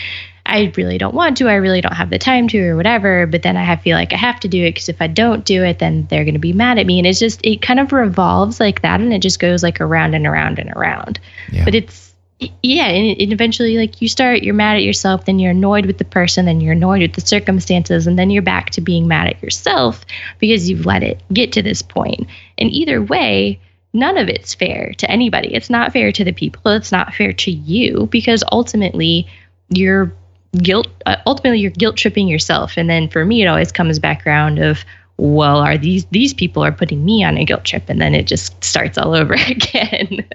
I 0.46 0.74
really 0.76 0.98
don't 0.98 1.16
want 1.16 1.38
to. 1.38 1.48
I 1.48 1.56
really 1.56 1.82
don't 1.82 1.96
have 1.96 2.10
the 2.10 2.20
time 2.20 2.48
to 2.50 2.60
or 2.62 2.76
whatever, 2.76 3.28
but 3.28 3.44
then 3.44 3.56
I 3.56 3.64
have, 3.64 3.82
feel 3.82 3.98
like 3.98 4.14
I 4.14 4.18
have 4.18 4.40
to 4.42 4.48
do 4.48 4.64
it 4.66 4.72
because 4.72 4.90
if 4.90 5.02
I 5.02 5.08
don't 5.08 5.46
do 5.46 5.64
it, 5.64 5.80
then 5.80 6.06
they're 6.10 6.26
going 6.26 6.34
to 6.34 6.40
be 6.40 6.54
mad 6.54 6.80
at 6.80 6.86
me. 6.86 6.98
And 6.98 7.08
it's 7.08 7.20
just, 7.20 7.40
it 7.46 7.62
kind 7.62 7.80
of 7.80 7.94
revolves 7.94 8.60
like 8.60 8.82
that 8.82 9.00
and 9.00 9.14
it 9.14 9.22
just 9.22 9.40
goes 9.40 9.64
like 9.64 9.80
around 9.80 10.16
and 10.16 10.26
around 10.28 10.60
and 10.60 10.70
around 10.72 11.20
Yeah. 11.52 11.66
but 11.66 11.76
it's 11.76 12.13
yeah 12.62 12.88
and, 12.88 13.32
eventually 13.32 13.78
like 13.78 14.02
you 14.02 14.08
start 14.08 14.44
you're 14.44 14.54
mad 14.54 14.76
at 14.76 14.84
yourself 14.84 15.26
then 15.26 15.40
you're 15.40 15.52
annoyed 15.52 15.86
with 15.86 15.98
the 15.98 16.06
person 16.06 16.46
then 16.46 16.62
you're 16.62 16.74
annoyed 16.74 17.02
with 17.02 17.14
the 17.14 17.22
circumstances 17.22 18.06
and 18.08 18.20
then 18.20 18.30
you're 18.30 18.42
back 18.42 18.70
to 18.70 18.82
being 18.82 19.08
mad 19.08 19.28
at 19.28 19.42
yourself 19.42 20.06
because 20.40 20.70
you've 20.70 20.86
let 20.86 21.02
it 21.02 21.22
get 21.32 21.52
to 21.52 21.62
this 21.62 21.82
point. 21.82 21.94
point. 21.94 22.28
And 22.58 22.70
either 22.72 23.02
way 23.02 23.60
none 23.94 24.18
of 24.18 24.28
it's 24.28 24.56
fair 24.56 24.94
to 24.98 25.10
anybody. 25.10 25.54
It's 25.54 25.70
not 25.70 25.94
fair 25.94 26.12
to 26.12 26.24
the 26.24 26.32
people. 26.32 26.72
It's 26.72 26.92
not 26.92 27.14
fair 27.14 27.32
to 27.32 27.52
you 27.52 28.08
because 28.08 28.44
ultimately 28.52 29.28
you're 29.70 30.12
guilt 30.58 30.88
uh, 31.06 31.18
ultimately 31.26 31.60
you're 31.60 31.72
guilt 31.72 31.98
tripping 31.98 32.28
yourself. 32.28 32.74
And 32.78 32.90
then 32.90 33.08
for 33.10 33.26
me 33.26 33.44
it 33.44 33.48
always 33.48 33.72
comes 33.72 34.00
back 34.00 34.26
around 34.26 34.60
of 34.60 34.84
well 35.18 35.58
are 35.58 35.78
these 35.78 36.06
these 36.06 36.34
people 36.34 36.64
are 36.66 36.72
putting 36.72 37.06
me 37.06 37.24
on 37.24 37.38
a 37.38 37.46
guilt 37.46 37.66
trip? 37.66 37.84
And 37.88 38.02
then 38.02 38.16
it 38.16 38.28
just 38.28 38.64
starts 38.64 38.98
all 38.98 39.16
over 39.16 39.34
again 39.48 40.26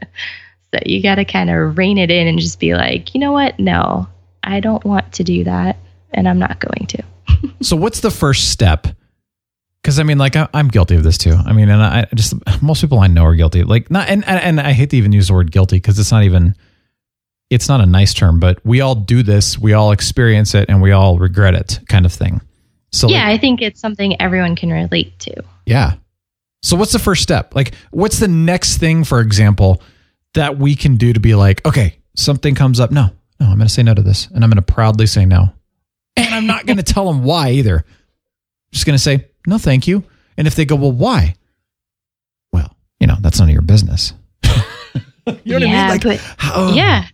so 0.74 0.80
you 0.84 1.02
got 1.02 1.16
to 1.16 1.24
kind 1.24 1.50
of 1.50 1.78
rein 1.78 1.98
it 1.98 2.10
in 2.10 2.26
and 2.26 2.38
just 2.38 2.60
be 2.60 2.74
like, 2.74 3.14
you 3.14 3.20
know 3.20 3.32
what? 3.32 3.58
No, 3.58 4.06
I 4.42 4.60
don't 4.60 4.84
want 4.84 5.12
to 5.14 5.24
do 5.24 5.44
that 5.44 5.78
and 6.12 6.28
I'm 6.28 6.38
not 6.38 6.60
going 6.60 6.86
to. 6.88 7.02
So 7.60 7.76
what's 7.76 8.00
the 8.00 8.10
first 8.10 8.50
step? 8.50 8.88
Because 9.82 10.00
I 10.00 10.02
mean, 10.02 10.18
like 10.18 10.34
I, 10.34 10.48
I'm 10.52 10.68
guilty 10.68 10.96
of 10.96 11.02
this 11.04 11.18
too. 11.18 11.34
I 11.34 11.52
mean, 11.52 11.68
and 11.68 11.82
I 11.82 12.06
just 12.14 12.34
most 12.62 12.80
people 12.80 12.98
I 12.98 13.06
know 13.06 13.24
are 13.24 13.34
guilty. 13.34 13.62
Like 13.62 13.90
not, 13.90 14.08
and 14.08 14.26
and, 14.26 14.40
and 14.40 14.60
I 14.60 14.72
hate 14.72 14.90
to 14.90 14.96
even 14.96 15.12
use 15.12 15.28
the 15.28 15.34
word 15.34 15.52
guilty 15.52 15.76
because 15.76 15.98
it's 15.98 16.10
not 16.10 16.24
even, 16.24 16.56
it's 17.50 17.68
not 17.68 17.80
a 17.80 17.86
nice 17.86 18.12
term. 18.12 18.40
But 18.40 18.64
we 18.64 18.80
all 18.80 18.94
do 18.94 19.22
this. 19.22 19.58
We 19.58 19.72
all 19.72 19.92
experience 19.92 20.54
it, 20.54 20.68
and 20.68 20.82
we 20.82 20.90
all 20.90 21.18
regret 21.18 21.54
it, 21.54 21.80
kind 21.88 22.06
of 22.06 22.12
thing. 22.12 22.40
So 22.90 23.08
yeah, 23.08 23.24
like, 23.28 23.34
I 23.34 23.38
think 23.38 23.62
it's 23.62 23.80
something 23.80 24.20
everyone 24.20 24.56
can 24.56 24.70
relate 24.70 25.16
to. 25.20 25.44
yeah. 25.66 25.94
So 26.62 26.76
what's 26.76 26.92
the 26.92 26.98
first 26.98 27.22
step? 27.22 27.54
Like, 27.54 27.74
what's 27.92 28.18
the 28.18 28.26
next 28.28 28.78
thing, 28.78 29.04
for 29.04 29.20
example, 29.20 29.80
that 30.34 30.58
we 30.58 30.74
can 30.74 30.96
do 30.96 31.12
to 31.12 31.20
be 31.20 31.34
like, 31.34 31.64
okay, 31.66 31.98
something 32.16 32.54
comes 32.54 32.80
up. 32.80 32.90
No, 32.90 33.10
no, 33.40 33.46
I'm 33.46 33.56
going 33.56 33.68
to 33.68 33.72
say 33.72 33.82
no 33.82 33.94
to 33.94 34.02
this, 34.02 34.26
and 34.28 34.44
I'm 34.44 34.50
going 34.50 34.62
to 34.62 34.72
proudly 34.72 35.06
say 35.06 35.24
no, 35.26 35.52
and 36.16 36.34
I'm 36.34 36.46
not 36.46 36.66
going 36.66 36.76
to 36.78 36.82
tell 36.82 37.06
them 37.06 37.24
why 37.24 37.50
either. 37.50 37.84
just 38.72 38.86
going 38.86 38.96
to 38.96 39.02
say 39.02 39.26
no, 39.46 39.58
thank 39.58 39.86
you. 39.86 40.04
And 40.36 40.46
if 40.46 40.54
they 40.54 40.64
go, 40.64 40.76
well, 40.76 40.92
why? 40.92 41.34
Well, 42.52 42.76
you 43.00 43.06
know, 43.06 43.16
that's 43.20 43.38
none 43.40 43.48
of 43.48 43.52
your 43.52 43.62
business. 43.62 44.12
you 44.44 44.50
know 44.54 45.34
what 45.34 45.46
I 45.46 45.58
mean? 45.58 45.70
Yeah, 45.70 45.88
Like, 45.88 46.02
but- 46.02 46.74
Yeah. 46.74 47.04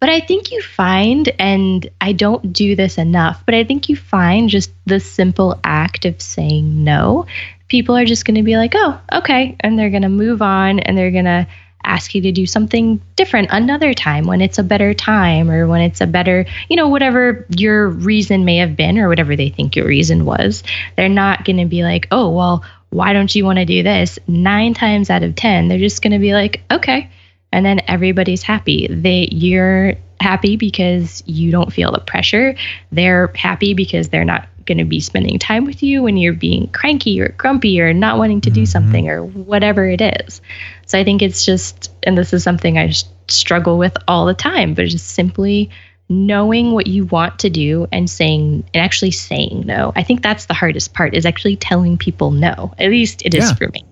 But 0.00 0.08
I 0.08 0.18
think 0.18 0.50
you 0.50 0.60
find, 0.62 1.30
and 1.38 1.88
I 2.00 2.12
don't 2.12 2.52
do 2.52 2.74
this 2.74 2.98
enough, 2.98 3.44
but 3.46 3.54
I 3.54 3.62
think 3.62 3.88
you 3.88 3.94
find 3.94 4.48
just 4.48 4.72
the 4.84 4.98
simple 4.98 5.60
act 5.62 6.04
of 6.06 6.20
saying 6.20 6.82
no. 6.82 7.26
People 7.68 7.96
are 7.96 8.04
just 8.04 8.24
going 8.24 8.34
to 8.34 8.42
be 8.42 8.56
like, 8.56 8.72
oh, 8.74 9.00
okay. 9.12 9.54
And 9.60 9.78
they're 9.78 9.90
going 9.90 10.02
to 10.02 10.08
move 10.08 10.42
on 10.42 10.80
and 10.80 10.98
they're 10.98 11.12
going 11.12 11.26
to 11.26 11.46
ask 11.84 12.14
you 12.14 12.22
to 12.22 12.32
do 12.32 12.46
something 12.46 13.00
different 13.16 13.48
another 13.50 13.94
time 13.94 14.26
when 14.26 14.40
it's 14.40 14.58
a 14.58 14.62
better 14.62 14.94
time 14.94 15.50
or 15.50 15.66
when 15.66 15.80
it's 15.80 16.00
a 16.00 16.06
better, 16.06 16.46
you 16.68 16.76
know, 16.76 16.88
whatever 16.88 17.46
your 17.56 17.88
reason 17.88 18.44
may 18.44 18.56
have 18.56 18.76
been 18.76 18.98
or 18.98 19.08
whatever 19.08 19.36
they 19.36 19.48
think 19.48 19.76
your 19.76 19.86
reason 19.86 20.24
was. 20.24 20.62
They're 20.96 21.08
not 21.08 21.44
going 21.44 21.58
to 21.58 21.66
be 21.66 21.82
like, 21.82 22.08
oh, 22.10 22.30
well, 22.30 22.64
why 22.90 23.12
don't 23.12 23.34
you 23.34 23.44
want 23.44 23.58
to 23.58 23.64
do 23.64 23.82
this? 23.82 24.18
Nine 24.26 24.74
times 24.74 25.10
out 25.10 25.22
of 25.22 25.34
10, 25.34 25.68
they're 25.68 25.78
just 25.78 26.02
going 26.02 26.12
to 26.12 26.18
be 26.18 26.34
like, 26.34 26.62
okay 26.70 27.10
and 27.52 27.64
then 27.64 27.80
everybody's 27.86 28.42
happy. 28.42 28.88
They 28.90 29.28
you're 29.30 29.94
happy 30.22 30.56
because 30.56 31.22
you 31.26 31.50
don't 31.50 31.72
feel 31.72 31.92
the 31.92 32.00
pressure. 32.00 32.54
They're 32.90 33.30
happy 33.34 33.74
because 33.74 34.08
they're 34.08 34.24
not 34.24 34.48
going 34.64 34.78
to 34.78 34.84
be 34.84 35.00
spending 35.00 35.38
time 35.38 35.64
with 35.64 35.82
you 35.82 36.02
when 36.02 36.16
you're 36.16 36.32
being 36.32 36.68
cranky 36.68 37.20
or 37.20 37.30
grumpy 37.30 37.80
or 37.80 37.92
not 37.92 38.18
wanting 38.18 38.40
to 38.42 38.50
do 38.50 38.62
mm-hmm. 38.62 38.66
something 38.66 39.08
or 39.08 39.24
whatever 39.24 39.86
it 39.88 40.00
is. 40.00 40.40
So 40.86 40.98
I 40.98 41.04
think 41.04 41.22
it's 41.22 41.44
just 41.44 41.90
and 42.04 42.16
this 42.16 42.32
is 42.32 42.42
something 42.42 42.78
I 42.78 42.88
just 42.88 43.08
struggle 43.30 43.78
with 43.78 43.96
all 44.08 44.26
the 44.26 44.34
time, 44.34 44.74
but 44.74 44.86
just 44.86 45.10
simply 45.10 45.70
knowing 46.08 46.72
what 46.72 46.86
you 46.86 47.06
want 47.06 47.38
to 47.40 47.50
do 47.50 47.86
and 47.90 48.08
saying 48.08 48.64
and 48.74 48.82
actually 48.82 49.10
saying 49.10 49.64
no. 49.66 49.92
I 49.96 50.02
think 50.02 50.22
that's 50.22 50.46
the 50.46 50.54
hardest 50.54 50.92
part 50.94 51.14
is 51.14 51.24
actually 51.26 51.56
telling 51.56 51.96
people 51.96 52.30
no. 52.30 52.74
At 52.78 52.90
least 52.90 53.22
it 53.24 53.34
is 53.34 53.48
Yeah. 53.48 53.54
for 53.54 53.68
me. 53.68 53.84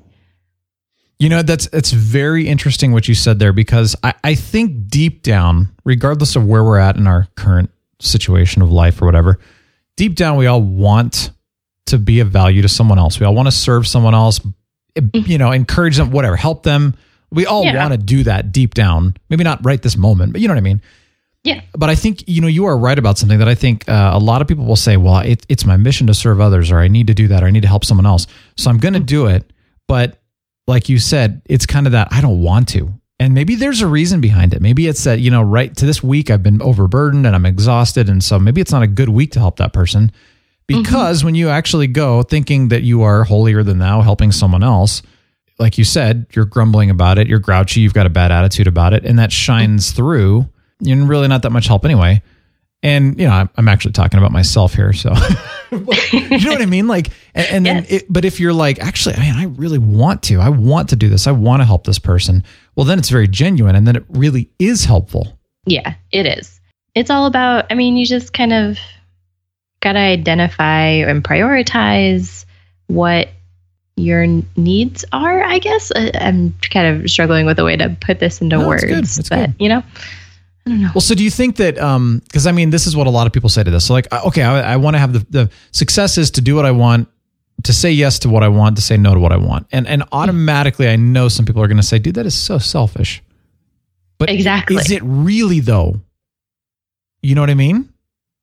You 1.20 1.28
know, 1.28 1.42
that's 1.42 1.68
it's 1.72 1.92
very 1.92 2.48
interesting 2.48 2.92
what 2.92 3.06
you 3.06 3.14
said 3.14 3.38
there 3.38 3.52
because 3.52 3.94
I, 4.02 4.14
I 4.24 4.34
think 4.34 4.88
deep 4.88 5.22
down, 5.22 5.68
regardless 5.84 6.34
of 6.34 6.46
where 6.46 6.64
we're 6.64 6.78
at 6.78 6.96
in 6.96 7.06
our 7.06 7.28
current 7.36 7.70
situation 8.00 8.62
of 8.62 8.72
life 8.72 9.02
or 9.02 9.04
whatever, 9.04 9.38
deep 9.96 10.14
down 10.14 10.38
we 10.38 10.46
all 10.46 10.62
want 10.62 11.30
to 11.86 11.98
be 11.98 12.20
of 12.20 12.30
value 12.30 12.62
to 12.62 12.70
someone 12.70 12.98
else. 12.98 13.20
We 13.20 13.26
all 13.26 13.34
want 13.34 13.48
to 13.48 13.52
serve 13.52 13.86
someone 13.86 14.14
else, 14.14 14.40
eh, 14.96 15.00
mm-hmm. 15.00 15.30
you 15.30 15.36
know, 15.36 15.52
encourage 15.52 15.98
them, 15.98 16.10
whatever, 16.10 16.36
help 16.36 16.62
them. 16.62 16.94
We 17.30 17.44
all 17.44 17.64
Yeah. 17.64 17.76
want 17.76 17.92
to 17.92 17.98
do 17.98 18.24
that 18.24 18.50
deep 18.50 18.72
down. 18.72 19.14
Maybe 19.28 19.44
not 19.44 19.62
right 19.62 19.80
this 19.80 19.98
moment, 19.98 20.32
but 20.32 20.40
you 20.40 20.48
know 20.48 20.54
what 20.54 20.58
I 20.58 20.62
mean? 20.62 20.80
Yeah. 21.44 21.60
but 21.74 21.90
I 21.90 21.94
think 21.94 22.24
you 22.28 22.40
know 22.40 22.48
you 22.48 22.64
are 22.66 22.76
right 22.76 22.98
about 22.98 23.18
something 23.18 23.38
that 23.38 23.48
I 23.48 23.54
think 23.54 23.88
uh, 23.88 24.10
a 24.14 24.18
lot 24.18 24.42
of 24.42 24.48
people 24.48 24.66
will 24.66 24.76
say, 24.76 24.98
"Well, 24.98 25.18
it, 25.18 25.44
it's 25.48 25.64
my 25.64 25.76
mission 25.78 26.06
to 26.08 26.14
serve 26.14 26.38
others, 26.38 26.70
or 26.70 26.78
I 26.78 26.88
need 26.88 27.06
to 27.06 27.14
do 27.14 27.28
that, 27.28 27.42
or 27.42 27.46
I 27.46 27.50
need 27.50 27.62
to 27.62 27.68
help 27.68 27.84
someone 27.84 28.04
else, 28.04 28.26
so 28.56 28.68
I'm 28.70 28.76
going 28.78 28.92
to 28.92 28.98
mm-hmm. 29.00 29.06
do 29.06 29.26
it." 29.26 29.50
But 29.88 30.19
like 30.70 30.88
you 30.88 30.98
said, 30.98 31.42
it's 31.46 31.66
kind 31.66 31.86
of 31.86 31.92
that 31.92 32.08
I 32.10 32.20
don't 32.20 32.42
want 32.42 32.68
to, 32.70 32.92
and 33.18 33.34
maybe 33.34 33.56
there's 33.56 33.82
a 33.82 33.86
reason 33.86 34.20
behind 34.20 34.54
it. 34.54 34.62
Maybe 34.62 34.86
it's 34.86 35.04
that 35.04 35.20
you 35.20 35.30
know, 35.30 35.42
right 35.42 35.76
to 35.76 35.86
this 35.86 36.02
week 36.02 36.30
I've 36.30 36.42
been 36.42 36.62
overburdened 36.62 37.26
and 37.26 37.34
I'm 37.34 37.46
exhausted, 37.46 38.08
and 38.08 38.24
so 38.24 38.38
maybe 38.38 38.60
it's 38.60 38.72
not 38.72 38.82
a 38.82 38.86
good 38.86 39.08
week 39.08 39.32
to 39.32 39.38
help 39.38 39.56
that 39.56 39.72
person 39.72 40.12
mm-hmm. 40.70 40.82
because 40.82 41.22
when 41.22 41.34
you 41.34 41.48
actually 41.50 41.86
go 41.86 42.22
thinking 42.22 42.68
that 42.68 42.82
you 42.82 43.02
are 43.02 43.24
holier 43.24 43.62
than 43.62 43.78
thou, 43.78 44.00
helping 44.00 44.32
someone 44.32 44.62
else. 44.62 45.02
Like 45.58 45.76
you 45.76 45.84
said, 45.84 46.24
you're 46.32 46.46
grumbling 46.46 46.88
about 46.88 47.18
it, 47.18 47.26
you're 47.26 47.38
grouchy, 47.38 47.80
you've 47.80 47.92
got 47.92 48.06
a 48.06 48.10
bad 48.10 48.32
attitude 48.32 48.66
about 48.66 48.94
it, 48.94 49.04
and 49.04 49.18
that 49.18 49.30
shines 49.30 49.92
through 49.92 50.48
you're 50.80 51.04
really 51.06 51.28
not 51.28 51.42
that 51.42 51.50
much 51.50 51.66
help 51.66 51.84
anyway. 51.84 52.22
And 52.82 53.18
you 53.20 53.26
know, 53.26 53.32
I'm, 53.34 53.50
I'm 53.56 53.68
actually 53.68 53.92
talking 53.92 54.18
about 54.18 54.32
myself 54.32 54.72
here, 54.74 54.92
so 54.94 55.10
you 55.70 55.78
know 55.80 56.50
what 56.52 56.62
I 56.62 56.66
mean. 56.66 56.86
Like, 56.86 57.10
and, 57.34 57.46
and 57.48 57.66
then, 57.66 57.76
Yes. 57.76 57.90
it, 57.92 58.06
but 58.08 58.24
if 58.24 58.40
you're 58.40 58.54
like, 58.54 58.78
actually, 58.78 59.16
man, 59.16 59.36
I 59.36 59.44
really 59.44 59.76
want 59.78 60.22
to, 60.24 60.40
I 60.40 60.48
want 60.48 60.88
to 60.90 60.96
do 60.96 61.08
this, 61.10 61.26
I 61.26 61.32
want 61.32 61.60
to 61.60 61.66
help 61.66 61.84
this 61.84 61.98
person. 61.98 62.42
Well, 62.76 62.86
then 62.86 62.98
it's 62.98 63.10
very 63.10 63.28
genuine, 63.28 63.76
and 63.76 63.86
then 63.86 63.96
it 63.96 64.04
really 64.08 64.48
is 64.58 64.84
helpful. 64.84 65.38
Yeah, 65.66 65.94
it 66.10 66.24
is. 66.24 66.58
It's 66.94 67.10
all 67.10 67.26
about, 67.26 67.66
I 67.70 67.74
mean, 67.74 67.96
you 67.98 68.06
just 68.06 68.32
kind 68.32 68.52
of 68.54 68.78
got 69.80 69.92
to 69.92 69.98
identify 69.98 70.84
and 70.86 71.22
prioritize 71.22 72.44
what 72.86 73.28
your 73.96 74.26
needs 74.56 75.04
are, 75.12 75.42
I 75.42 75.58
guess. 75.58 75.92
I, 75.94 76.10
I'm 76.14 76.54
kind 76.70 77.02
of 77.02 77.10
struggling 77.10 77.44
with 77.44 77.58
a 77.58 77.64
way 77.64 77.76
to 77.76 77.94
put 78.00 78.20
this 78.20 78.40
into 78.40 78.56
No, 78.58 78.68
words. 78.68 79.28
But 79.28 79.36
good. 79.36 79.54
you 79.58 79.68
know, 79.68 79.78
I 79.78 79.82
don't 79.82 79.82
know. 79.82 79.86
Well, 80.94 81.00
so 81.00 81.14
do 81.14 81.22
you 81.24 81.30
think 81.30 81.56
that? 81.56 81.78
Um, 81.78 82.20
because 82.26 82.46
I 82.46 82.52
mean, 82.52 82.70
this 82.70 82.86
is 82.86 82.96
what 82.96 83.06
a 83.06 83.10
lot 83.10 83.26
of 83.26 83.32
people 83.32 83.48
say 83.48 83.62
to 83.62 83.70
this. 83.70 83.86
So, 83.86 83.92
like, 83.92 84.12
okay, 84.12 84.42
I, 84.42 84.74
I 84.74 84.76
want 84.76 84.94
to 84.94 84.98
have 84.98 85.12
the 85.12 85.26
the 85.30 85.50
success 85.72 86.18
is 86.18 86.30
to 86.32 86.40
do 86.40 86.54
what 86.54 86.64
I 86.66 86.70
want, 86.70 87.08
to 87.64 87.72
say 87.72 87.90
yes 87.92 88.18
to 88.20 88.28
what 88.28 88.42
I 88.42 88.48
want, 88.48 88.76
to 88.76 88.82
say 88.82 88.96
no 88.96 89.14
to 89.14 89.20
what 89.20 89.32
I 89.32 89.36
want, 89.36 89.66
and 89.72 89.86
and 89.86 90.04
automatically, 90.12 90.88
I 90.88 90.96
know 90.96 91.28
some 91.28 91.44
people 91.46 91.62
are 91.62 91.68
going 91.68 91.76
to 91.76 91.82
say, 91.82 91.98
"Dude, 91.98 92.14
that 92.16 92.26
is 92.26 92.34
so 92.34 92.58
selfish." 92.58 93.22
But 94.18 94.30
Exactly. 94.30 94.76
is 94.76 94.90
it 94.90 95.02
really 95.02 95.60
though? 95.60 96.00
You 97.22 97.34
know 97.34 97.40
what 97.40 97.50
I 97.50 97.54
mean? 97.54 97.88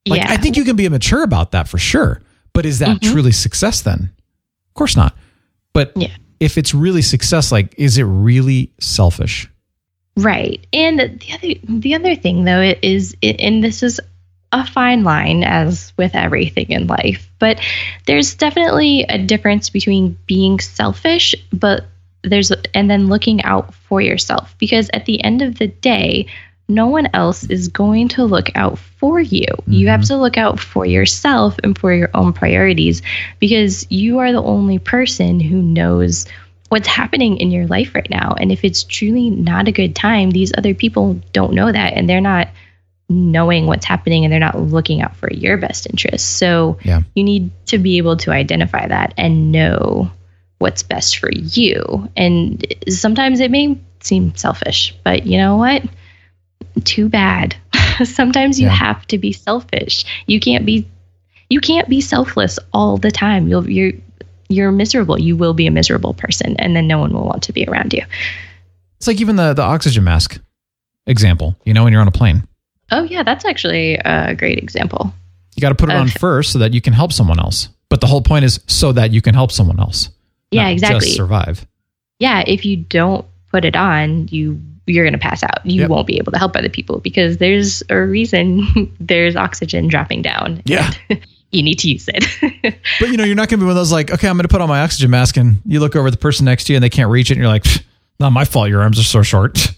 Like, 0.08 0.22
yeah. 0.22 0.32
I 0.32 0.38
think 0.38 0.58
you 0.58 0.63
can 0.63 0.76
be 0.76 0.86
immature 0.86 1.24
about 1.24 1.52
that 1.52 1.68
for 1.68 1.78
sure. 1.78 2.22
But 2.54 2.66
is 2.66 2.80
that 2.80 2.98
Mhm. 3.02 3.12
truly 3.12 3.32
success 3.32 3.82
then? 3.82 4.10
Of 4.70 4.74
course 4.74 4.96
not. 4.96 5.16
But 5.74 5.92
Yeah. 5.96 6.10
if 6.40 6.58
it's 6.58 6.74
really 6.74 7.02
success, 7.04 7.52
like, 7.52 7.76
is 7.78 7.98
it 7.98 8.04
really 8.04 8.72
selfish? 8.80 9.48
Right. 10.17 10.65
And 10.73 10.99
the 10.99 11.34
other 11.34 11.80
the 11.80 11.95
other 11.95 12.15
thing 12.15 12.43
though 12.43 12.73
is 12.82 13.15
and 13.21 13.63
this 13.63 13.84
is 13.84 14.01
a 14.51 14.65
fine 14.65 15.03
line 15.03 15.43
as 15.43 15.93
with 15.97 16.15
everything 16.15 16.71
in 16.71 16.88
life, 16.88 17.30
but 17.38 17.60
there's 18.08 18.34
definitely 18.34 19.03
a 19.03 19.17
difference 19.19 19.69
between 19.69 20.17
being 20.25 20.60
selfish 20.60 21.36
but 21.53 21.86
there's 22.23 22.51
and 22.73 22.89
then 22.89 23.08
looking 23.08 23.43
out 23.43 23.73
for 23.73 24.01
yourself 24.01 24.56
because 24.58 24.89
at 24.93 25.06
the 25.06 25.23
end 25.23 25.41
of 25.41 25.60
the 25.60 25.67
day 25.67 26.25
no 26.69 26.88
one 26.88 27.08
else 27.13 27.45
is 27.45 27.67
going 27.69 28.10
to 28.10 28.25
look 28.25 28.49
out 28.56 28.77
for 28.77 29.21
you. 29.21 29.45
You 29.67 29.88
have 29.88 30.01
mm-hmm. 30.01 30.08
to 30.08 30.17
look 30.17 30.38
out 30.38 30.60
for 30.60 30.86
yourself 30.86 31.56
and 31.63 31.77
for 31.77 31.93
your 31.93 32.10
own 32.13 32.34
priorities 32.34 33.01
because 33.39 33.89
you 33.89 34.19
are 34.19 34.32
the 34.32 34.43
only 34.43 34.80
person 34.80 35.39
who 35.39 35.62
knows 35.62 36.25
what's 36.69 36.88
happening 36.88 37.38
in 37.38 37.51
your 37.51 37.67
life 37.67 37.95
right 37.95 38.10
now. 38.10 38.36
And 38.39 38.51
if 38.51 38.63
it's 38.63 38.84
truly 38.84 39.30
not 39.30 39.67
a 39.67 39.71
good 39.71 39.95
time, 39.95 40.32
these 40.32 40.51
other 40.58 40.73
people 40.73 41.19
don't 41.34 41.53
know 41.53 41.71
that 41.71 41.93
and 41.93 42.10
they're 42.10 42.21
not 42.21 42.49
knowing 43.10 43.67
what's 43.67 43.86
happening 43.86 44.25
and 44.25 44.32
they're 44.34 44.39
not 44.39 44.60
looking 44.60 45.01
out 45.01 45.15
for 45.15 45.32
your 45.32 45.56
best 45.58 45.88
interests. 45.89 46.27
So 46.27 46.77
Yeah. 46.84 47.03
you 47.15 47.23
need 47.23 47.51
to 47.67 47.77
be 47.77 47.97
able 47.97 48.17
to 48.17 48.32
identify 48.32 48.86
that 48.86 49.13
and 49.17 49.51
know 49.51 50.12
what's 50.60 50.84
best 50.84 51.17
for 51.19 51.32
you. 51.32 52.10
And 52.17 52.65
sometimes 52.89 53.39
it 53.39 53.49
may 53.49 53.77
seem 54.01 54.36
selfish, 54.36 54.93
but 55.06 55.25
you 55.25 55.38
know 55.38 55.56
what? 55.56 55.84
Too 56.84 57.08
bad. 57.08 57.56
sometimes 58.03 58.59
you 58.59 58.68
Yeah. 58.68 58.74
have 58.74 59.07
to 59.07 59.18
be 59.18 59.32
selfish. 59.32 60.03
You 60.26 60.39
can't 60.39 60.65
be 60.65 60.86
you 61.49 61.61
can't 61.61 61.88
be 61.88 62.01
selfless 62.01 62.59
all 62.74 62.97
the 62.97 63.11
time. 63.11 63.47
You'll 63.47 63.70
you're 63.70 63.93
you're 64.50 64.72
miserable. 64.72 65.20
You 65.20 65.36
will 65.36 65.54
be 65.54 65.68
a 65.68 65.72
miserable 65.72 66.14
person, 66.14 66.56
and 66.60 66.76
then 66.76 66.88
no 66.88 67.00
one 67.00 67.14
will 67.14 67.26
want 67.26 67.43
to 67.43 67.54
be 67.54 67.66
around 67.66 67.93
you. 67.93 68.04
It's 68.98 69.08
like 69.08 69.22
even 69.22 69.36
the 69.36 69.54
the 69.54 69.62
oxygen 69.62 70.04
mask 70.04 70.39
example. 71.06 71.56
You 71.66 71.74
know, 71.74 71.84
when 71.84 71.93
you're 71.93 72.02
on 72.02 72.08
a 72.08 72.12
plane, 72.12 72.48
Oh 72.91 73.04
yeah, 73.04 73.24
that's 73.24 73.45
actually 73.45 73.95
a 73.95 74.34
great 74.36 74.58
example. 74.58 75.14
you 75.56 75.62
got 75.62 75.70
to 75.70 75.76
put 75.76 75.89
it 75.89 75.95
on 75.95 76.08
first 76.08 76.52
so 76.54 76.60
that 76.60 76.74
you 76.74 76.82
can 76.82 76.93
help 76.93 77.12
someone 77.12 77.39
else. 77.39 77.70
But 77.89 78.02
the 78.02 78.08
whole 78.08 78.22
point 78.22 78.45
is 78.45 78.60
so 78.68 78.91
that 78.93 79.12
you 79.12 79.22
can 79.22 79.34
help 79.34 79.52
someone 79.52 79.80
else. 79.80 80.10
Yeah, 80.52 80.70
exactly. 80.70 81.00
Just 81.08 81.16
survive. 81.18 81.66
Yeah, 82.20 82.43
if 82.48 82.66
you 82.66 82.78
don't 82.78 83.26
put 83.52 83.66
it 83.66 83.76
on, 83.76 84.28
you 84.30 84.62
you're 84.86 85.04
going 85.04 85.14
to 85.14 85.20
pass 85.20 85.43
out. 85.43 85.66
You 85.66 85.82
Yep. 85.82 85.89
won't 85.89 86.08
be 86.08 86.18
able 86.18 86.32
to 86.32 86.38
help 86.39 86.56
other 86.56 86.70
people 86.70 87.00
because 87.02 87.38
there's 87.38 87.84
a 87.89 87.98
reason 88.00 88.95
there's 89.02 89.36
oxygen 89.36 89.88
dropping 89.89 90.22
down. 90.22 90.62
Yeah. 90.66 90.91
you 91.52 91.64
need 91.64 91.80
to 91.80 91.89
use 91.89 92.10
it. 92.14 92.26
But 93.00 93.10
you 93.10 93.18
know, 93.18 93.24
you're 93.24 93.36
not 93.36 93.50
going 93.50 93.60
to 93.60 93.64
be 93.64 93.68
one 93.68 93.72
of 93.72 93.76
those 93.76 93.91
like, 93.91 94.12
okay, 94.12 94.28
I'm 94.28 94.36
going 94.36 94.43
to 94.43 94.50
put 94.50 94.62
on 94.62 94.70
my 94.70 94.82
oxygen 94.82 95.10
mask, 95.10 95.38
and 95.38 95.58
you 95.66 95.80
look 95.80 95.95
over 95.95 96.08
at 96.08 96.12
the 96.12 96.18
person 96.18 96.45
next 96.45 96.66
to 96.66 96.74
you 96.74 96.78
and 96.78 96.84
they 96.84 96.89
can't 96.89 97.10
reach 97.10 97.32
it, 97.32 97.36
and 97.36 97.41
you're 97.41 97.52
like, 97.52 97.66
not 98.20 98.32
my 98.32 98.45
fault. 98.45 98.70
Your 98.70 98.82
arms 98.82 99.00
are 99.00 99.04
so 99.04 99.24
short. 99.24 99.74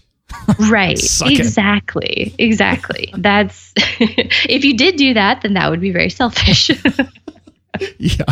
Right. 0.70 0.98
Exactly. 1.22 2.34
Exactly. 2.38 3.12
That's 3.18 3.72
if 3.76 4.64
you 4.64 4.76
did 4.76 4.96
do 4.96 5.12
that, 5.14 5.42
then 5.42 5.54
that 5.54 5.70
would 5.70 5.80
be 5.80 5.90
very 5.90 6.08
selfish. 6.08 6.70
Yeah. 7.98 8.24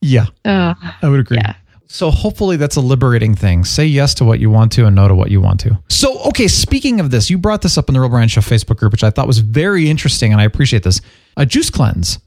yeah. 0.00 0.26
Uh, 0.44 0.74
I 1.02 1.08
would 1.08 1.20
agree. 1.20 1.38
Yeah. 1.38 1.54
So 1.88 2.10
hopefully 2.10 2.56
that's 2.56 2.76
a 2.76 2.80
liberating 2.80 3.34
thing. 3.34 3.64
Say 3.64 3.86
yes 3.86 4.12
to 4.14 4.24
what 4.24 4.38
you 4.40 4.50
want 4.50 4.72
to 4.72 4.86
and 4.86 4.96
no 4.96 5.08
to 5.08 5.14
what 5.14 5.30
you 5.30 5.40
want 5.40 5.60
to. 5.60 5.78
So, 5.88 6.18
okay, 6.28 6.48
speaking 6.48 7.00
of 7.00 7.10
this, 7.10 7.30
you 7.30 7.38
brought 7.38 7.62
this 7.62 7.78
up 7.78 7.88
in 7.88 7.94
the 7.94 8.00
Real 8.00 8.08
Brian 8.10 8.28
Show 8.28 8.40
Facebook 8.40 8.76
group, 8.76 8.92
which 8.92 9.04
I 9.04 9.10
thought 9.10 9.26
was 9.26 9.38
very 9.38 9.88
interesting, 9.88 10.32
and 10.32 10.40
I 10.40 10.44
appreciate 10.44 10.82
this. 10.82 11.00
A 11.36 11.44
juice 11.46 11.70
cleanse. 11.70 12.18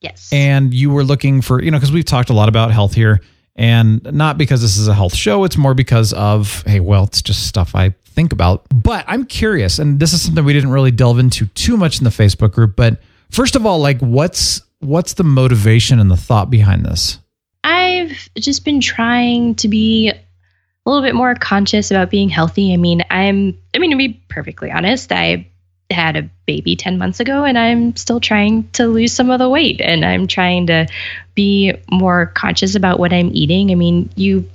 yes. 0.00 0.28
And 0.32 0.72
you 0.74 0.90
were 0.90 1.04
looking 1.04 1.40
for, 1.42 1.62
you 1.62 1.70
know, 1.70 1.78
because 1.78 1.92
we've 1.92 2.04
talked 2.04 2.30
a 2.30 2.32
lot 2.32 2.48
about 2.48 2.70
health 2.72 2.94
here, 2.94 3.20
and 3.56 4.02
not 4.12 4.38
because 4.38 4.62
this 4.62 4.76
is 4.76 4.88
a 4.88 4.94
health 4.94 5.14
show, 5.14 5.44
it's 5.44 5.56
more 5.56 5.74
because 5.74 6.12
of, 6.14 6.62
hey, 6.66 6.80
well, 6.80 7.04
it's 7.04 7.20
just 7.22 7.46
stuff 7.46 7.74
I 7.74 7.90
think 8.04 8.32
about. 8.32 8.64
But 8.74 9.04
I'm 9.06 9.24
curious, 9.24 9.78
and 9.78 10.00
this 10.00 10.12
is 10.12 10.22
something 10.22 10.44
we 10.44 10.52
didn't 10.52 10.70
really 10.70 10.90
delve 10.90 11.18
into 11.18 11.46
too 11.48 11.76
much 11.76 11.98
in 11.98 12.04
the 12.04 12.10
Facebook 12.10 12.52
group, 12.52 12.74
but 12.76 13.00
first 13.30 13.56
of 13.56 13.66
all, 13.66 13.78
like 13.78 14.00
what's 14.00 14.62
what's 14.80 15.14
the 15.14 15.24
motivation 15.24 16.00
and 16.00 16.10
the 16.10 16.16
thought 16.16 16.50
behind 16.50 16.84
this? 16.84 17.18
I've 17.62 18.30
just 18.36 18.64
been 18.64 18.80
trying 18.80 19.54
to 19.56 19.68
be 19.68 20.08
a 20.08 20.90
little 20.90 21.02
bit 21.02 21.14
more 21.14 21.34
conscious 21.34 21.90
about 21.90 22.08
being 22.10 22.30
healthy. 22.30 22.72
I 22.72 22.78
mean, 22.78 23.02
I'm 23.10 23.58
I 23.74 23.78
mean 23.78 23.90
to 23.90 23.96
be 23.96 24.20
perfectly 24.28 24.70
honest, 24.70 25.12
I 25.12 25.46
had 25.90 26.16
a 26.16 26.28
baby 26.46 26.76
10 26.76 26.98
months 26.98 27.20
ago 27.20 27.44
and 27.44 27.58
I'm 27.58 27.96
still 27.96 28.20
trying 28.20 28.68
to 28.70 28.86
lose 28.86 29.12
some 29.12 29.30
of 29.30 29.38
the 29.38 29.48
weight 29.48 29.80
and 29.80 30.04
I'm 30.04 30.26
trying 30.26 30.66
to 30.68 30.86
be 31.34 31.74
more 31.90 32.26
conscious 32.26 32.74
about 32.74 32.98
what 32.98 33.12
I'm 33.12 33.30
eating. 33.32 33.70
I 33.70 33.74
mean, 33.74 34.10
you 34.16 34.48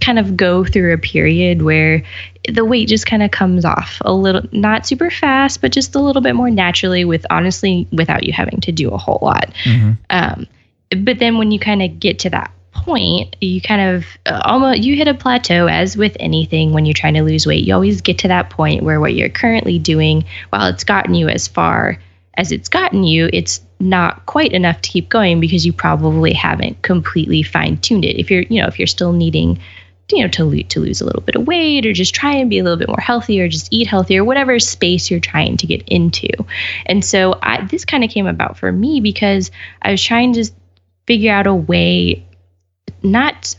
kind 0.00 0.18
of 0.18 0.36
go 0.36 0.64
through 0.64 0.94
a 0.94 0.98
period 0.98 1.62
where 1.62 2.02
the 2.48 2.64
weight 2.64 2.88
just 2.88 3.06
kind 3.06 3.22
of 3.22 3.30
comes 3.30 3.64
off 3.64 3.98
a 4.02 4.12
little 4.12 4.42
not 4.50 4.86
super 4.86 5.10
fast 5.10 5.60
but 5.60 5.70
just 5.70 5.94
a 5.94 6.00
little 6.00 6.22
bit 6.22 6.34
more 6.34 6.50
naturally 6.50 7.04
with 7.04 7.26
honestly 7.30 7.86
without 7.92 8.24
you 8.24 8.32
having 8.32 8.58
to 8.60 8.72
do 8.72 8.90
a 8.90 8.96
whole 8.96 9.18
lot 9.20 9.52
um, 10.08 10.46
but 11.02 11.18
then 11.18 11.36
when 11.36 11.50
you 11.50 11.58
kind 11.58 11.82
of 11.82 12.00
get 12.00 12.18
to 12.20 12.30
that 12.30 12.50
point 12.72 13.36
you 13.40 13.60
kind 13.60 13.96
of 13.96 14.04
uh, 14.26 14.40
almost 14.44 14.80
you 14.80 14.96
hit 14.96 15.08
a 15.08 15.14
plateau 15.14 15.66
as 15.66 15.96
with 15.96 16.16
anything 16.18 16.72
when 16.72 16.84
you're 16.84 16.94
trying 16.94 17.14
to 17.14 17.22
lose 17.22 17.46
weight. 17.46 17.64
You 17.64 17.74
always 17.74 18.00
get 18.00 18.18
to 18.18 18.28
that 18.28 18.50
point 18.50 18.82
where 18.82 19.00
what 19.00 19.14
you're 19.14 19.28
currently 19.28 19.78
doing 19.78 20.24
while 20.50 20.66
it's 20.66 20.84
gotten 20.84 21.14
you 21.14 21.28
as 21.28 21.46
far 21.48 21.98
as 22.34 22.50
it's 22.50 22.68
gotten 22.68 23.04
you 23.04 23.28
it's 23.32 23.60
not 23.78 24.24
quite 24.26 24.52
enough 24.52 24.80
to 24.80 24.90
keep 24.90 25.08
going 25.08 25.40
because 25.40 25.66
you 25.66 25.72
probably 25.72 26.32
haven't 26.32 26.80
completely 26.82 27.42
fine-tuned 27.42 28.04
it. 28.04 28.18
If 28.18 28.30
you're 28.30 28.42
you 28.42 28.60
know 28.60 28.68
if 28.68 28.78
you're 28.78 28.86
still 28.86 29.12
needing 29.12 29.58
you 30.10 30.22
know 30.22 30.28
to, 30.28 30.44
lo- 30.44 30.62
to 30.68 30.80
lose 30.80 31.00
a 31.00 31.04
little 31.04 31.22
bit 31.22 31.36
of 31.36 31.46
weight 31.46 31.86
or 31.86 31.92
just 31.92 32.14
try 32.14 32.34
and 32.34 32.50
be 32.50 32.58
a 32.58 32.62
little 32.62 32.78
bit 32.78 32.88
more 32.88 33.00
healthy 33.00 33.40
or 33.40 33.48
just 33.48 33.68
eat 33.70 33.86
healthier 33.86 34.24
whatever 34.24 34.58
space 34.58 35.10
you're 35.10 35.20
trying 35.20 35.56
to 35.56 35.66
get 35.66 35.82
into. 35.88 36.28
And 36.86 37.04
so 37.04 37.38
I, 37.42 37.64
this 37.64 37.84
kind 37.84 38.04
of 38.04 38.10
came 38.10 38.26
about 38.26 38.58
for 38.58 38.70
me 38.72 39.00
because 39.00 39.50
i 39.80 39.90
was 39.90 40.02
trying 40.02 40.34
to 40.34 40.50
figure 41.06 41.32
out 41.32 41.46
a 41.46 41.54
way 41.54 42.24
not 43.02 43.54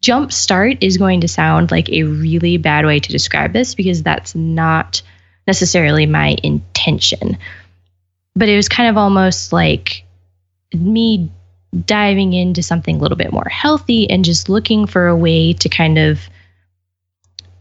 jump 0.00 0.32
start 0.32 0.78
is 0.80 0.96
going 0.96 1.20
to 1.20 1.28
sound 1.28 1.70
like 1.70 1.88
a 1.90 2.04
really 2.04 2.56
bad 2.56 2.86
way 2.86 2.98
to 2.98 3.12
describe 3.12 3.52
this 3.52 3.74
because 3.74 4.02
that's 4.02 4.34
not 4.34 5.02
necessarily 5.46 6.06
my 6.06 6.36
intention. 6.42 7.36
But 8.34 8.48
it 8.48 8.56
was 8.56 8.68
kind 8.68 8.88
of 8.88 8.96
almost 8.96 9.52
like 9.52 10.04
me 10.72 11.30
diving 11.84 12.32
into 12.32 12.62
something 12.62 12.96
a 12.96 12.98
little 12.98 13.16
bit 13.16 13.32
more 13.32 13.48
healthy 13.48 14.08
and 14.10 14.24
just 14.24 14.48
looking 14.48 14.86
for 14.86 15.08
a 15.08 15.16
way 15.16 15.52
to 15.54 15.68
kind 15.68 15.98
of 15.98 16.20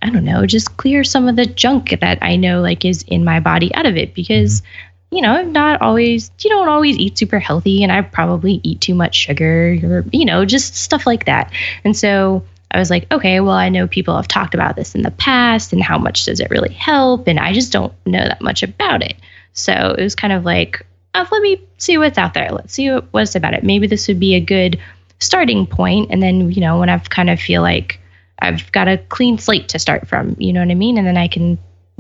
I 0.01 0.09
don't 0.09 0.23
know, 0.23 0.45
just 0.45 0.77
clear 0.77 1.03
some 1.03 1.27
of 1.27 1.35
the 1.35 1.45
junk 1.45 1.99
that 1.99 2.19
I 2.21 2.37
know 2.37 2.61
like 2.61 2.85
is 2.85 3.03
in 3.07 3.25
my 3.25 3.41
body 3.41 3.73
out 3.75 3.85
of 3.85 3.97
it 3.97 4.13
because 4.13 4.61
mm-hmm. 4.61 4.88
You 5.11 5.21
know, 5.21 5.31
I'm 5.31 5.51
not 5.51 5.81
always 5.81 6.31
you 6.39 6.49
don't 6.49 6.69
always 6.69 6.97
eat 6.97 7.17
super 7.17 7.39
healthy 7.39 7.83
and 7.83 7.91
I 7.91 8.01
probably 8.01 8.59
eat 8.63 8.81
too 8.81 8.95
much 8.95 9.15
sugar 9.15 9.77
or 9.83 10.05
you 10.11 10.25
know, 10.25 10.45
just 10.45 10.75
stuff 10.75 11.05
like 11.07 11.25
that. 11.25 11.51
And 11.83 11.97
so 11.97 12.43
I 12.71 12.77
was 12.77 12.89
like, 12.89 13.11
okay, 13.11 13.39
well, 13.39 13.55
I 13.55 13.69
know 13.69 13.87
people 13.87 14.15
have 14.15 14.27
talked 14.27 14.53
about 14.53 14.75
this 14.75 14.93
in 14.93 15.01
the 15.01 15.11
past 15.11 15.73
and 15.73 15.81
how 15.81 15.97
much 15.97 16.25
does 16.25 16.39
it 16.39 16.51
really 16.51 16.73
help 16.73 17.27
and 17.27 17.39
I 17.39 17.53
just 17.53 17.71
don't 17.71 17.93
know 18.05 18.23
that 18.23 18.41
much 18.41 18.61
about 18.61 19.01
it. 19.01 19.15
So 19.53 19.95
it 19.97 20.03
was 20.03 20.15
kind 20.15 20.33
of 20.33 20.45
like, 20.45 20.85
oh, 21.15 21.27
let 21.31 21.41
me 21.41 21.61
see 21.77 21.97
what's 21.97 22.17
out 22.17 22.33
there. 22.33 22.51
Let's 22.51 22.73
see 22.73 22.91
what, 22.91 23.05
what's 23.11 23.35
about 23.35 23.55
it. 23.55 23.63
Maybe 23.63 23.87
this 23.87 24.07
would 24.07 24.19
be 24.19 24.35
a 24.35 24.39
good 24.39 24.79
starting 25.19 25.65
point. 25.65 26.11
And 26.11 26.21
then, 26.21 26.51
you 26.51 26.61
know, 26.61 26.79
when 26.79 26.89
I've 26.89 27.09
kind 27.09 27.29
of 27.29 27.39
feel 27.39 27.61
like 27.61 27.99
I've 28.39 28.71
got 28.71 28.87
a 28.87 28.97
clean 28.97 29.37
slate 29.37 29.69
to 29.69 29.79
start 29.79 30.07
from, 30.07 30.35
you 30.39 30.53
know 30.53 30.61
what 30.61 30.71
I 30.71 30.75
mean? 30.75 30.97
And 30.97 31.05
then 31.05 31.17
I 31.17 31.27
can 31.27 31.57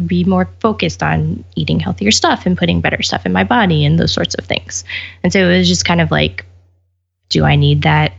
be 0.07 0.23
more 0.23 0.49
focused 0.59 1.03
on 1.03 1.43
eating 1.55 1.79
healthier 1.79 2.11
stuff 2.11 2.45
and 2.45 2.57
putting 2.57 2.81
better 2.81 3.01
stuff 3.01 3.25
in 3.25 3.33
my 3.33 3.43
body 3.43 3.85
and 3.85 3.99
those 3.99 4.11
sorts 4.13 4.35
of 4.35 4.45
things. 4.45 4.83
And 5.23 5.31
so 5.33 5.39
it 5.49 5.57
was 5.57 5.67
just 5.67 5.85
kind 5.85 6.01
of 6.01 6.11
like, 6.11 6.45
do 7.29 7.43
I 7.45 7.55
need 7.55 7.83
that 7.83 8.13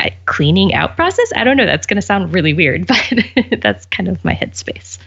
uh, 0.00 0.10
cleaning 0.26 0.74
out 0.74 0.96
process? 0.96 1.30
I 1.36 1.44
don't 1.44 1.56
know. 1.56 1.66
That's 1.66 1.86
going 1.86 1.96
to 1.96 2.02
sound 2.02 2.32
really 2.32 2.54
weird, 2.54 2.86
but 2.86 3.60
that's 3.60 3.86
kind 3.86 4.08
of 4.08 4.24
my 4.24 4.34
headspace. 4.34 4.98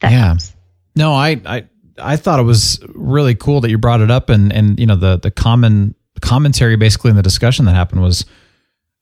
That 0.00 0.12
Yeah. 0.12 0.26
helps. 0.28 0.54
No, 0.94 1.12
I, 1.12 1.40
I 1.44 1.64
I 1.98 2.16
thought 2.16 2.40
it 2.40 2.44
was 2.44 2.78
really 2.94 3.34
cool 3.34 3.60
that 3.62 3.70
you 3.70 3.76
brought 3.78 4.00
it 4.00 4.10
up, 4.10 4.30
and 4.30 4.50
and 4.52 4.78
you 4.80 4.86
know 4.86 4.96
the 4.96 5.18
the 5.18 5.30
common 5.30 5.94
commentary 6.22 6.76
basically 6.76 7.10
in 7.10 7.16
the 7.16 7.22
discussion 7.22 7.66
that 7.66 7.74
happened 7.74 8.00
was 8.02 8.24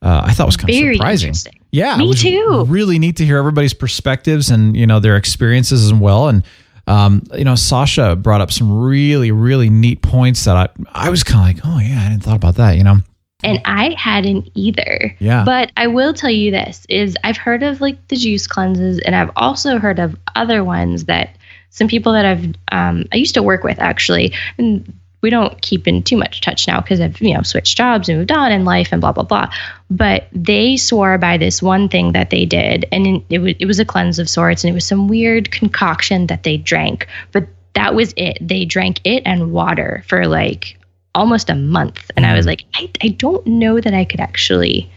uh, 0.03 0.23
I 0.25 0.33
thought 0.33 0.47
was 0.47 0.57
kind 0.57 0.73
Very 0.73 0.91
of 0.91 0.97
surprising. 0.97 1.35
Yeah, 1.75 1.97
Me 1.97 2.15
too. 2.15 2.65
Really 2.69 3.01
neat 3.01 3.17
to 3.17 3.25
hear 3.25 3.37
everybody's 3.37 3.75
perspectives 3.75 4.49
and 4.49 4.77
you 4.77 4.87
know 4.87 5.01
their 5.01 5.17
experiences 5.17 5.85
as 5.85 5.93
well, 5.93 6.29
and 6.29 6.45
um, 6.87 7.25
you 7.35 7.43
know 7.43 7.57
Sasha 7.57 8.15
brought 8.15 8.41
up 8.41 8.53
some 8.53 8.73
really 8.73 9.33
really 9.33 9.71
neat 9.71 10.01
points 10.01 10.45
that 10.45 10.57
I 10.57 10.69
I 10.93 11.11
was 11.11 11.25
kind 11.25 11.59
of 11.59 11.65
like, 11.65 11.75
oh 11.75 11.81
yeah, 11.81 12.05
I 12.07 12.11
didn't 12.11 12.23
thought 12.23 12.37
about 12.37 12.55
that, 12.57 12.77
you 12.77 12.85
know. 12.85 12.99
and 13.43 13.61
I 13.65 13.97
hadn't 13.99 14.51
either. 14.55 15.17
Yeah. 15.19 15.45
But 15.45 15.73
I 15.77 15.89
will 15.89 16.15
tell 16.15 16.31
you 16.31 16.53
this 16.53 16.87
is 16.89 17.17
I've 17.25 17.37
heard 17.37 17.65
of 17.65 17.81
like 17.81 18.07
the 18.07 18.17
juice 18.17 18.47
cleanses 18.47 19.01
and 19.01 19.17
I've 19.17 19.31
also 19.35 19.79
heard 19.79 19.99
of 19.99 20.17
other 20.37 20.63
ones 20.63 21.07
that 21.07 21.37
some 21.71 21.89
people 21.89 22.13
that 22.13 22.25
I've 22.25 22.55
um, 22.71 23.05
I 23.13 23.17
used 23.17 23.35
to 23.35 23.43
work 23.43 23.65
with 23.65 23.81
actually 23.81 24.33
and 24.59 24.97
we 25.25 25.31
don't 25.31 25.59
keep 25.63 25.89
in 25.89 26.03
too 26.03 26.19
much 26.19 26.43
touch 26.43 26.69
now 26.69 26.83
because 26.83 27.01
I've 27.01 27.19
you 27.19 27.33
know 27.33 27.41
switched 27.41 27.79
jobs 27.79 28.11
and 28.11 28.19
moved 28.19 28.31
on 28.31 28.53
in 28.53 28.67
life 28.67 28.91
and 28.93 29.01
blah 29.01 29.13
blah 29.13 29.25
blah. 29.25 29.51
But 29.91 30.29
they 30.33 30.77
swore 30.77 31.17
by 31.17 31.39
this 31.39 31.63
one 31.63 31.89
thing 31.89 32.13
that 32.13 32.29
they 32.29 32.45
did, 32.45 32.85
and 32.93 33.25
it 33.31 33.39
was 33.39 33.55
it 33.59 33.65
was 33.65 33.81
a 33.81 33.87
cleanse 33.87 34.19
of 34.19 34.29
sorts, 34.29 34.63
and 34.63 34.71
it 34.71 34.75
was 34.75 34.87
some 34.87 35.09
weird 35.09 35.51
concoction 35.51 36.27
that 36.27 36.43
they 36.43 36.59
drank. 36.59 37.09
But 37.33 37.49
that 37.73 37.95
was 37.95 38.13
it. 38.19 38.37
They 38.39 38.67
drank 38.67 39.01
it 39.05 39.23
and 39.25 39.51
water 39.51 40.05
for 40.07 40.27
like 40.27 40.79
almost 41.15 41.49
a 41.49 41.55
month, 41.55 42.11
and 42.19 42.27
I 42.27 42.35
was 42.35 42.45
mm. 42.45 42.51
like, 42.51 42.65
I 42.75 42.91
I 43.01 43.09
don't 43.09 43.47
know 43.47 43.81
that 43.81 43.95
I 43.95 44.05
could 44.05 44.21
actually 44.21 44.91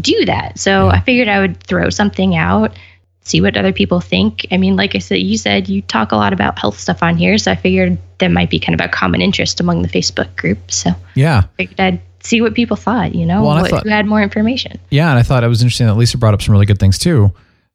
do 0.00 0.24
that. 0.24 0.58
So 0.58 0.88
I 0.88 0.98
figured 0.98 1.28
I 1.28 1.38
would 1.38 1.62
throw 1.62 1.88
something 1.88 2.34
out, 2.34 2.76
see 3.20 3.40
what 3.40 3.56
other 3.56 3.72
people 3.72 4.00
think. 4.00 4.44
I 4.50 4.56
mean, 4.56 4.74
like 4.74 4.96
I 4.96 4.98
said, 4.98 5.20
you 5.20 5.38
said 5.38 5.68
you 5.68 5.82
talk 5.82 6.10
a 6.10 6.16
lot 6.16 6.32
about 6.32 6.58
health 6.58 6.80
stuff 6.80 7.00
on 7.00 7.16
here, 7.16 7.38
so 7.38 7.52
I 7.52 7.54
figured 7.54 7.96
that 8.18 8.30
might 8.30 8.50
be 8.50 8.58
kind 8.58 8.78
of 8.78 8.84
a 8.84 8.88
common 8.88 9.20
interest 9.20 9.60
among 9.60 9.82
the 9.82 9.88
Facebook 9.88 10.34
group. 10.36 10.58
So 10.70 10.90
Yeah, 11.14 11.38
I 11.38 11.56
figured 11.56 11.80
I'd 11.80 12.00
see 12.20 12.40
what 12.40 12.54
people 12.54 12.76
thought, 12.76 13.14
you 13.14 13.24
know, 13.24 13.42
Well, 13.42 13.60
what, 13.60 13.70
thought- 13.70 13.84
who 13.84 13.90
had 13.90 14.06
more 14.06 14.22
information. 14.22 14.78
Yeah, 14.90 15.10
and 15.10 15.18
I 15.18 15.22
thought 15.22 15.44
it 15.44 15.48
was 15.48 15.62
interesting 15.62 15.86
that 15.86 15.94
Lisa 15.94 16.18
brought 16.18 16.34
up 16.34 16.42
some 16.42 16.52
really 16.52 16.66
good 16.66 16.78
things 16.78 16.98
too. 16.98 17.32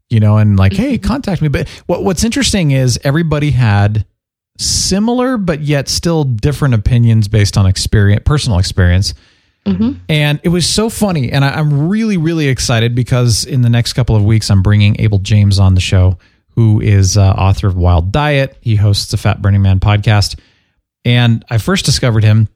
You 0.09 0.19
know, 0.19 0.37
and 0.37 0.57
like, 0.59 0.73
hey, 0.73 0.97
mm-hmm. 0.97 1.07
contact 1.07 1.41
me. 1.41 1.47
But 1.47 1.67
what 1.87 2.03
what's 2.03 2.23
interesting 2.23 2.71
is 2.71 2.99
everybody 3.03 3.51
had 3.51 4.05
similar 4.57 5.37
but 5.37 5.61
yet 5.61 5.89
still 5.89 6.23
different 6.23 6.75
opinions 6.75 7.27
based 7.27 7.57
on 7.57 7.65
experience, 7.65 8.21
personal 8.25 8.59
experience. 8.59 9.13
Mm-hmm. 9.65 9.93
And 10.09 10.39
it 10.43 10.49
was 10.49 10.67
so 10.67 10.89
funny. 10.89 11.31
And 11.31 11.45
I, 11.45 11.51
I'm 11.51 11.87
really, 11.87 12.17
really 12.17 12.47
excited 12.47 12.95
because 12.95 13.45
in 13.45 13.61
the 13.61 13.69
next 13.69 13.93
couple 13.93 14.15
of 14.15 14.23
weeks, 14.23 14.49
I'm 14.49 14.61
bringing 14.61 14.99
Abel 14.99 15.19
James 15.19 15.57
on 15.57 15.75
the 15.75 15.81
show, 15.81 16.17
who 16.55 16.81
is 16.81 17.17
uh, 17.17 17.31
author 17.31 17.67
of 17.67 17.75
Wild 17.75 18.11
Diet. 18.11 18.57
He 18.61 18.75
hosts 18.75 19.11
the 19.11 19.17
Fat 19.17 19.41
Burning 19.41 19.61
Man 19.61 19.79
podcast. 19.79 20.39
And 21.05 21.43
I 21.49 21.57
first 21.57 21.85
discovered 21.85 22.23
him 22.23 22.47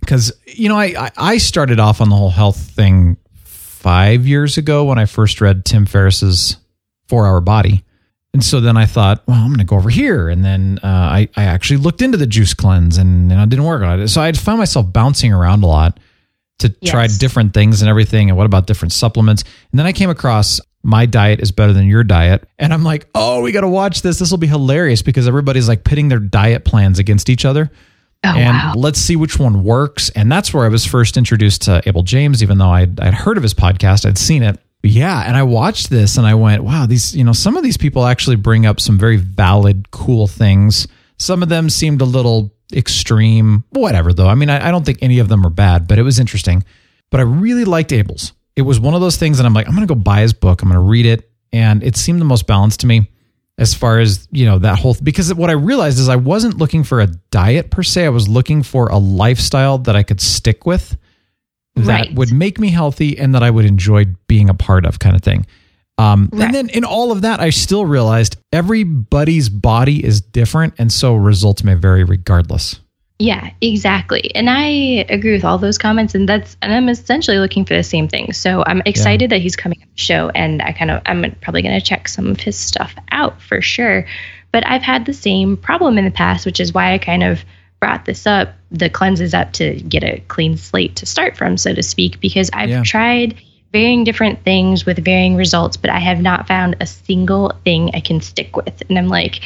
because, 0.00 0.32
you 0.46 0.68
know, 0.68 0.78
I, 0.78 0.94
I, 0.98 1.10
I 1.16 1.38
started 1.38 1.80
off 1.80 2.00
on 2.00 2.08
the 2.08 2.16
whole 2.16 2.30
health 2.30 2.58
thing 2.58 3.16
five 3.44 4.26
years 4.26 4.58
ago 4.58 4.84
when 4.84 4.98
I 4.98 5.06
first 5.06 5.40
read 5.40 5.64
Tim 5.64 5.86
Ferriss's 5.86 6.56
Four 7.08 7.26
Hour 7.26 7.40
Body. 7.40 7.84
And 8.34 8.42
so 8.42 8.60
then 8.60 8.76
I 8.76 8.86
thought, 8.86 9.22
well, 9.26 9.36
I'm 9.36 9.48
going 9.48 9.58
to 9.58 9.64
go 9.64 9.76
over 9.76 9.90
here. 9.90 10.28
And 10.28 10.44
then 10.44 10.78
uh, 10.82 10.86
I, 10.86 11.28
I 11.36 11.44
actually 11.44 11.78
looked 11.78 12.00
into 12.00 12.16
the 12.16 12.26
juice 12.26 12.54
cleanse 12.54 12.96
and, 12.96 13.30
and 13.30 13.40
it 13.40 13.48
didn't 13.50 13.66
work 13.66 13.82
on 13.82 14.00
it. 14.00 14.08
So 14.08 14.22
I 14.22 14.32
found 14.32 14.58
myself 14.58 14.90
bouncing 14.90 15.32
around 15.32 15.64
a 15.64 15.66
lot 15.66 16.00
to 16.60 16.70
try 16.70 17.08
different 17.08 17.52
things 17.52 17.82
and 17.82 17.88
everything. 17.88 18.30
And 18.30 18.36
what 18.36 18.46
about 18.46 18.66
different 18.66 18.92
supplements? 18.92 19.42
And 19.72 19.78
then 19.78 19.86
I 19.86 19.92
came 19.92 20.10
across 20.10 20.60
my 20.82 21.06
diet 21.06 21.40
is 21.40 21.52
better 21.52 21.72
than 21.72 21.86
your 21.86 22.04
diet. 22.04 22.48
And 22.58 22.72
I'm 22.72 22.82
like, 22.82 23.06
oh, 23.14 23.40
we 23.42 23.52
got 23.52 23.60
to 23.60 23.68
watch 23.68 24.02
this. 24.02 24.18
This 24.18 24.30
will 24.30 24.38
be 24.38 24.46
hilarious 24.46 25.02
because 25.02 25.28
everybody's 25.28 25.68
like 25.68 25.84
pitting 25.84 26.08
their 26.08 26.18
diet 26.18 26.64
plans 26.64 26.98
against 26.98 27.30
each 27.30 27.44
other. 27.44 27.70
Oh, 28.24 28.28
and 28.28 28.56
wow. 28.56 28.72
let's 28.76 29.00
see 29.00 29.16
which 29.16 29.38
one 29.38 29.64
works. 29.64 30.10
And 30.10 30.30
that's 30.30 30.54
where 30.54 30.64
I 30.64 30.68
was 30.68 30.84
first 30.86 31.16
introduced 31.16 31.62
to 31.62 31.82
Abel 31.86 32.02
James, 32.02 32.42
even 32.42 32.58
though 32.58 32.70
I'd, 32.70 33.00
I'd 33.00 33.14
heard 33.14 33.36
of 33.36 33.42
his 33.42 33.54
podcast, 33.54 34.06
I'd 34.06 34.18
seen 34.18 34.42
it. 34.42 34.58
Yeah, 34.84 35.22
and 35.24 35.36
I 35.36 35.44
watched 35.44 35.90
this 35.90 36.16
and 36.16 36.26
I 36.26 36.34
went, 36.34 36.64
wow, 36.64 36.86
these, 36.86 37.14
you 37.14 37.22
know, 37.22 37.32
some 37.32 37.56
of 37.56 37.62
these 37.62 37.76
people 37.76 38.04
actually 38.04 38.36
bring 38.36 38.66
up 38.66 38.80
some 38.80 38.98
very 38.98 39.16
valid, 39.16 39.90
cool 39.92 40.26
things. 40.26 40.88
Some 41.18 41.42
of 41.42 41.48
them 41.48 41.70
seemed 41.70 42.00
a 42.00 42.04
little 42.04 42.52
extreme, 42.72 43.62
whatever, 43.70 44.12
though. 44.12 44.26
I 44.26 44.34
mean, 44.34 44.50
I, 44.50 44.68
I 44.68 44.70
don't 44.72 44.84
think 44.84 44.98
any 45.00 45.20
of 45.20 45.28
them 45.28 45.46
are 45.46 45.50
bad, 45.50 45.86
but 45.86 45.98
it 45.98 46.02
was 46.02 46.18
interesting. 46.18 46.64
But 47.10 47.20
I 47.20 47.24
really 47.24 47.64
liked 47.64 47.92
Abel's. 47.92 48.32
It 48.56 48.62
was 48.62 48.78
one 48.80 48.94
of 48.94 49.00
those 49.00 49.16
things, 49.16 49.38
and 49.40 49.46
I'm 49.46 49.54
like, 49.54 49.66
I'm 49.66 49.74
going 49.74 49.86
to 49.86 49.94
go 49.94 49.98
buy 49.98 50.20
his 50.20 50.32
book. 50.32 50.62
I'm 50.62 50.68
going 50.68 50.80
to 50.80 50.86
read 50.88 51.06
it. 51.06 51.30
And 51.52 51.82
it 51.82 51.96
seemed 51.96 52.20
the 52.20 52.24
most 52.24 52.46
balanced 52.46 52.80
to 52.80 52.86
me 52.86 53.10
as 53.58 53.74
far 53.74 53.98
as, 54.00 54.26
you 54.30 54.46
know, 54.46 54.58
that 54.58 54.78
whole, 54.78 54.96
because 55.02 55.32
what 55.34 55.50
I 55.50 55.52
realized 55.54 55.98
is 55.98 56.08
I 56.08 56.16
wasn't 56.16 56.56
looking 56.56 56.84
for 56.84 57.00
a 57.00 57.06
diet 57.30 57.70
per 57.70 57.82
se. 57.82 58.06
I 58.06 58.08
was 58.08 58.28
looking 58.28 58.62
for 58.62 58.88
a 58.88 58.96
lifestyle 58.96 59.78
that 59.78 59.94
I 59.94 60.02
could 60.02 60.20
stick 60.20 60.64
with 60.66 60.96
that 61.76 61.86
Right. 61.86 62.14
would 62.14 62.32
make 62.32 62.58
me 62.58 62.68
healthy 62.68 63.18
and 63.18 63.34
that 63.34 63.42
I 63.42 63.50
would 63.50 63.64
enjoy 63.66 64.06
being 64.28 64.48
a 64.48 64.54
part 64.54 64.84
of, 64.86 64.98
kind 64.98 65.14
of 65.16 65.22
thing. 65.22 65.46
Um, 65.98 66.30
Right. 66.32 66.46
And 66.46 66.54
then 66.54 66.68
in 66.70 66.84
all 66.84 67.12
of 67.12 67.20
that, 67.22 67.40
I 67.40 67.50
still 67.50 67.84
realized 67.84 68.36
everybody's 68.52 69.48
body 69.50 70.02
is 70.04 70.20
different, 70.22 70.74
and 70.78 70.90
so 70.90 71.14
results 71.14 71.62
may 71.62 71.74
vary 71.74 72.04
regardless. 72.04 72.80
Yeah, 73.22 73.50
exactly. 73.60 74.34
And 74.34 74.50
I 74.50 74.66
agree 75.08 75.30
with 75.32 75.44
all 75.44 75.56
those 75.56 75.78
comments 75.78 76.12
and 76.12 76.28
that's 76.28 76.56
and 76.60 76.72
I'm 76.74 76.88
essentially 76.88 77.38
looking 77.38 77.64
for 77.64 77.74
the 77.74 77.84
same 77.84 78.08
thing. 78.08 78.32
So 78.32 78.64
I'm 78.66 78.82
excited 78.84 79.30
that 79.30 79.40
he's 79.40 79.54
coming 79.54 79.78
on 79.80 79.86
the 79.94 80.02
show 80.02 80.30
and 80.30 80.60
I 80.60 80.72
kind 80.72 80.90
of 80.90 81.02
I'm 81.06 81.32
probably 81.40 81.62
going 81.62 81.78
to 81.78 81.86
check 81.86 82.08
some 82.08 82.26
of 82.26 82.40
his 82.40 82.58
stuff 82.58 82.96
out 83.12 83.40
for 83.40 83.62
sure. 83.62 84.04
But 84.50 84.66
I've 84.66 84.82
had 84.82 85.06
the 85.06 85.12
same 85.14 85.56
problem 85.56 85.98
in 85.98 86.04
the 86.04 86.10
past, 86.10 86.44
which 86.44 86.58
is 86.58 86.74
why 86.74 86.94
I 86.94 86.98
kind 86.98 87.22
of 87.22 87.44
brought 87.78 88.06
this 88.06 88.26
up, 88.26 88.54
the 88.72 88.90
cleanses 88.90 89.34
up 89.34 89.52
to 89.52 89.74
get 89.82 90.02
a 90.02 90.20
clean 90.26 90.56
slate 90.56 90.96
to 90.96 91.06
start 91.06 91.36
from, 91.36 91.56
so 91.56 91.72
to 91.72 91.82
speak, 91.82 92.18
because 92.18 92.50
I've 92.52 92.70
Yeah. 92.70 92.82
tried 92.82 93.36
varying 93.72 94.02
different 94.02 94.42
things 94.42 94.84
with 94.84 95.04
varying 95.04 95.36
results, 95.36 95.76
but 95.76 95.90
I 95.90 96.00
have 96.00 96.20
not 96.20 96.48
found 96.48 96.74
a 96.80 96.86
single 96.86 97.52
thing 97.64 97.92
I 97.94 98.00
can 98.00 98.20
stick 98.20 98.56
with. 98.56 98.82
And 98.88 98.98
I'm 98.98 99.08
like, 99.08 99.40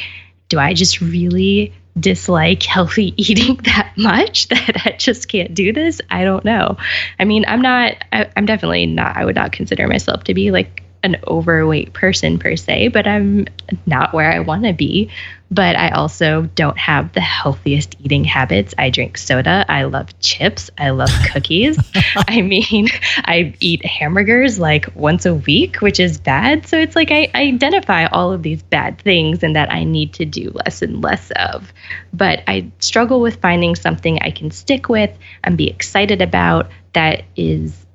do 0.49 0.59
I 0.59 0.73
just 0.73 1.01
really 1.01 1.73
dislike 1.99 2.63
healthy 2.63 3.13
eating 3.21 3.55
that 3.63 3.93
much 3.97 4.47
that 4.49 4.81
I 4.85 4.91
just 4.97 5.27
can't 5.27 5.53
do 5.53 5.73
this? 5.73 6.01
I 6.09 6.23
don't 6.23 6.45
know. 6.45 6.77
I 7.19 7.25
mean, 7.25 7.45
I'm 7.47 7.61
not, 7.61 7.93
I, 8.11 8.29
I'm 8.35 8.45
definitely 8.45 8.85
not, 8.85 9.17
I 9.17 9.25
would 9.25 9.35
not 9.35 9.51
consider 9.51 9.87
myself 9.87 10.23
to 10.25 10.33
be 10.33 10.51
like 10.51 10.83
an 11.03 11.17
overweight 11.27 11.93
person 11.93 12.39
per 12.39 12.55
se, 12.55 12.89
but 12.89 13.07
I'm 13.07 13.47
not 13.85 14.13
where 14.13 14.31
I 14.31 14.39
want 14.39 14.63
to 14.63 14.73
be. 14.73 15.09
But 15.49 15.77
I 15.77 15.89
also 15.91 16.41
don't 16.55 16.77
have 16.77 17.13
the 17.13 17.21
healthiest 17.21 17.95
eating 18.03 18.25
habits. 18.25 18.73
I 18.77 18.89
drink 18.89 19.17
soda. 19.17 19.65
I 19.69 19.83
love 19.83 20.19
chips. 20.19 20.69
I 20.77 20.89
love 20.89 21.09
cookies. 21.31 21.79
I 22.15 22.41
mean, 22.41 22.89
I 23.19 23.53
eat 23.61 23.85
hamburgers 23.85 24.59
like 24.59 24.93
once 24.93 25.25
a 25.25 25.35
week, 25.35 25.77
which 25.77 26.01
is 26.01 26.19
bad. 26.19 26.67
So 26.67 26.77
it's 26.77 26.97
like 26.97 27.11
I, 27.11 27.29
I 27.33 27.43
identify 27.43 28.07
all 28.07 28.33
of 28.33 28.43
these 28.43 28.61
bad 28.61 28.99
things 28.99 29.41
and 29.41 29.55
that 29.55 29.71
I 29.71 29.85
need 29.85 30.13
to 30.15 30.25
do 30.25 30.51
less 30.65 30.81
and 30.81 31.01
less 31.01 31.31
of. 31.37 31.71
But 32.11 32.43
I 32.47 32.69
struggle 32.79 33.21
with 33.21 33.39
finding 33.39 33.75
something 33.75 34.19
I 34.21 34.31
can 34.31 34.51
stick 34.51 34.89
with 34.89 35.17
and 35.45 35.57
be 35.57 35.69
excited 35.69 36.21
about 36.21 36.69
that 36.91 37.23
is 37.37 37.86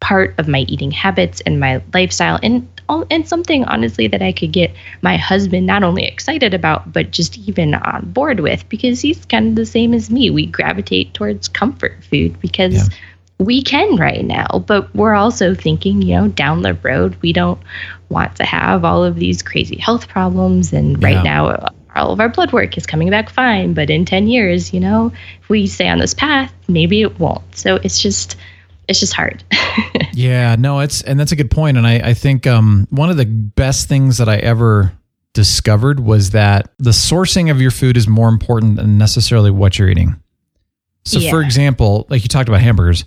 part 0.00 0.34
of 0.38 0.46
my 0.48 0.60
eating 0.60 0.90
habits 0.90 1.40
and 1.42 1.58
my 1.58 1.82
lifestyle 1.92 2.38
and 2.42 2.66
and 3.10 3.28
something 3.28 3.64
honestly 3.64 4.06
that 4.06 4.22
I 4.22 4.32
could 4.32 4.50
get 4.52 4.70
my 5.02 5.16
husband 5.18 5.66
not 5.66 5.82
only 5.82 6.04
excited 6.06 6.54
about 6.54 6.90
but 6.92 7.10
just 7.10 7.36
even 7.36 7.74
on 7.74 8.10
board 8.12 8.40
with 8.40 8.66
because 8.70 9.00
he's 9.00 9.22
kind 9.26 9.48
of 9.48 9.54
the 9.56 9.66
same 9.66 9.92
as 9.92 10.08
me. 10.10 10.30
We 10.30 10.46
gravitate 10.46 11.12
towards 11.12 11.48
comfort 11.48 12.02
food 12.10 12.40
because 12.40 12.74
Yeah. 12.74 12.94
we 13.40 13.60
can 13.62 13.96
right 13.96 14.24
now, 14.24 14.64
but 14.66 14.92
we're 14.94 15.14
also 15.14 15.54
thinking, 15.54 16.00
you 16.00 16.14
know, 16.16 16.28
down 16.28 16.62
the 16.62 16.74
road 16.74 17.16
we 17.20 17.32
don't 17.34 17.60
want 18.08 18.36
to 18.36 18.44
have 18.44 18.84
all 18.84 19.04
of 19.04 19.16
these 19.16 19.42
crazy 19.42 19.76
health 19.76 20.08
problems 20.08 20.72
and 20.72 21.02
right 21.02 21.16
Yeah. 21.16 21.22
now 21.22 21.66
all 21.94 22.12
of 22.12 22.20
our 22.20 22.28
blood 22.28 22.52
work 22.52 22.78
is 22.78 22.86
coming 22.86 23.10
back 23.10 23.28
fine, 23.28 23.74
but 23.74 23.90
in 23.90 24.04
10 24.04 24.28
years, 24.28 24.72
you 24.72 24.80
know, 24.80 25.12
if 25.42 25.48
we 25.48 25.66
stay 25.66 25.88
on 25.88 25.98
this 25.98 26.14
path, 26.14 26.52
maybe 26.68 27.02
it 27.02 27.18
won't. 27.18 27.42
So 27.56 27.76
it's 27.82 28.00
just 28.00 28.36
it's 28.88 29.00
just 29.00 29.12
hard. 29.12 29.44
Yeah, 30.18 30.56
no, 30.56 30.80
it's 30.80 31.02
and 31.02 31.20
that's 31.20 31.30
a 31.30 31.36
good 31.36 31.50
point. 31.50 31.76
And 31.76 31.86
I, 31.86 32.08
I 32.08 32.14
think 32.14 32.44
um, 32.44 32.88
one 32.90 33.08
of 33.08 33.16
the 33.16 33.24
best 33.24 33.88
things 33.88 34.18
that 34.18 34.28
I 34.28 34.38
ever 34.38 34.92
discovered 35.32 36.00
was 36.00 36.30
that 36.30 36.72
the 36.78 36.90
sourcing 36.90 37.52
of 37.52 37.60
your 37.60 37.70
food 37.70 37.96
is 37.96 38.08
more 38.08 38.28
important 38.28 38.76
than 38.78 38.98
necessarily 38.98 39.52
what 39.52 39.78
you're 39.78 39.88
eating. 39.88 40.20
So, 41.04 41.20
for 41.30 41.40
example, 41.40 42.06
like 42.10 42.24
you 42.24 42.28
talked 42.28 42.48
about 42.48 42.60
hamburgers, 42.60 43.04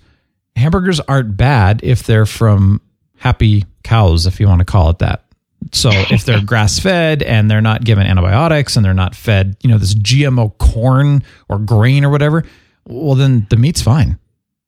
hamburgers 0.55 1.01
aren't 1.01 1.35
bad 1.35 1.81
if 1.83 2.03
they're 2.03 2.25
from 2.25 2.79
happy 3.17 3.65
cows, 3.83 4.25
if 4.25 4.39
you 4.39 4.47
want 4.47 4.59
to 4.59 4.65
call 4.65 4.89
it 4.89 4.99
that. 4.99 5.25
So, 5.73 5.89
if 5.91 6.23
they're 6.23 6.41
grass 6.45 6.79
fed 6.79 7.21
and 7.21 7.51
they're 7.51 7.59
not 7.59 7.83
given 7.83 8.07
antibiotics 8.07 8.77
and 8.77 8.85
they're 8.85 8.93
not 8.93 9.15
fed, 9.15 9.57
you 9.61 9.69
know, 9.69 9.77
this 9.77 9.95
GMO 9.95 10.57
corn 10.57 11.23
or 11.49 11.59
grain 11.59 12.05
or 12.05 12.09
whatever, 12.09 12.45
well, 12.87 13.15
then 13.15 13.47
the 13.49 13.57
meat's 13.57 13.81
fine. 13.81 14.17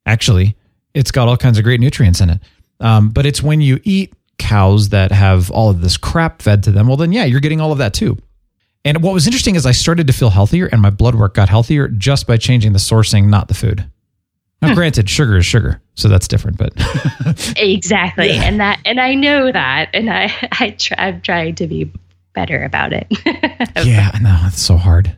Actually, 0.04 0.56
it's 0.94 1.10
got 1.10 1.28
all 1.28 1.36
kinds 1.36 1.58
of 1.58 1.64
great 1.64 1.80
nutrients 1.80 2.20
in 2.20 2.30
it. 2.30 2.40
Um, 2.80 3.10
but 3.10 3.26
it's 3.26 3.42
when 3.42 3.60
you 3.60 3.80
eat 3.84 4.12
cows 4.38 4.90
that 4.90 5.12
have 5.12 5.50
all 5.50 5.70
of 5.70 5.80
this 5.80 5.96
crap 5.96 6.42
fed 6.42 6.62
to 6.64 6.70
them, 6.70 6.86
well, 6.86 6.96
then 6.96 7.12
yeah, 7.12 7.24
you're 7.24 7.40
getting 7.40 7.60
all 7.60 7.72
of 7.72 7.78
that 7.78 7.94
too. 7.94 8.16
And 8.84 9.02
what 9.02 9.14
was 9.14 9.26
interesting 9.26 9.54
is 9.54 9.64
I 9.64 9.72
started 9.72 10.06
to 10.08 10.12
feel 10.12 10.30
healthier 10.30 10.66
and 10.66 10.82
my 10.82 10.90
blood 10.90 11.14
work 11.14 11.34
got 11.34 11.48
healthier 11.48 11.88
just 11.88 12.26
by 12.26 12.36
changing 12.36 12.72
the 12.72 12.78
sourcing, 12.78 13.28
not 13.28 13.48
the 13.48 13.54
food. 13.54 13.88
Now, 14.60 14.74
granted, 14.74 15.10
sugar 15.10 15.36
is 15.36 15.44
sugar, 15.44 15.80
so 15.94 16.08
that's 16.08 16.26
different. 16.26 16.56
But 16.56 16.72
exactly. 17.56 18.30
And 18.30 18.60
that 18.60 18.80
and 18.84 18.98
I 18.98 19.14
know 19.14 19.52
that 19.52 19.90
and 19.92 20.10
I 20.10 20.32
I 20.52 20.70
try, 20.70 20.96
I've 20.98 21.22
tried 21.22 21.58
to 21.58 21.66
be 21.66 21.90
better 22.34 22.62
about 22.62 22.92
it. 22.92 23.06
yeah, 23.86 24.10
know 24.22 24.38
it's 24.46 24.62
so 24.62 24.76
hard. 24.76 25.16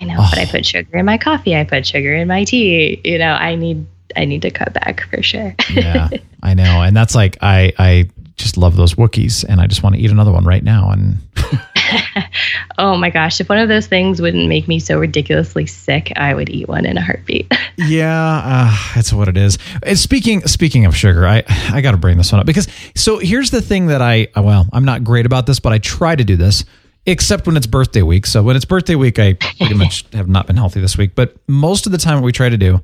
you 0.00 0.06
know, 0.06 0.16
but 0.16 0.38
I 0.38 0.46
put 0.46 0.64
sugar 0.64 0.98
in 0.98 1.06
my 1.06 1.18
coffee, 1.18 1.56
I 1.56 1.64
put 1.64 1.86
sugar 1.86 2.14
in 2.14 2.28
my 2.28 2.44
tea. 2.44 3.00
You 3.04 3.18
know, 3.18 3.32
I 3.32 3.56
need 3.56 3.84
I 4.16 4.24
need 4.24 4.42
to 4.42 4.50
cut 4.50 4.72
back 4.72 5.08
for 5.10 5.22
sure. 5.22 5.54
Yeah, 5.70 6.08
I 6.42 6.54
know, 6.54 6.82
and 6.82 6.96
that's 6.96 7.14
like 7.14 7.38
I 7.40 7.72
I 7.78 8.10
just 8.36 8.56
love 8.56 8.76
those 8.76 8.94
Wookiees, 8.94 9.44
and 9.48 9.60
I 9.60 9.66
just 9.66 9.82
want 9.82 9.96
to 9.96 10.00
eat 10.00 10.10
another 10.10 10.32
one 10.32 10.44
right 10.44 10.62
now. 10.62 10.90
And 10.90 11.18
oh 12.78 12.96
my 12.96 13.10
gosh, 13.10 13.40
if 13.40 13.48
one 13.48 13.58
of 13.58 13.68
those 13.68 13.86
things 13.86 14.20
wouldn't 14.20 14.48
make 14.48 14.66
me 14.66 14.78
so 14.78 14.98
ridiculously 14.98 15.66
sick, 15.66 16.12
I 16.16 16.34
would 16.34 16.50
eat 16.50 16.68
one 16.68 16.86
in 16.86 16.96
a 16.96 17.02
heartbeat. 17.02 17.52
Yeah, 17.76 18.40
uh, 18.44 18.94
that's 18.94 19.12
what 19.12 19.26
it 19.26 19.36
is. 19.36 19.58
And 19.82 19.98
speaking 19.98 20.46
speaking 20.46 20.86
of 20.86 20.96
sugar, 20.96 21.26
I 21.26 21.42
I 21.72 21.80
got 21.80 21.90
to 21.90 21.96
bring 21.96 22.16
this 22.16 22.30
one 22.30 22.40
up 22.40 22.46
because 22.46 22.68
so 22.94 23.18
here's 23.18 23.50
the 23.50 23.60
thing 23.60 23.86
that 23.86 24.00
I 24.00 24.28
well 24.36 24.68
I'm 24.72 24.84
not 24.84 25.02
great 25.02 25.26
about 25.26 25.46
this, 25.46 25.58
but 25.58 25.72
I 25.72 25.78
try 25.78 26.14
to 26.14 26.22
do 26.22 26.36
this 26.36 26.64
except 27.04 27.48
when 27.48 27.56
it's 27.56 27.66
birthday 27.66 28.02
week. 28.02 28.26
So 28.26 28.44
when 28.44 28.54
it's 28.54 28.64
birthday 28.64 28.94
week, 28.94 29.18
I 29.18 29.32
pretty 29.32 29.74
much 29.74 30.06
have 30.12 30.28
not 30.28 30.46
been 30.46 30.56
healthy 30.56 30.80
this 30.80 30.96
week. 30.96 31.16
But 31.16 31.36
most 31.48 31.86
of 31.86 31.92
the 31.92 31.98
time, 31.98 32.14
what 32.14 32.24
we 32.24 32.30
try 32.32 32.48
to 32.48 32.56
do 32.56 32.80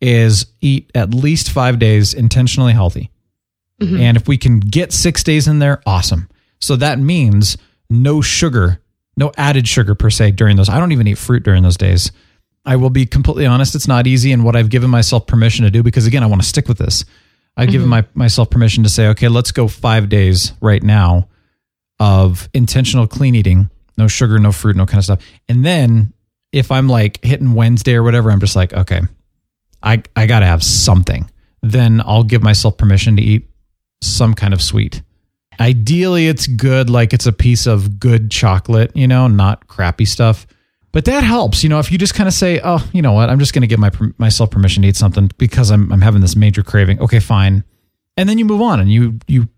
is 0.00 0.46
eat 0.60 0.90
at 0.94 1.12
least 1.12 1.50
five 1.50 1.78
days 1.78 2.14
intentionally 2.14 2.72
healthy, 2.72 3.10
mm-hmm. 3.80 3.96
and 3.96 4.16
if 4.16 4.28
we 4.28 4.36
can 4.36 4.60
get 4.60 4.92
six 4.92 5.22
days 5.22 5.48
in 5.48 5.58
there, 5.58 5.82
awesome. 5.86 6.28
So 6.60 6.76
that 6.76 6.98
means 6.98 7.56
no 7.90 8.20
sugar, 8.20 8.80
no 9.16 9.32
added 9.36 9.66
sugar 9.68 9.94
per 9.94 10.10
se 10.10 10.32
during 10.32 10.56
those. 10.56 10.68
I 10.68 10.78
don't 10.78 10.92
even 10.92 11.06
eat 11.06 11.18
fruit 11.18 11.42
during 11.42 11.62
those 11.62 11.76
days. 11.76 12.12
I 12.64 12.76
will 12.76 12.90
be 12.90 13.06
completely 13.06 13.46
honest, 13.46 13.74
it's 13.74 13.88
not 13.88 14.06
easy. 14.06 14.30
And 14.32 14.44
what 14.44 14.54
I've 14.54 14.68
given 14.68 14.90
myself 14.90 15.26
permission 15.26 15.64
to 15.64 15.70
do, 15.70 15.82
because 15.82 16.06
again, 16.06 16.22
I 16.22 16.26
want 16.26 16.42
to 16.42 16.48
stick 16.48 16.68
with 16.68 16.78
this. 16.78 17.04
I've 17.56 17.70
given 17.70 17.88
mm-hmm. 17.88 18.08
my, 18.14 18.24
myself 18.24 18.50
permission 18.50 18.84
to 18.84 18.88
say, 18.88 19.08
okay, 19.08 19.28
let's 19.28 19.50
go 19.50 19.66
five 19.66 20.08
days 20.08 20.52
right 20.60 20.82
now 20.82 21.28
of 21.98 22.48
intentional 22.54 23.08
clean 23.08 23.34
eating, 23.34 23.70
no 23.96 24.06
sugar, 24.06 24.38
no 24.38 24.52
fruit, 24.52 24.76
no 24.76 24.86
kind 24.86 24.98
of 24.98 25.04
stuff. 25.04 25.22
And 25.48 25.64
then 25.64 26.12
if 26.52 26.70
I'm 26.70 26.88
like 26.88 27.24
hitting 27.24 27.54
Wednesday 27.54 27.94
or 27.94 28.02
whatever, 28.02 28.30
I'm 28.30 28.38
just 28.38 28.54
like, 28.54 28.72
okay, 28.72 29.00
I, 29.88 30.02
I 30.14 30.26
got 30.26 30.40
to 30.40 30.46
have 30.46 30.62
something. 30.62 31.30
Then 31.62 32.02
I'll 32.04 32.22
give 32.22 32.42
myself 32.42 32.76
permission 32.76 33.16
to 33.16 33.22
eat 33.22 33.48
some 34.02 34.34
kind 34.34 34.52
of 34.52 34.60
sweet. 34.60 35.02
Ideally, 35.58 36.28
it's 36.28 36.46
good, 36.46 36.90
like 36.90 37.14
it's 37.14 37.26
a 37.26 37.32
piece 37.32 37.66
of 37.66 37.98
good 37.98 38.30
chocolate, 38.30 38.94
you 38.94 39.08
know, 39.08 39.28
not 39.28 39.66
crappy 39.66 40.04
stuff. 40.04 40.46
But 40.92 41.06
that 41.06 41.24
helps, 41.24 41.62
you 41.62 41.70
know, 41.70 41.78
if 41.78 41.90
you 41.90 41.96
just 41.96 42.14
kind 42.14 42.28
of 42.28 42.34
say, 42.34 42.60
"Oh, 42.62 42.86
you 42.92 43.02
know 43.02 43.12
what? 43.12 43.28
I'm 43.28 43.38
just 43.38 43.54
going 43.54 43.62
to 43.62 43.66
give 43.66 43.78
my 43.78 43.90
myself 44.18 44.50
permission 44.50 44.82
to 44.82 44.88
eat 44.88 44.96
something 44.96 45.30
because 45.36 45.70
I'm 45.70 45.90
I'm 45.92 46.00
having 46.00 46.20
this 46.20 46.36
major 46.36 46.62
craving." 46.62 47.00
Okay, 47.00 47.18
fine. 47.18 47.64
And 48.16 48.28
then 48.28 48.38
you 48.38 48.44
move 48.44 48.60
on 48.60 48.80
and 48.80 48.90
you 48.90 49.18
you 49.26 49.48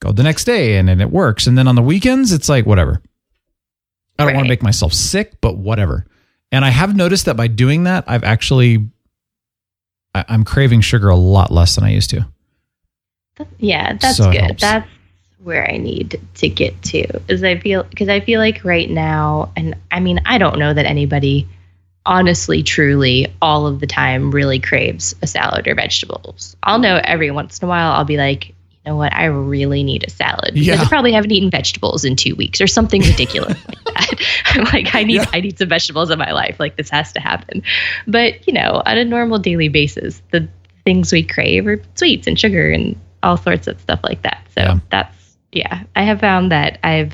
go 0.00 0.12
the 0.12 0.22
next 0.22 0.44
day 0.44 0.76
and, 0.76 0.90
and 0.90 1.00
it 1.00 1.10
works. 1.10 1.46
And 1.46 1.56
then 1.56 1.68
on 1.68 1.74
the 1.74 1.82
weekends, 1.82 2.32
it's 2.32 2.48
like 2.48 2.66
whatever. 2.66 3.02
I 4.18 4.24
don't 4.24 4.34
want 4.34 4.46
to 4.46 4.50
make 4.50 4.62
myself 4.62 4.92
sick, 4.92 5.40
but 5.40 5.56
whatever. 5.56 6.06
And 6.52 6.64
I 6.64 6.70
have 6.70 6.94
noticed 6.94 7.24
that 7.26 7.36
by 7.36 7.46
doing 7.46 7.84
that, 7.84 8.04
I've 8.06 8.24
actually 8.24 8.90
I, 10.14 10.24
I'm 10.28 10.44
craving 10.44 10.80
sugar 10.80 11.08
a 11.08 11.16
lot 11.16 11.50
less 11.50 11.74
than 11.74 11.84
I 11.84 11.90
used 11.90 12.10
to. 12.10 12.26
yeah, 13.58 13.94
that's 13.94 14.16
So 14.16 14.32
good. 14.32 14.58
That's 14.58 14.88
where 15.42 15.70
I 15.70 15.78
need 15.78 16.20
to 16.34 16.48
get 16.48 16.80
to. 16.84 17.20
Is 17.28 17.42
I 17.42 17.58
feel 17.58 17.84
because 17.84 18.08
I 18.08 18.20
feel 18.20 18.40
like 18.40 18.64
right 18.64 18.90
now, 18.90 19.52
and 19.56 19.76
I 19.90 20.00
mean, 20.00 20.20
I 20.26 20.38
don't 20.38 20.58
know 20.58 20.74
that 20.74 20.86
anybody 20.86 21.48
honestly, 22.06 22.62
truly, 22.62 23.26
all 23.42 23.66
of 23.66 23.80
the 23.80 23.86
time 23.86 24.30
really 24.30 24.58
craves 24.58 25.14
a 25.22 25.26
salad 25.26 25.68
or 25.68 25.74
vegetables. 25.74 26.56
I'll 26.62 26.78
know 26.78 27.00
every 27.04 27.30
once 27.30 27.58
in 27.58 27.66
a 27.66 27.68
while, 27.68 27.92
I'll 27.92 28.04
be 28.04 28.16
like, 28.16 28.54
you 28.84 28.92
know 28.92 28.96
what, 28.96 29.12
I 29.14 29.26
really 29.26 29.82
need 29.82 30.04
a 30.06 30.10
salad 30.10 30.54
because 30.54 30.66
Yeah. 30.66 30.80
I 30.82 30.86
probably 30.86 31.12
haven't 31.12 31.30
eaten 31.32 31.50
vegetables 31.50 32.04
in 32.04 32.16
two 32.16 32.34
weeks 32.34 32.60
or 32.60 32.66
something 32.66 33.02
ridiculous 33.02 33.56
like 33.68 33.84
that. 33.84 34.20
I'm 34.46 34.64
like, 34.64 34.94
I 34.94 35.02
need 35.02 35.16
Yeah. 35.16 35.26
I 35.32 35.40
need 35.40 35.58
some 35.58 35.68
vegetables 35.68 36.10
in 36.10 36.18
my 36.18 36.32
life. 36.32 36.58
Like 36.58 36.76
this 36.76 36.88
has 36.90 37.12
to 37.12 37.20
happen. 37.20 37.62
But 38.06 38.46
you 38.46 38.54
know, 38.54 38.82
on 38.86 38.96
a 38.96 39.04
normal 39.04 39.38
daily 39.38 39.68
basis, 39.68 40.22
the 40.30 40.48
things 40.84 41.12
we 41.12 41.22
crave 41.22 41.66
are 41.66 41.80
sweets 41.94 42.26
and 42.26 42.38
sugar 42.38 42.70
and 42.70 42.98
all 43.22 43.36
sorts 43.36 43.66
of 43.66 43.78
stuff 43.80 44.00
like 44.02 44.22
that. 44.22 44.46
So 44.54 44.62
Yeah. 44.62 44.78
that's 44.90 45.36
yeah. 45.52 45.82
I 45.94 46.02
have 46.04 46.20
found 46.20 46.50
that 46.52 46.78
I've 46.82 47.12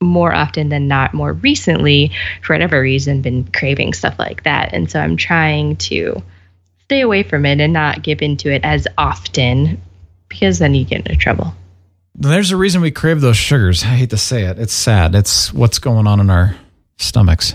more 0.00 0.32
often 0.32 0.68
than 0.68 0.86
not, 0.88 1.12
more 1.12 1.32
recently, 1.32 2.12
for 2.42 2.54
whatever 2.54 2.80
reason, 2.80 3.20
been 3.20 3.44
craving 3.52 3.92
stuff 3.92 4.16
like 4.18 4.44
that. 4.44 4.72
And 4.72 4.88
so 4.90 5.00
I'm 5.00 5.16
trying 5.16 5.74
to 5.76 6.22
stay 6.84 7.00
away 7.00 7.24
from 7.24 7.44
it 7.44 7.60
and 7.60 7.72
not 7.72 8.02
give 8.02 8.22
into 8.22 8.48
it 8.50 8.62
as 8.64 8.86
often 8.96 9.82
because 10.28 10.58
then 10.58 10.74
you 10.74 10.84
get 10.84 10.98
into 11.06 11.16
trouble. 11.16 11.54
There's 12.14 12.50
a 12.50 12.56
reason 12.56 12.80
we 12.80 12.90
crave 12.90 13.20
those 13.20 13.36
sugars. 13.36 13.84
I 13.84 13.88
hate 13.88 14.10
to 14.10 14.16
say 14.16 14.44
it. 14.44 14.58
It's 14.58 14.72
sad. 14.72 15.14
It's 15.14 15.52
what's 15.52 15.78
going 15.78 16.06
on 16.06 16.18
in 16.20 16.30
our 16.30 16.56
stomachs. 16.98 17.54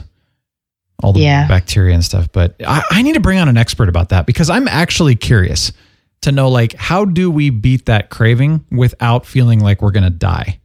All 1.04 1.12
the 1.12 1.20
Yeah. 1.20 1.48
bacteria 1.50 1.94
and 1.94 2.04
stuff. 2.04 2.32
But 2.32 2.56
I, 2.66 2.82
I 2.90 3.02
need 3.02 3.14
to 3.16 3.20
bring 3.20 3.40
on 3.40 3.50
an 3.50 3.58
expert 3.58 3.90
about 3.90 4.10
that 4.10 4.26
because 4.26 4.50
I'm 4.50 4.68
actually 4.70 5.16
curious 5.16 5.74
to 6.22 6.32
know 6.32 6.48
like 6.50 6.74
how 6.76 7.04
do 7.04 7.30
we 7.30 7.50
beat 7.50 7.88
that 7.88 8.10
craving 8.10 8.64
without 8.72 9.26
feeling 9.26 9.60
like 9.60 9.82
we're 9.82 9.92
gonna 9.92 10.10
die? 10.10 10.60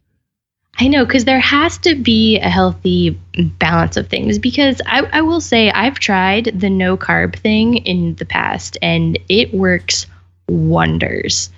I 0.81 0.87
know, 0.87 1.05
because 1.05 1.25
there 1.25 1.41
has 1.41 1.77
to 1.79 1.97
be 1.97 2.39
a 2.39 2.49
healthy 2.49 3.19
balance 3.59 3.97
of 3.97 4.07
things. 4.07 4.39
Because 4.39 4.81
I, 4.87 5.01
I 5.13 5.23
will 5.23 5.41
say, 5.41 5.73
I've 5.73 5.99
tried 5.99 6.53
the 6.55 6.71
no 6.71 6.97
carb 6.97 7.37
thing 7.37 7.79
in 7.79 8.15
the 8.15 8.25
past 8.25 8.79
and 8.81 9.19
it 9.29 9.53
works 9.53 10.07
wonders, 10.49 11.51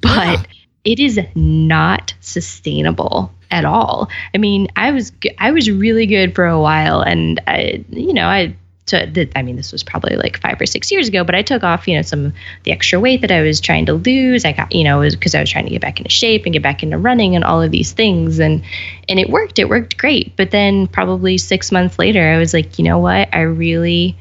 but 0.00 0.40
Yeah. 0.40 0.42
it 0.84 0.98
is 1.00 1.18
not 1.34 2.14
sustainable 2.20 3.32
at 3.50 3.64
all. 3.64 4.08
I 4.34 4.38
mean, 4.38 4.68
I 4.76 4.90
was 4.90 5.12
I 5.38 5.50
was 5.52 5.70
really 5.70 6.06
good 6.06 6.34
for 6.34 6.46
a 6.46 6.60
while, 6.60 7.00
and 7.00 7.40
I, 7.46 7.84
you 7.90 8.12
know, 8.12 8.26
I. 8.26 8.56
took 8.86 9.08
I 9.34 9.42
mean, 9.42 9.56
this 9.56 9.72
was 9.72 9.82
probably 9.82 10.16
like 10.16 10.40
five 10.40 10.60
or 10.60 10.66
six 10.66 10.92
years 10.92 11.08
ago, 11.08 11.24
but 11.24 11.34
I 11.34 11.42
took 11.42 11.64
off, 11.64 11.88
you 11.88 11.96
know, 11.96 12.02
some 12.02 12.32
the 12.64 12.70
extra 12.72 13.00
weight 13.00 13.20
that 13.22 13.32
I 13.32 13.42
was 13.42 13.60
trying 13.60 13.86
to 13.86 13.94
lose. 13.94 14.44
I 14.44 14.52
got, 14.52 14.72
you 14.72 14.84
know, 14.84 15.00
because 15.08 15.34
I 15.34 15.40
was 15.40 15.50
trying 15.50 15.64
to 15.64 15.70
get 15.70 15.80
back 15.82 15.98
into 15.98 16.10
shape 16.10 16.44
and 16.44 16.52
get 16.52 16.62
back 16.62 16.82
into 16.84 16.96
running 16.98 17.34
and 17.34 17.44
all 17.44 17.60
of 17.62 17.70
these 17.72 17.92
things, 17.92 18.38
and 18.38 18.62
and 19.08 19.18
it 19.18 19.28
worked. 19.30 19.58
It 19.58 19.68
worked 19.68 19.96
great. 19.98 20.36
But 20.36 20.50
then 20.52 20.86
probably 20.86 21.36
six 21.38 21.72
months 21.72 21.98
later, 21.98 22.22
I 22.22 22.38
was 22.38 22.54
like, 22.54 22.78
you 22.78 22.84
know 22.84 22.98
what? 22.98 23.28
I 23.34 23.40
really 23.42 24.16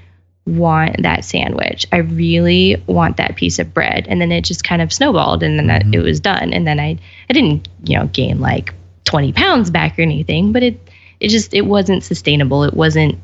want 0.46 1.02
that 1.02 1.26
sandwich. 1.26 1.86
I 1.91 1.98
really 1.98 2.82
want 2.88 3.18
that 3.18 3.36
piece 3.36 3.60
of 3.60 3.74
bread. 3.74 4.06
And 4.08 4.22
then 4.22 4.32
it 4.32 4.43
just 4.43 4.64
kind 4.64 4.82
of 4.82 4.93
snowballed, 4.93 5.43
and 5.43 5.58
then 5.58 5.68
that, 5.68 5.84
mm-hmm. 5.84 5.96
it 5.96 6.00
was 6.00 6.20
done. 6.20 6.54
And 6.54 6.68
then 6.68 6.80
I 6.80 6.98
I 7.30 7.34
didn't, 7.34 7.68
you 7.84 7.98
know, 7.98 8.08
gain 8.08 8.39
like 8.39 8.74
20 9.06 9.34
pounds 9.34 9.70
back 9.70 9.98
or 9.98 10.02
anything, 10.02 10.52
but 10.52 10.64
it 10.64 10.80
it 11.20 11.30
just 11.30 11.54
it 11.54 11.66
wasn't 11.66 12.04
sustainable. 12.04 12.64
It 12.64 12.74
wasn't 12.74 13.20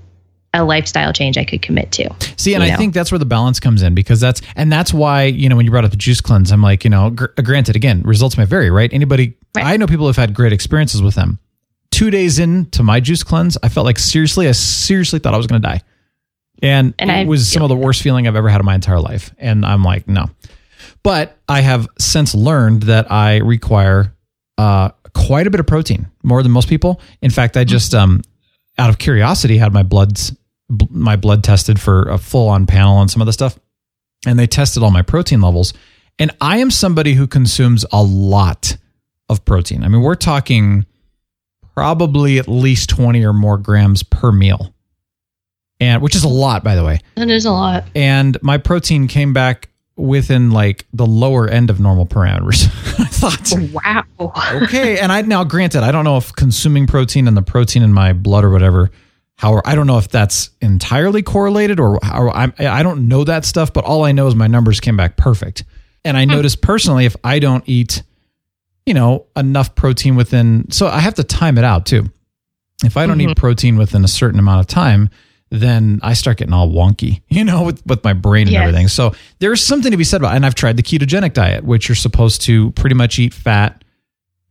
a 0.54 0.66
lifestyle 0.66 1.14
change 1.14 1.38
I 1.38 1.46
could 1.46 1.62
commit 1.62 1.92
to. 1.94 2.14
See, 2.36 2.54
and 2.56 2.64
I 2.64 2.72
know? 2.72 2.78
think 2.78 2.94
that's 2.94 3.10
where 3.12 3.20
the 3.20 3.26
balance 3.26 3.60
comes 3.60 3.84
in 3.84 3.96
because 3.96 4.20
that's 4.20 4.42
and 4.56 4.72
that's 4.72 4.94
why 4.94 5.24
you 5.24 5.48
know 5.48 5.56
when 5.56 5.66
you 5.66 5.72
brought 5.72 5.86
up 5.86 5.92
the 5.92 5.98
juice 5.98 6.22
cleanse, 6.22 6.52
I'm 6.52 6.62
like, 6.62 6.84
you 6.84 6.90
know, 6.90 7.12
gr- 7.12 7.28
uh, 7.38 7.42
granted, 7.42 7.76
again, 7.76 8.02
results 8.02 8.38
may 8.38 8.46
vary, 8.46 8.70
right? 8.70 8.92
Anybody, 8.92 9.38
Right. 9.56 9.66
I 9.66 9.78
know 9.78 9.88
people 9.88 10.08
who've 10.08 10.16
had 10.16 10.34
great 10.34 10.54
experiences 10.54 11.02
with 11.02 11.16
them. 11.16 11.40
Two 11.92 12.10
days 12.10 12.40
into 12.40 12.84
my 12.84 13.02
juice 13.02 13.24
cleanse, 13.24 13.58
I 13.62 13.70
felt 13.70 13.86
like 13.86 14.00
seriously, 14.00 14.48
I 14.48 14.54
seriously 14.54 15.20
thought 15.20 15.34
I 15.34 15.38
was 15.38 15.48
going 15.48 15.62
to 15.62 15.68
die, 15.68 15.82
and, 16.62 16.94
And 17.00 17.10
it 17.10 17.14
I 17.14 17.24
was 17.26 17.50
some 17.50 17.64
of 17.64 17.70
the 17.70 17.76
worst 17.76 18.02
feeling 18.02 18.28
I've 18.28 18.36
ever 18.36 18.50
had 18.50 18.60
in 18.60 18.66
my 18.66 18.76
entire 18.76 19.00
life. 19.00 19.34
And 19.38 19.66
I'm 19.66 19.84
like, 19.84 20.08
no, 20.08 20.30
but 21.04 21.38
I 21.48 21.62
have 21.62 21.88
since 22.00 22.36
learned 22.36 22.84
that 22.84 23.12
I 23.12 23.38
require 23.38 24.14
uh, 24.58 24.90
quite 25.14 25.48
a 25.48 25.50
bit 25.50 25.60
of 25.60 25.68
protein, 25.68 26.08
more 26.24 26.44
than 26.44 26.52
most 26.52 26.70
people. 26.70 27.02
In 27.22 27.32
fact, 27.32 27.58
I 27.58 27.64
just 27.64 27.94
um, 27.94 28.22
out 28.78 28.90
of 28.90 28.98
curiosity 28.98 29.58
had 29.58 29.74
my 29.74 29.84
bloods 29.84 30.36
bl- 30.70 30.86
my 30.90 31.16
blood 31.16 31.44
tested 31.44 31.80
for 31.80 32.04
a 32.04 32.18
full 32.18 32.48
on 32.48 32.66
panel 32.66 32.98
on 32.98 33.08
some 33.08 33.22
of 33.22 33.26
the 33.26 33.34
stuff, 33.34 33.58
and 34.26 34.38
they 34.38 34.48
tested 34.48 34.84
all 34.84 34.92
my 34.92 35.02
protein 35.02 35.42
levels. 35.42 35.74
And 36.20 36.32
I 36.40 36.58
am 36.58 36.70
somebody 36.70 37.14
who 37.14 37.26
consumes 37.26 37.86
a 37.92 38.04
lot 38.04 38.78
of 39.30 39.44
protein. 39.46 39.84
I 39.84 39.88
mean, 39.88 40.02
we're 40.02 40.16
talking 40.16 40.86
probably 41.74 42.38
at 42.38 42.48
least 42.48 42.90
twenty 42.90 43.26
or 43.26 43.34
more 43.34 43.58
grams 43.58 44.04
per 44.04 44.32
meal, 44.32 44.74
and 45.82 46.02
which 46.02 46.16
is 46.16 46.24
a 46.24 46.30
lot, 46.30 46.64
by 46.64 46.76
the 46.76 46.86
way 46.86 47.00
That 47.16 47.30
is 47.30 47.46
a 47.46 47.52
lot. 47.52 47.84
and 47.94 48.38
my 48.42 48.58
protein 48.58 49.10
came 49.10 49.34
back 49.34 49.68
within 49.98 50.52
like 50.52 50.88
the 50.94 51.06
lower 51.06 51.48
end 51.48 51.70
of 51.70 51.80
normal 51.80 52.06
parameters. 52.06 52.66
I 53.00 53.06
thought, 53.06 54.06
Wow. 54.20 54.32
okay. 54.64 55.00
And 55.00 55.12
I 55.12 55.22
now, 55.22 55.44
granted, 55.44 55.84
I 55.84 55.92
don't 55.92 56.06
know 56.06 56.18
if 56.18 56.34
consuming 56.34 56.88
protein 56.88 57.28
and 57.28 57.36
the 57.36 57.42
protein 57.42 57.84
in 57.84 57.94
my 57.94 58.14
blood 58.14 58.44
or 58.44 58.50
whatever, 58.50 58.90
how 59.36 59.62
I 59.66 59.76
don't 59.76 59.88
know 59.88 59.98
if 59.98 60.08
that's 60.08 60.52
entirely 60.62 61.22
correlated 61.24 61.80
or 61.80 62.00
how 62.02 62.30
I 62.30 62.52
I 62.60 62.84
don't 62.84 63.08
know 63.08 63.24
that 63.26 63.46
stuff. 63.46 63.74
But 63.74 63.84
all 63.84 64.06
I 64.06 64.12
know 64.12 64.28
is 64.28 64.36
my 64.36 64.48
numbers 64.48 64.80
came 64.80 64.98
back 64.98 65.18
perfect. 65.18 65.66
And 66.04 66.18
I 66.18 66.26
hmm. 66.26 66.32
noticed 66.32 66.62
personally, 66.62 67.06
if 67.06 67.16
I 67.24 67.40
don't 67.40 67.64
eat, 67.68 68.02
you 68.86 68.94
know, 68.94 69.26
enough 69.36 69.76
protein 69.76 70.16
within, 70.16 70.72
so 70.72 70.88
I 70.88 71.00
have 71.00 71.16
to 71.16 71.24
time 71.24 71.58
it 71.58 71.64
out 71.64 71.86
too. 71.86 72.06
If 72.84 72.98
I 72.98 73.06
don't 73.06 73.22
eat 73.22 73.26
mm-hmm. 73.26 73.34
protein 73.34 73.78
within 73.78 74.04
a 74.04 74.08
certain 74.08 74.40
amount 74.40 74.62
of 74.62 74.68
time, 74.68 75.12
then 75.52 76.00
I 76.02 76.14
start 76.14 76.38
getting 76.38 76.54
all 76.54 76.70
wonky, 76.70 77.22
you 77.30 77.44
know, 77.44 77.64
with, 77.64 77.86
with 77.86 78.04
my 78.04 78.14
brain 78.14 78.48
and 78.48 78.54
Yes. 78.54 78.62
everything. 78.62 78.88
So 78.88 79.14
there's 79.40 79.64
something 79.64 79.92
to 79.92 79.98
be 79.98 80.04
said 80.06 80.22
about, 80.22 80.36
and 80.36 80.46
I've 80.46 80.56
tried 80.56 80.78
the 80.78 80.84
ketogenic 80.84 81.34
diet, 81.34 81.64
which 81.64 81.88
you're 81.90 81.96
supposed 81.96 82.42
to 82.44 82.72
pretty 82.72 82.96
much 82.96 83.20
eat 83.20 83.34
fat 83.34 83.84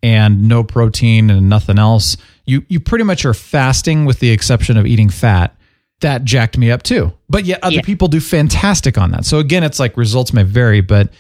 and 0.02 0.48
no 0.48 0.62
protein 0.64 1.30
and 1.30 1.48
nothing 1.48 1.78
else. 1.78 2.16
You 2.46 2.64
you 2.68 2.80
pretty 2.80 3.04
much 3.04 3.24
are 3.24 3.34
fasting 3.34 4.04
with 4.06 4.18
the 4.20 4.30
exception 4.30 4.76
of 4.76 4.86
eating 4.86 5.10
fat. 5.10 5.54
That 6.00 6.24
jacked 6.24 6.56
me 6.56 6.70
up 6.70 6.82
too. 6.82 7.12
But 7.28 7.44
yet 7.44 7.60
other 7.62 7.76
Yeah. 7.76 7.82
people 7.82 8.08
do 8.08 8.20
fantastic 8.20 8.96
on 8.96 9.10
that. 9.10 9.26
So 9.26 9.38
again, 9.38 9.62
it's 9.62 9.78
like 9.78 9.96
results 9.98 10.32
may 10.32 10.42
vary, 10.42 10.80
but 10.80 11.12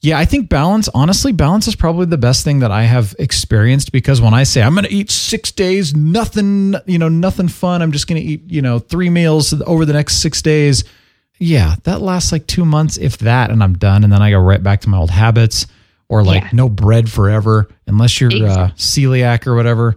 yeah, 0.00 0.18
I 0.18 0.24
think 0.24 0.48
balance, 0.48 0.88
honestly, 0.94 1.32
balance 1.32 1.66
is 1.66 1.74
probably 1.74 2.06
the 2.06 2.18
best 2.18 2.44
thing 2.44 2.60
that 2.60 2.70
I 2.70 2.82
have 2.84 3.14
experienced 3.18 3.90
because 3.92 4.20
when 4.20 4.34
I 4.34 4.44
say 4.44 4.62
I'm 4.62 4.74
going 4.74 4.84
to 4.84 4.92
eat 4.92 5.10
six 5.10 5.50
days, 5.50 5.94
nothing, 5.96 6.74
you 6.86 6.98
know, 6.98 7.08
nothing 7.08 7.48
fun, 7.48 7.82
I'm 7.82 7.92
just 7.92 8.06
going 8.06 8.20
to 8.20 8.26
eat, 8.26 8.42
you 8.50 8.62
know, 8.62 8.78
three 8.78 9.10
meals 9.10 9.54
over 9.62 9.84
the 9.84 9.92
next 9.94 10.18
six 10.18 10.42
days. 10.42 10.84
Yeah, 11.38 11.74
that 11.84 12.00
lasts 12.00 12.30
like 12.32 12.46
two 12.46 12.64
months, 12.64 12.96
if 12.98 13.18
that, 13.18 13.50
and 13.50 13.62
I'm 13.62 13.74
done. 13.74 14.04
And 14.04 14.12
then 14.12 14.22
I 14.22 14.30
go 14.30 14.38
right 14.38 14.62
back 14.62 14.80
to 14.82 14.88
my 14.88 14.96
old 14.98 15.10
habits 15.10 15.66
or 16.08 16.22
like 16.22 16.42
Yeah. 16.44 16.50
no 16.52 16.68
bread 16.68 17.10
forever 17.10 17.68
unless 17.86 18.20
you're 18.20 18.30
uh, 18.30 18.70
celiac 18.76 19.46
or 19.46 19.54
whatever. 19.56 19.96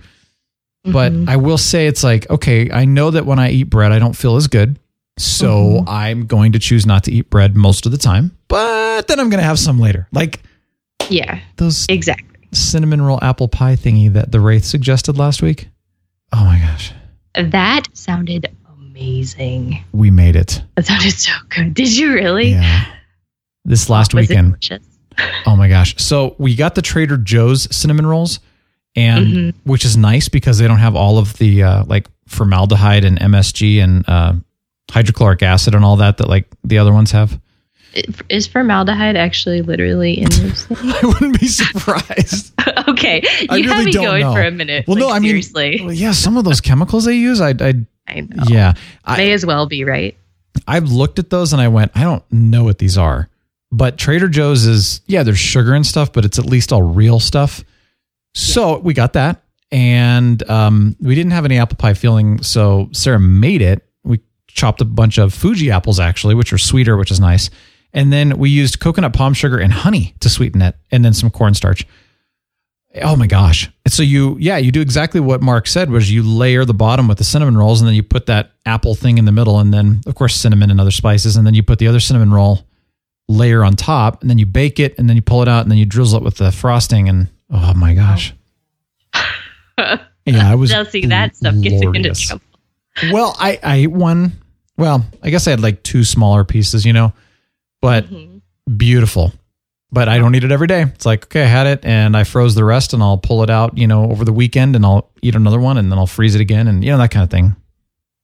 But 0.83 1.11
Mm-hmm. 1.11 1.29
I 1.29 1.35
will 1.35 1.57
say 1.57 1.87
it's 1.87 2.03
like, 2.03 2.29
okay, 2.29 2.71
I 2.71 2.85
know 2.85 3.11
that 3.11 3.25
when 3.25 3.37
I 3.37 3.51
eat 3.51 3.63
bread, 3.63 3.91
I 3.91 3.99
don't 3.99 4.15
feel 4.15 4.37
as 4.37 4.47
good. 4.47 4.79
So 5.19 5.49
Mm-hmm. 5.81 5.89
I'm 5.89 6.25
going 6.27 6.53
to 6.53 6.59
choose 6.59 6.85
not 6.85 7.03
to 7.05 7.11
eat 7.11 7.29
bread 7.29 7.55
most 7.55 7.85
of 7.85 7.91
the 7.91 7.97
time, 7.97 8.35
but 8.47 9.07
then 9.07 9.19
I'm 9.19 9.29
going 9.29 9.39
to 9.41 9.45
have 9.45 9.59
some 9.59 9.77
later. 9.79 10.07
Like 10.11 10.41
Yeah, 11.09 11.39
those 11.57 11.85
exactly. 11.89 12.39
cinnamon 12.53 13.01
roll 13.01 13.19
apple 13.21 13.47
pie 13.47 13.75
thingy 13.75 14.11
that 14.13 14.31
the 14.31 14.39
Wraith 14.39 14.63
suggested 14.65 15.17
last 15.17 15.41
week. 15.41 15.67
Oh 16.31 16.43
my 16.45 16.57
gosh. 16.59 16.93
That 17.35 17.83
sounded 17.93 18.55
amazing. 18.79 19.83
We 19.91 20.09
made 20.11 20.35
it. 20.35 20.61
That 20.75 20.85
sounded 20.85 21.11
so 21.13 21.31
good. 21.49 21.73
Did 21.73 21.95
you 21.95 22.13
really? 22.13 22.51
Yeah. 22.51 22.85
This 23.65 23.89
last 23.89 24.13
Was 24.13 24.27
weekend. 24.29 24.55
Oh 25.45 25.57
my 25.57 25.67
gosh. 25.67 25.95
So 26.01 26.33
we 26.37 26.55
got 26.55 26.75
the 26.75 26.81
Trader 26.81 27.17
Joe's 27.17 27.67
cinnamon 27.75 28.05
rolls 28.05 28.39
and 28.95 29.27
Mm-hmm. 29.27 29.69
which 29.69 29.83
is 29.83 29.97
nice 29.97 30.29
because 30.29 30.59
they 30.59 30.67
don't 30.67 30.77
have 30.79 30.95
all 30.95 31.17
of 31.17 31.33
the 31.39 31.61
uh, 31.63 31.83
like 31.85 32.07
formaldehyde 32.27 33.03
and 33.03 33.19
MSG 33.19 33.83
and 33.83 34.07
uh, 34.07 34.33
hydrochloric 34.89 35.43
acid 35.43 35.75
and 35.75 35.83
all 35.85 35.97
that 35.97 36.17
that 36.17 36.27
like 36.27 36.47
the 36.63 36.77
other 36.77 36.93
ones 36.93 37.11
have. 37.11 37.39
Is 38.29 38.45
formaldehyde 38.45 39.15
actually 39.15 39.63
literally 39.63 40.19
in 40.19 40.29
those 40.29 40.65
things? 40.67 40.79
I 40.83 41.05
wouldn't 41.07 41.39
be 41.39 41.47
surprised. 41.47 42.53
okay, 42.87 43.21
you 43.41 43.47
I 43.49 43.57
had 43.61 43.65
really 43.65 43.85
me 43.85 43.93
going 43.93 44.21
know. 44.21 44.33
for 44.33 44.41
a 44.41 44.51
minute. 44.51 44.85
Well, 44.87 44.97
no, 44.97 45.09
I 45.09 45.19
mean, 45.19 45.29
seriously, 45.29 45.79
well, 45.81 45.93
yeah, 45.93 46.11
some 46.11 46.37
of 46.37 46.43
those 46.43 46.61
chemicals 46.61 47.05
they 47.05 47.15
use, 47.15 47.41
I, 47.41 47.49
I 47.59 47.73
I 48.07 48.21
know. 48.21 48.43
yeah, 48.47 48.73
I, 49.05 49.17
May 49.17 49.31
as 49.31 49.45
well 49.45 49.65
be 49.65 49.83
right. 49.85 50.15
I've 50.67 50.91
looked 50.91 51.19
at 51.19 51.29
those 51.29 51.53
and 51.53 51.61
I 51.61 51.67
went, 51.67 51.91
I 51.95 52.03
don't 52.03 52.23
know 52.31 52.63
what 52.63 52.77
these 52.77 52.97
are. 52.97 53.29
But 53.71 53.97
Trader 53.97 54.27
Joe's 54.27 54.65
is, 54.65 55.01
yeah, 55.05 55.23
there's 55.23 55.37
sugar 55.37 55.73
and 55.73 55.85
stuff, 55.85 56.11
but 56.11 56.25
it's 56.25 56.39
at 56.39 56.45
least 56.45 56.73
all 56.73 56.81
real 56.81 57.19
stuff. 57.19 57.63
So 58.33 58.79
we 58.79 58.93
got 58.93 59.13
that. 59.13 59.43
And 59.71 60.47
um, 60.49 60.95
we 60.99 61.13
didn't 61.13 61.31
have 61.31 61.45
any 61.45 61.59
apple 61.59 61.77
pie 61.77 61.93
filling. 61.93 62.41
So 62.41 62.89
Sarah 62.91 63.19
made 63.19 63.61
it. 63.61 63.87
Chopped 64.53 64.81
a 64.81 64.85
bunch 64.85 65.17
of 65.17 65.33
Fuji 65.33 65.71
apples, 65.71 65.99
actually, 65.99 66.35
which 66.35 66.51
are 66.53 66.57
sweeter, 66.57 66.97
which 66.97 67.11
is 67.11 67.19
nice. 67.19 67.49
And 67.93 68.13
then 68.13 68.37
we 68.37 68.49
used 68.49 68.79
coconut 68.79 69.13
palm 69.13 69.33
sugar 69.33 69.57
and 69.57 69.71
honey 69.71 70.13
to 70.19 70.29
sweeten 70.29 70.61
it, 70.61 70.75
and 70.91 71.03
then 71.03 71.13
some 71.13 71.31
cornstarch. 71.31 71.87
Oh 73.01 73.15
my 73.15 73.27
gosh. 73.27 73.69
And 73.85 73.93
so 73.93 74.01
you, 74.03 74.35
yeah, 74.39 74.57
you 74.57 74.71
do 74.71 74.81
exactly 74.81 75.19
what 75.19 75.41
Mark 75.41 75.67
said 75.67 75.91
was 75.91 76.11
you 76.11 76.23
layer 76.23 76.65
the 76.65 76.73
bottom 76.73 77.07
with 77.07 77.19
the 77.19 77.23
cinnamon 77.23 77.55
rolls 77.55 77.81
and 77.81 77.87
then 77.87 77.93
you 77.93 78.01
put 78.01 78.25
that 78.25 78.51
apple 78.65 78.95
thing 78.95 79.19
in 79.19 79.25
the 79.25 79.31
middle 79.31 79.59
and 79.59 79.71
then 79.71 80.01
of 80.07 80.15
course 80.15 80.35
cinnamon 80.35 80.71
and 80.71 80.81
other 80.81 80.89
spices. 80.89 81.35
And 81.35 81.45
then 81.45 81.53
you 81.53 81.61
put 81.61 81.77
the 81.77 81.87
other 81.87 81.99
cinnamon 81.99 82.31
roll 82.31 82.65
layer 83.29 83.63
on 83.63 83.75
top, 83.75 84.21
and 84.21 84.29
then 84.29 84.39
you 84.39 84.45
bake 84.45 84.79
it, 84.79 84.97
and 84.97 85.07
then 85.07 85.15
you 85.15 85.21
pull 85.21 85.41
it 85.41 85.47
out, 85.47 85.61
and 85.61 85.71
then 85.71 85.77
you 85.77 85.85
drizzle 85.85 86.17
it 86.17 86.23
with 86.23 86.37
the 86.37 86.51
frosting, 86.51 87.07
and 87.07 87.29
oh 87.51 87.73
my 87.75 87.93
gosh. 87.93 88.33
Yeah, 90.25 90.51
I 90.51 90.55
was. 90.55 90.71
See, 90.91 91.07
that 91.07 91.35
stuff 91.35 91.55
gets 91.55 91.81
you 91.81 91.89
into 91.89 92.09
glorious. 92.09 92.19
trouble. 92.19 92.43
Well, 93.11 93.35
I 93.39 93.59
I 93.63 93.75
ate 93.77 93.87
one. 93.91 94.33
Well, 94.77 95.05
I 95.23 95.29
guess 95.29 95.47
I 95.47 95.51
had 95.51 95.59
like 95.61 95.83
two 95.83 96.03
smaller 96.03 96.43
pieces, 96.43 96.85
you 96.85 96.93
know, 96.93 97.13
but 97.81 98.05
Mm-hmm. 98.05 98.39
beautiful. 98.77 99.33
But 99.91 100.07
I 100.07 100.19
don't 100.19 100.35
eat 100.35 100.43
it 100.43 100.51
every 100.51 100.67
day. 100.67 100.83
It's 100.83 101.05
like 101.05 101.25
okay, 101.25 101.41
I 101.43 101.47
had 101.47 101.65
it, 101.67 101.83
and 101.83 102.15
I 102.15 102.23
froze 102.23 102.53
the 102.53 102.63
rest, 102.63 102.93
and 102.93 103.01
I'll 103.01 103.17
pull 103.17 103.41
it 103.43 103.49
out, 103.49 103.75
you 103.77 103.87
know, 103.87 104.11
over 104.11 104.23
the 104.23 104.31
weekend, 104.33 104.75
and 104.75 104.85
I'll 104.85 105.09
eat 105.23 105.33
another 105.35 105.59
one, 105.59 105.77
and 105.77 105.91
then 105.91 105.97
I'll 105.97 106.05
freeze 106.07 106.35
it 106.35 106.41
again, 106.41 106.67
and 106.67 106.83
you 106.83 106.91
know 106.91 106.97
that 106.99 107.09
kind 107.11 107.23
of 107.23 107.31
thing. 107.31 107.55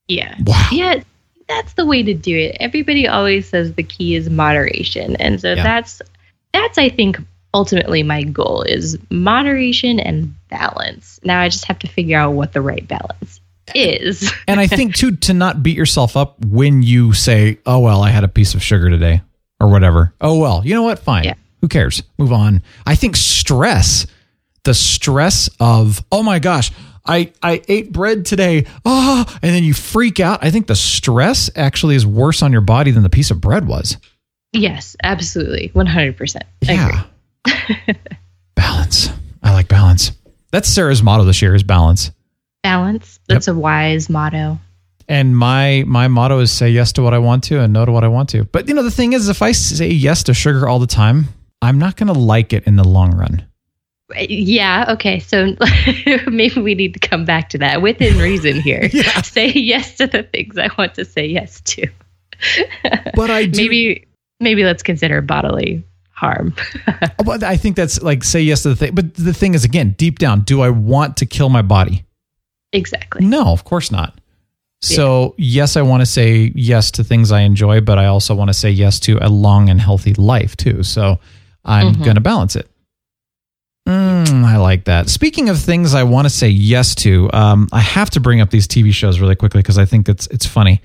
Yeah. 0.08 0.36
Wow. 0.46 0.68
Yeah. 0.72 1.02
That's 1.48 1.74
the 1.74 1.86
way 1.86 2.02
to 2.04 2.14
do 2.14 2.36
it. 2.38 2.58
Everybody 2.60 3.08
always 3.08 3.48
says 3.50 3.74
the 3.74 3.84
key 3.84 4.16
is 4.16 4.30
moderation. 4.30 5.16
And 5.18 5.40
so 5.42 5.54
Yeah. 5.54 5.64
that's 5.64 6.02
that's 6.54 6.78
I 6.78 6.90
think 6.90 7.18
ultimately 7.54 8.02
my 8.04 8.24
goal 8.24 8.62
is 8.64 8.98
moderation 9.12 10.00
and 10.00 10.34
balance. 10.50 11.20
Now 11.24 11.42
I 11.42 11.50
just 11.50 11.66
have 11.66 11.80
to 11.80 11.88
figure 11.88 12.18
out 12.18 12.34
what 12.34 12.54
the 12.54 12.62
right 12.62 12.88
balance 12.88 13.40
is. 13.74 14.32
And 14.48 14.60
I 14.60 14.68
think 14.68 14.96
too 14.96 15.16
to 15.16 15.34
not 15.34 15.64
beat 15.64 15.76
yourself 15.76 16.16
up 16.16 16.44
when 16.46 16.84
you 16.84 17.14
say, 17.14 17.58
"Oh 17.66 17.80
well, 17.80 18.04
I 18.04 18.10
had 18.10 18.24
a 18.24 18.28
piece 18.28 18.54
of 18.54 18.62
sugar 18.62 18.90
today," 18.90 19.22
or 19.60 19.70
whatever. 19.70 20.14
Oh 20.22 20.38
well, 20.38 20.62
you 20.64 20.76
know 20.76 20.84
what? 20.84 21.00
Fine. 21.00 21.24
Yeah. 21.24 21.34
Who 21.62 21.68
cares? 21.68 22.04
Move 22.20 22.32
on. 22.32 22.62
I 22.86 22.94
think 22.96 23.16
stress, 23.16 24.06
the 24.64 24.74
stress 24.76 25.50
of, 25.60 26.04
"Oh 26.12 26.22
my 26.22 26.38
gosh, 26.40 26.72
I 27.08 27.32
I 27.42 27.62
ate 27.68 27.92
bread 27.92 28.26
today," 28.26 28.66
oh, 28.86 29.26
and 29.42 29.56
then 29.56 29.64
you 29.64 29.74
freak 29.74 30.20
out. 30.20 30.44
I 30.44 30.52
think 30.52 30.68
the 30.68 30.76
stress 30.76 31.50
actually 31.56 31.96
is 31.96 32.06
worse 32.06 32.44
on 32.44 32.52
your 32.52 32.62
body 32.62 32.92
than 32.92 33.02
the 33.04 33.10
piece 33.10 33.32
of 33.32 33.42
bread 33.42 33.68
was. 33.68 33.98
yes, 34.54 34.96
absolutely. 35.04 35.70
100%. 35.76 36.38
I 36.68 36.72
agree. 36.72 37.00
Yeah. 37.48 37.94
balance. 38.56 39.10
I 39.44 39.54
like 39.54 39.68
balance. 39.68 40.12
That's 40.52 40.70
Sarah's 40.70 41.04
motto 41.04 41.26
this 41.26 41.42
year 41.42 41.54
is 41.56 41.64
balance. 41.64 42.12
Balance. 42.66 43.20
That's 43.28 43.48
a 43.48 43.56
wise 43.56 44.10
motto. 44.10 44.60
And 45.08 45.38
my 45.38 45.84
my 45.86 46.08
motto 46.08 46.40
is 46.40 46.52
say 46.52 46.70
yes 46.70 46.92
to 46.94 47.04
what 47.04 47.14
I 47.14 47.20
want 47.20 47.44
to 47.46 47.60
and 47.62 47.72
no 47.72 47.86
to 47.86 47.92
what 47.92 48.04
I 48.04 48.08
want 48.08 48.30
to. 48.30 48.44
But 48.46 48.68
you 48.68 48.74
know 48.74 48.84
the 48.84 48.92
thing 48.92 49.14
is 49.14 49.30
if 49.30 49.42
I 49.42 49.52
say 49.52 49.90
yes 49.90 50.24
to 50.24 50.34
sugar 50.34 50.68
all 50.68 50.80
the 50.80 50.88
time, 50.88 51.26
I'm 51.62 51.78
not 51.78 51.96
going 51.96 52.08
to 52.08 52.20
like 52.20 52.54
it 52.54 52.66
in 52.66 52.76
the 52.76 52.84
long 52.84 53.16
run. 53.16 53.46
Yeah. 54.18 54.86
Okay. 54.94 55.20
So 55.20 55.56
maybe 56.28 56.62
we 56.62 56.76
need 56.76 56.94
to 56.94 57.00
come 57.00 57.26
back 57.26 57.50
to 57.50 57.58
that 57.60 57.82
within 57.82 58.18
reason 58.30 58.60
here. 58.62 58.90
Yeah. 58.92 59.22
Say 59.22 59.50
yes 59.50 59.96
to 59.98 60.08
the 60.08 60.24
things 60.24 60.58
I 60.58 60.70
want 60.78 60.96
to 60.96 61.06
say 61.06 61.26
yes 61.26 61.62
to. 61.62 61.88
But 63.16 63.30
I 63.32 63.46
do 63.46 63.62
maybe 63.62 64.08
maybe 64.40 64.66
let's 64.66 64.84
consider 64.84 65.22
bodily 65.22 65.84
harm. 66.12 66.54
but 67.24 67.44
I 67.44 67.56
think 67.58 67.76
that's 67.76 68.02
like 68.02 68.24
say 68.24 68.42
yes 68.42 68.64
to 68.64 68.70
the 68.70 68.76
thing. 68.76 68.96
But 68.96 69.14
the 69.14 69.34
thing 69.34 69.54
is 69.54 69.64
again, 69.64 69.96
deep 69.98 70.20
down, 70.20 70.42
do 70.42 70.62
I 70.62 70.70
want 70.70 71.18
to 71.18 71.26
kill 71.26 71.50
my 71.50 71.62
body? 71.62 72.06
Exactly. 72.76 73.26
No, 73.26 73.48
of 73.48 73.64
course 73.64 73.92
not. 73.92 74.20
So, 74.82 75.34
yes, 75.38 75.78
I 75.78 75.82
want 75.82 76.02
to 76.02 76.06
say 76.06 76.52
yes 76.54 76.92
to 76.92 77.04
things 77.04 77.32
I 77.32 77.42
enjoy, 77.42 77.82
but 77.82 77.98
I 77.98 78.06
also 78.06 78.36
want 78.36 78.50
to 78.50 78.54
say 78.54 78.70
yes 78.70 79.00
to 79.02 79.18
a 79.20 79.30
long 79.30 79.70
and 79.70 79.82
healthy 79.82 80.14
life 80.14 80.56
too. 80.56 80.84
So, 80.84 81.20
I'm 81.64 81.94
going 82.04 82.16
to 82.16 82.22
balance 82.22 82.56
it. 82.56 82.70
Mm, 83.88 84.44
I 84.44 84.58
like 84.58 84.86
that. 84.86 85.10
Speaking 85.10 85.50
of 85.50 85.60
things 85.60 85.94
I 85.94 86.04
want 86.04 86.26
to 86.26 86.30
say 86.30 86.50
yes 86.50 86.96
to, 86.96 87.32
um, 87.34 87.68
I 87.72 87.80
have 87.80 88.10
to 88.12 88.20
bring 88.20 88.42
up 88.42 88.50
these 88.50 88.68
TV 88.68 88.92
shows 88.94 89.20
really 89.20 89.36
quickly 89.36 89.60
because 89.60 89.78
I 89.78 89.86
think 89.86 90.10
it's 90.10 90.28
it's 90.28 90.46
funny. 90.46 90.82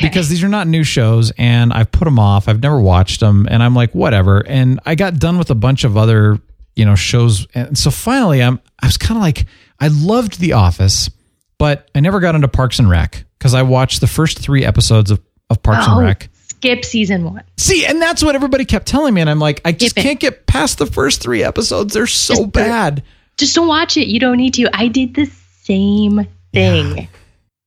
Because 0.00 0.28
these 0.28 0.44
are 0.44 0.48
not 0.48 0.68
new 0.68 0.84
shows, 0.84 1.32
and 1.36 1.72
I've 1.72 1.90
put 1.90 2.04
them 2.04 2.18
off. 2.18 2.48
I've 2.48 2.62
never 2.62 2.78
watched 2.80 3.18
them, 3.20 3.48
and 3.50 3.60
I'm 3.62 3.74
like, 3.74 3.92
whatever. 3.92 4.38
And 4.46 4.78
I 4.86 4.94
got 4.94 5.18
done 5.18 5.36
with 5.36 5.50
a 5.50 5.54
bunch 5.56 5.82
of 5.82 5.96
other, 5.96 6.38
you 6.76 6.84
know, 6.84 6.94
shows, 6.94 7.46
and 7.54 7.76
so 7.78 7.90
finally, 7.90 8.42
I'm 8.42 8.60
I 8.82 8.86
was 8.86 8.96
kind 8.96 9.16
of 9.16 9.22
like, 9.22 9.46
I 9.80 9.88
loved 9.88 10.38
The 10.40 10.54
Office, 10.54 11.10
but 11.58 11.88
I 11.94 12.00
never 12.00 12.20
got 12.20 12.34
into 12.34 12.48
Parks 12.48 12.78
and 12.78 12.88
Rec 12.90 13.24
because 13.38 13.54
I 13.54 13.62
watched 13.62 14.00
the 14.00 14.06
first 14.06 14.38
three 14.38 14.64
episodes 14.64 15.10
of 15.10 15.20
of 15.50 15.62
Parks 15.62 15.86
Oh, 15.88 15.98
and 15.98 16.06
Rec. 16.06 16.28
skip 16.32 16.84
season 16.84 17.24
one. 17.24 17.42
See, 17.58 17.84
and 17.86 18.00
that's 18.00 18.22
what 18.24 18.34
everybody 18.34 18.64
kept 18.64 18.86
telling 18.86 19.14
me, 19.14 19.20
and 19.20 19.28
I'm 19.30 19.38
like, 19.38 19.60
I 19.64 19.72
just 19.72 19.94
can't 19.96 20.18
get 20.18 20.46
past 20.46 20.78
the 20.78 20.86
first 20.86 21.20
three 21.22 21.42
episodes. 21.44 21.94
They're 21.94 22.06
so 22.06 22.34
Just- 22.34 22.52
bad. 22.52 23.02
Just 23.36 23.54
don't 23.56 23.66
watch 23.68 23.96
it. 23.96 24.06
You 24.06 24.20
don't 24.20 24.36
need 24.36 24.54
to. 24.54 24.68
I 24.72 24.86
did 24.88 25.14
the 25.14 25.26
same 25.62 26.26
thing. 26.52 27.08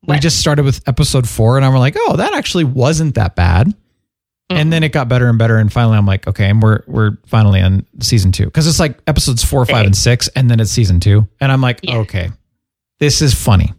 we 0.08 0.18
just 0.20 0.40
started 0.40 0.64
with 0.64 0.82
episode 0.88 1.28
four 1.28 1.58
and 1.58 1.66
I'm 1.66 1.74
like, 1.76 1.96
oh, 1.98 2.16
that 2.16 2.34
actually 2.34 2.64
wasn't 2.64 3.16
that 3.16 3.36
bad. 3.36 3.74
And 4.50 4.72
then 4.72 4.82
it 4.84 4.94
got 4.94 5.10
better 5.10 5.28
and 5.28 5.38
better. 5.38 5.58
And 5.58 5.72
finally 5.72 5.98
I'm 5.98 6.06
like, 6.06 6.26
okay, 6.28 6.50
and 6.50 6.62
we're 6.62 6.82
we're 6.88 7.18
finally 7.26 7.62
on 7.62 7.86
season 8.00 8.32
two. 8.32 8.46
Because 8.46 8.66
it's 8.66 8.80
like 8.80 8.98
episodes 9.08 9.44
four, 9.44 9.66
five, 9.66 9.86
and 9.86 9.96
six, 9.96 10.30
and 10.30 10.50
then 10.50 10.60
it's 10.60 10.72
season 10.72 11.00
two. 11.00 11.28
And 11.42 11.52
I'm 11.52 11.62
like, 11.62 11.80
Yeah. 11.84 11.98
okay, 11.98 12.30
this 13.00 13.22
is 13.22 13.34
funny. 13.34 13.74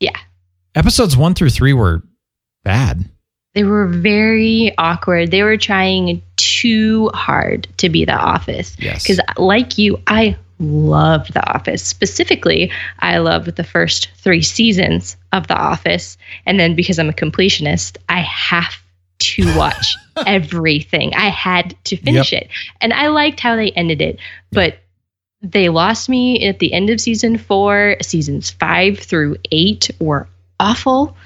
Yeah. 0.00 0.16
Episodes 0.76 1.16
one 1.16 1.34
through 1.34 1.50
three 1.50 1.72
were 1.72 2.02
bad. 2.62 3.08
They 3.54 3.64
were 3.64 3.88
very 3.88 4.72
awkward. 4.78 5.32
They 5.32 5.42
were 5.42 5.56
trying 5.56 6.22
too 6.36 7.10
hard 7.14 7.66
to 7.78 7.88
be 7.88 8.04
The 8.04 8.14
Office. 8.14 8.76
Yes. 8.78 9.02
Because, 9.02 9.20
like 9.36 9.78
you, 9.78 10.00
I 10.06 10.36
loved 10.60 11.34
The 11.34 11.44
Office. 11.52 11.82
Specifically, 11.82 12.70
I 13.00 13.18
loved 13.18 13.56
the 13.56 13.64
first 13.64 14.10
three 14.16 14.42
seasons 14.42 15.16
of 15.32 15.48
The 15.48 15.56
Office. 15.56 16.16
And 16.46 16.60
then 16.60 16.76
because 16.76 17.00
I'm 17.00 17.08
a 17.08 17.12
completionist, 17.12 17.96
I 18.08 18.20
have 18.20 18.72
to 19.44 19.56
watch 19.56 19.96
everything. 20.26 21.14
I 21.14 21.28
had 21.28 21.76
to 21.84 21.96
finish 21.96 22.32
it. 22.32 22.48
And 22.80 22.92
I 22.92 23.08
liked 23.08 23.40
how 23.40 23.56
they 23.56 23.70
ended 23.70 24.00
it. 24.00 24.18
But 24.52 24.78
they 25.42 25.68
lost 25.68 26.08
me 26.08 26.46
at 26.46 26.58
the 26.58 26.72
end 26.72 26.90
of 26.90 27.00
season 27.00 27.38
four. 27.38 27.96
Seasons 28.02 28.50
five 28.50 28.98
through 28.98 29.36
eight 29.52 29.90
were 30.00 30.28
awful. 30.58 31.16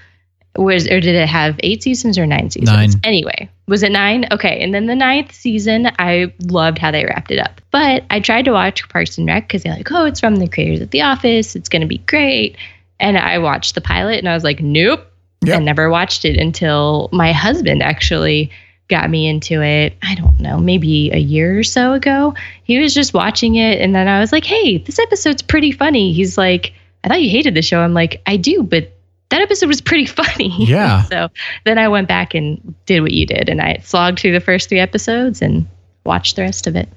Was 0.56 0.86
or 0.86 1.00
did 1.00 1.14
it 1.14 1.28
have 1.30 1.58
eight 1.62 1.82
seasons 1.82 2.18
or 2.18 2.26
nine 2.26 2.50
seasons? 2.50 2.76
Nine. 2.76 3.00
Anyway, 3.04 3.48
was 3.68 3.82
it 3.82 3.90
nine? 3.90 4.26
Okay, 4.30 4.62
and 4.62 4.74
then 4.74 4.84
the 4.84 4.94
ninth 4.94 5.32
season, 5.32 5.90
I 5.98 6.34
loved 6.42 6.76
how 6.76 6.90
they 6.90 7.06
wrapped 7.06 7.30
it 7.30 7.38
up. 7.38 7.62
But 7.70 8.04
I 8.10 8.20
tried 8.20 8.44
to 8.44 8.52
watch 8.52 8.86
Parks 8.90 9.16
and 9.16 9.26
Rec 9.26 9.48
because 9.48 9.62
they're 9.62 9.74
like, 9.74 9.90
oh, 9.90 10.04
it's 10.04 10.20
from 10.20 10.36
the 10.36 10.48
creators 10.48 10.82
of 10.82 10.90
The 10.90 11.00
Office. 11.00 11.56
It's 11.56 11.70
going 11.70 11.80
to 11.80 11.88
be 11.88 11.98
great. 11.98 12.58
And 13.00 13.16
I 13.16 13.38
watched 13.38 13.74
the 13.74 13.80
pilot, 13.80 14.18
and 14.18 14.28
I 14.28 14.34
was 14.34 14.44
like, 14.44 14.60
nope. 14.60 15.06
Yep. 15.44 15.60
I 15.60 15.62
never 15.62 15.90
watched 15.90 16.24
it 16.24 16.36
until 16.38 17.08
my 17.12 17.32
husband 17.32 17.82
actually 17.82 18.50
got 18.88 19.08
me 19.10 19.26
into 19.28 19.62
it. 19.62 19.96
I 20.02 20.14
don't 20.14 20.38
know, 20.40 20.58
maybe 20.58 21.10
a 21.12 21.18
year 21.18 21.58
or 21.58 21.62
so 21.62 21.92
ago. 21.94 22.34
He 22.64 22.78
was 22.78 22.94
just 22.94 23.14
watching 23.14 23.54
it, 23.56 23.80
and 23.80 23.94
then 23.94 24.06
I 24.08 24.20
was 24.20 24.32
like, 24.32 24.44
hey, 24.44 24.78
this 24.78 24.98
episode's 24.98 25.42
pretty 25.42 25.72
funny. 25.72 26.12
He's 26.12 26.36
like, 26.38 26.74
I 27.04 27.08
thought 27.08 27.22
you 27.22 27.30
hated 27.30 27.54
the 27.54 27.62
show. 27.62 27.80
I'm 27.80 27.94
like, 27.94 28.22
I 28.26 28.36
do, 28.36 28.62
but 28.62 28.92
that 29.30 29.40
episode 29.40 29.66
was 29.66 29.80
pretty 29.80 30.06
funny. 30.20 30.54
Yeah. 30.66 31.02
so 31.10 31.28
then 31.64 31.78
I 31.78 31.88
went 31.88 32.06
back 32.08 32.34
and 32.34 32.74
did 32.86 33.00
what 33.00 33.12
you 33.12 33.26
did, 33.26 33.48
and 33.48 33.60
I 33.60 33.78
slogged 33.82 34.18
through 34.20 34.32
the 34.32 34.40
first 34.40 34.68
three 34.68 34.80
episodes 34.80 35.40
and 35.42 35.66
watched 36.04 36.36
the 36.36 36.42
rest 36.42 36.66
of 36.66 36.76
it. 36.76 36.88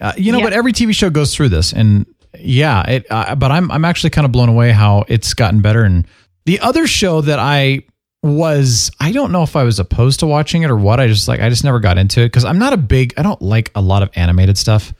Uh, 0.00 0.12
you 0.16 0.32
know, 0.32 0.38
Yeah. 0.38 0.44
but 0.44 0.52
every 0.52 0.72
TV 0.72 0.94
show 0.94 1.08
goes 1.10 1.34
through 1.34 1.50
this, 1.50 1.72
and 1.72 2.06
yeah, 2.38 2.82
it. 2.88 3.06
Uh, 3.10 3.34
but 3.36 3.52
I'm 3.52 3.70
I'm 3.70 3.84
actually 3.84 4.10
kind 4.10 4.24
of 4.24 4.32
blown 4.32 4.48
away 4.48 4.72
how 4.72 5.04
it's 5.06 5.34
gotten 5.34 5.60
better. 5.60 5.84
And 5.84 6.06
the 6.44 6.60
other 6.60 6.86
show 6.86 7.20
that 7.20 7.38
I 7.38 7.82
was, 8.22 8.90
I 9.00 9.12
don't 9.12 9.32
know 9.32 9.42
if 9.42 9.56
I 9.56 9.64
was 9.64 9.78
opposed 9.80 10.20
to 10.20 10.26
watching 10.26 10.62
it 10.62 10.70
or 10.70 10.76
what. 10.76 11.00
I 11.00 11.06
just 11.08 11.26
like 11.28 11.40
I 11.40 11.48
just 11.48 11.64
never 11.64 11.80
got 11.80 11.98
into 11.98 12.20
it 12.20 12.26
because 12.26 12.44
I'm 12.44 12.58
not 12.58 12.72
a 12.72 12.76
big. 12.76 13.14
I 13.16 13.22
don't 13.22 13.42
like 13.42 13.70
a 13.74 13.80
lot 13.80 14.02
of 14.02 14.10
animated 14.14 14.56
stuff, 14.58 14.92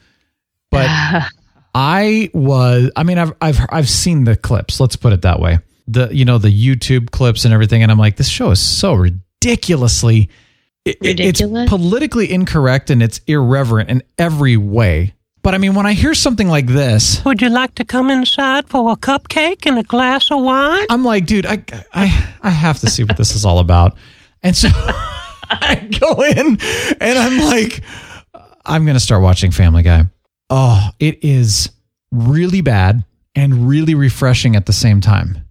but 0.71 0.87
I 1.75 2.31
was. 2.35 2.91
I 2.97 3.03
mean, 3.05 3.19
I've 3.19 3.33
I've 3.41 3.59
I've 3.71 3.89
seen 3.89 4.25
the 4.25 4.37
clips. 4.37 4.81
Let's 4.81 4.97
put 4.97 5.13
it 5.13 5.23
that 5.23 5.41
way. 5.41 5.59
The 5.89 6.09
you 6.13 6.25
know 6.25 6.39
the 6.39 6.49
YouTube 6.49 7.11
clips 7.11 7.45
and 7.45 7.53
everything, 7.55 7.83
and 7.83 7.91
I'm 7.93 7.99
like, 7.99 8.17
this 8.17 8.29
show 8.29 8.51
is 8.51 8.61
so 8.61 8.95
ridiculously. 8.95 10.29
it- 10.85 10.97
it- 11.01 11.19
Ridiculous? 11.19 11.63
It's 11.65 11.71
politically 11.71 12.31
incorrect 12.33 12.91
and 12.91 13.03
it's 13.03 13.21
irreverent 13.27 13.89
in 13.91 14.03
every 14.19 14.57
way. 14.57 15.15
But 15.43 15.55
I 15.55 15.59
mean, 15.59 15.75
when 15.75 15.87
I 15.87 15.93
hear 15.93 16.15
something 16.15 16.49
like 16.49 16.67
this, 16.67 17.25
Would 17.25 17.43
you 17.43 17.49
like 17.51 17.75
to 17.75 17.85
come 17.85 18.11
inside 18.11 18.69
for 18.69 18.93
a 18.93 18.97
cupcake 18.97 19.67
and 19.67 19.79
a 19.79 19.83
glass 19.83 20.31
of 20.31 20.41
wine? 20.41 20.87
I'm 20.89 21.05
like, 21.05 21.27
dude, 21.27 21.47
I 21.47 21.65
I 21.93 22.35
I 22.43 22.51
have 22.51 22.79
to 22.81 22.89
see 22.89 23.03
what 23.05 23.17
this 23.17 23.35
is 23.35 23.45
all 23.45 23.59
about. 23.59 23.97
And 24.43 24.57
so 24.57 24.69
I 25.51 25.89
go 26.01 26.23
in 26.23 26.59
and 27.01 27.19
I'm 27.19 27.41
like, 27.41 27.83
I'm 28.65 28.87
gonna 28.87 29.01
start 29.01 29.23
watching 29.23 29.51
Family 29.51 29.83
Guy. 29.83 30.05
Oh, 30.49 30.91
it 31.01 31.25
is 31.25 31.71
really 32.13 32.61
bad 32.61 33.05
and 33.35 33.69
really 33.69 33.95
refreshing 33.95 34.55
at 34.55 34.67
the 34.67 34.73
same 34.73 35.01
time. 35.01 35.42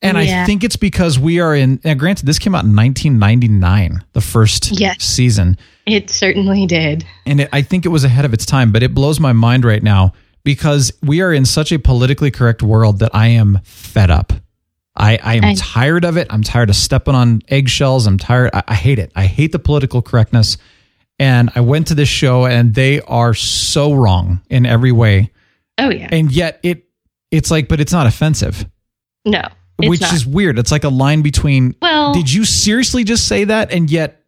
And 0.00 0.16
I 0.16 0.46
think 0.46 0.62
it's 0.62 0.76
because 0.76 1.18
we 1.18 1.40
are 1.40 1.54
in. 1.56 1.80
Now, 1.84 1.94
granted, 1.94 2.26
this 2.26 2.38
came 2.38 2.54
out 2.54 2.64
in 2.64 2.74
1999, 2.76 4.04
the 4.12 4.20
first 4.20 4.78
Yes. 4.80 5.02
season, 5.04 5.56
It 5.86 6.08
certainly 6.10 6.66
did. 6.66 7.04
and 7.26 7.40
it, 7.40 7.48
I 7.52 7.62
think 7.62 7.84
it 7.84 7.88
was 7.88 8.04
ahead 8.04 8.24
of 8.24 8.32
its 8.32 8.46
time. 8.46 8.70
But 8.70 8.82
it 8.84 8.94
blows 8.94 9.18
my 9.18 9.32
mind 9.32 9.64
right 9.64 9.82
now 9.82 10.12
because 10.44 10.92
we 11.02 11.20
are 11.20 11.32
in 11.32 11.44
such 11.44 11.72
a 11.72 11.78
politically 11.78 12.30
correct 12.30 12.62
world 12.62 13.00
that 13.00 13.10
I 13.14 13.28
am 13.28 13.58
fed 13.64 14.10
up. 14.10 14.32
I, 14.94 15.18
I 15.22 15.34
am 15.34 15.44
I- 15.44 15.54
tired 15.56 16.04
of 16.04 16.16
it. 16.16 16.28
I'm 16.30 16.42
tired 16.44 16.70
of 16.70 16.76
stepping 16.76 17.14
on 17.16 17.42
eggshells. 17.48 18.06
I'm 18.06 18.18
tired. 18.18 18.50
I, 18.52 18.62
I 18.68 18.74
hate 18.74 18.98
it. 19.00 19.10
I 19.16 19.26
hate 19.26 19.50
the 19.52 19.58
political 19.58 20.00
correctness. 20.02 20.58
and 21.18 21.50
I 21.56 21.60
went 21.60 21.88
to 21.88 21.96
this 21.96 22.08
show 22.08 22.46
and 22.46 22.72
they 22.74 23.00
are 23.00 23.34
so 23.34 23.92
wrong 23.92 24.40
in 24.48 24.64
every 24.64 24.92
way. 24.92 25.32
Oh 25.76 25.90
yeah. 25.90 26.08
And 26.12 26.30
yet 26.30 26.60
it 26.62 26.84
it's 27.32 27.50
like 27.50 27.66
but 27.66 27.80
it's 27.80 27.92
not 27.92 28.06
offensive. 28.06 28.64
No. 29.24 29.42
It's 29.78 29.88
which 29.88 30.00
not. 30.00 30.12
is 30.12 30.26
weird. 30.26 30.58
It's 30.58 30.72
like 30.72 30.84
a 30.84 30.88
line 30.88 31.22
between 31.22 31.74
well 31.80 32.12
did 32.12 32.32
you 32.32 32.44
seriously 32.44 33.04
just 33.04 33.26
say 33.26 33.44
that 33.44 33.72
and 33.72 33.90
yet 33.90 34.18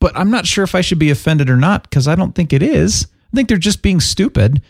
but 0.00 0.16
I'm 0.16 0.30
not 0.30 0.46
sure 0.46 0.64
if 0.64 0.74
I 0.74 0.82
should 0.82 0.98
be 0.98 1.10
offended 1.10 1.48
or 1.48 1.56
not 1.56 1.84
because 1.84 2.06
I 2.06 2.14
don't 2.14 2.34
think 2.34 2.52
it 2.52 2.62
is. 2.62 3.06
I 3.32 3.36
think 3.36 3.48
they're 3.48 3.56
just 3.56 3.80
being 3.80 4.00
stupid. 4.00 4.60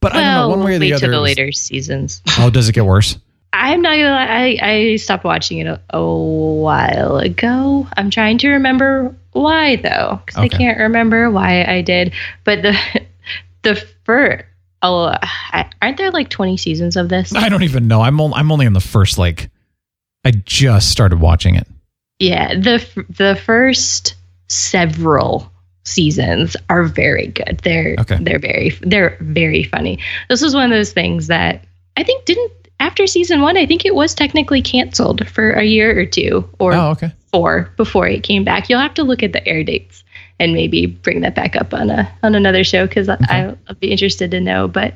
But 0.00 0.12
I 0.12 0.16
don't 0.16 0.24
know 0.24 0.48
well, 0.48 0.58
one 0.58 0.64
way 0.66 0.76
or 0.76 0.78
the 0.78 0.92
other. 0.92 1.06
till 1.06 1.10
the 1.12 1.20
later 1.20 1.50
seasons. 1.52 2.22
Oh, 2.38 2.50
does 2.50 2.68
it 2.68 2.72
get 2.72 2.84
worse? 2.84 3.18
I'm 3.52 3.82
not 3.82 3.96
gonna 3.96 4.10
lie. 4.10 4.58
I, 4.60 4.70
I 4.70 4.96
stopped 4.96 5.24
watching 5.24 5.58
it 5.58 5.66
a, 5.66 5.80
a 5.90 6.14
while 6.14 7.18
ago. 7.18 7.88
I'm 7.96 8.10
trying 8.10 8.38
to 8.38 8.50
remember 8.50 9.16
why 9.32 9.76
though, 9.76 10.20
because 10.24 10.38
I 10.40 10.48
can't 10.48 10.78
remember 10.78 11.30
why 11.30 11.64
I 11.64 11.82
did. 11.82 12.12
But 12.44 12.62
the 12.62 12.78
the 13.62 13.76
first, 14.04 14.44
oh, 14.82 15.14
aren't 15.82 15.96
there 15.98 16.10
like 16.10 16.28
20 16.30 16.56
seasons 16.56 16.96
of 16.96 17.08
this? 17.08 17.34
I 17.34 17.48
don't 17.48 17.62
even 17.62 17.88
know. 17.88 18.00
I'm 18.02 18.20
on, 18.20 18.32
I'm 18.34 18.50
only 18.52 18.66
on 18.66 18.72
the 18.72 18.80
first 18.80 19.18
like 19.18 19.50
I 20.24 20.30
just 20.32 20.90
started 20.90 21.20
watching 21.20 21.54
it. 21.54 21.66
Yeah, 22.18 22.54
the 22.54 22.86
the 23.08 23.40
first 23.44 24.14
several 24.48 25.50
seasons 25.84 26.56
are 26.68 26.84
very 26.84 27.28
good. 27.28 27.60
They're 27.64 27.96
Okay. 27.98 28.18
they're 28.20 28.38
very 28.38 28.70
they're 28.82 29.16
very 29.20 29.62
funny. 29.64 29.98
This 30.28 30.42
was 30.42 30.54
one 30.54 30.64
of 30.64 30.70
those 30.70 30.92
things 30.92 31.28
that 31.28 31.64
I 31.96 32.02
think 32.04 32.24
didn't 32.26 32.52
after 32.78 33.06
season 33.06 33.42
1, 33.42 33.58
I 33.58 33.66
think 33.66 33.84
it 33.84 33.94
was 33.94 34.14
technically 34.14 34.62
canceled 34.62 35.28
for 35.28 35.50
a 35.50 35.64
year 35.64 35.98
or 36.00 36.06
two 36.06 36.48
or 36.58 36.72
Oh, 36.72 36.90
okay. 36.92 37.12
four 37.30 37.70
before 37.76 38.08
it 38.08 38.22
came 38.22 38.42
back. 38.42 38.70
You'll 38.70 38.80
have 38.80 38.94
to 38.94 39.02
look 39.04 39.22
at 39.22 39.34
the 39.34 39.46
air 39.46 39.62
dates 39.62 40.02
and 40.40 40.54
maybe 40.54 40.86
bring 40.86 41.20
that 41.20 41.36
back 41.36 41.54
up 41.54 41.72
on 41.72 41.90
a 41.90 42.12
on 42.24 42.34
another 42.34 42.64
show 42.64 42.86
because 42.86 43.08
I 43.08 43.54
I'll 43.68 43.74
be 43.76 43.92
interested 43.92 44.32
to 44.32 44.40
know. 44.40 44.66
But 44.66 44.94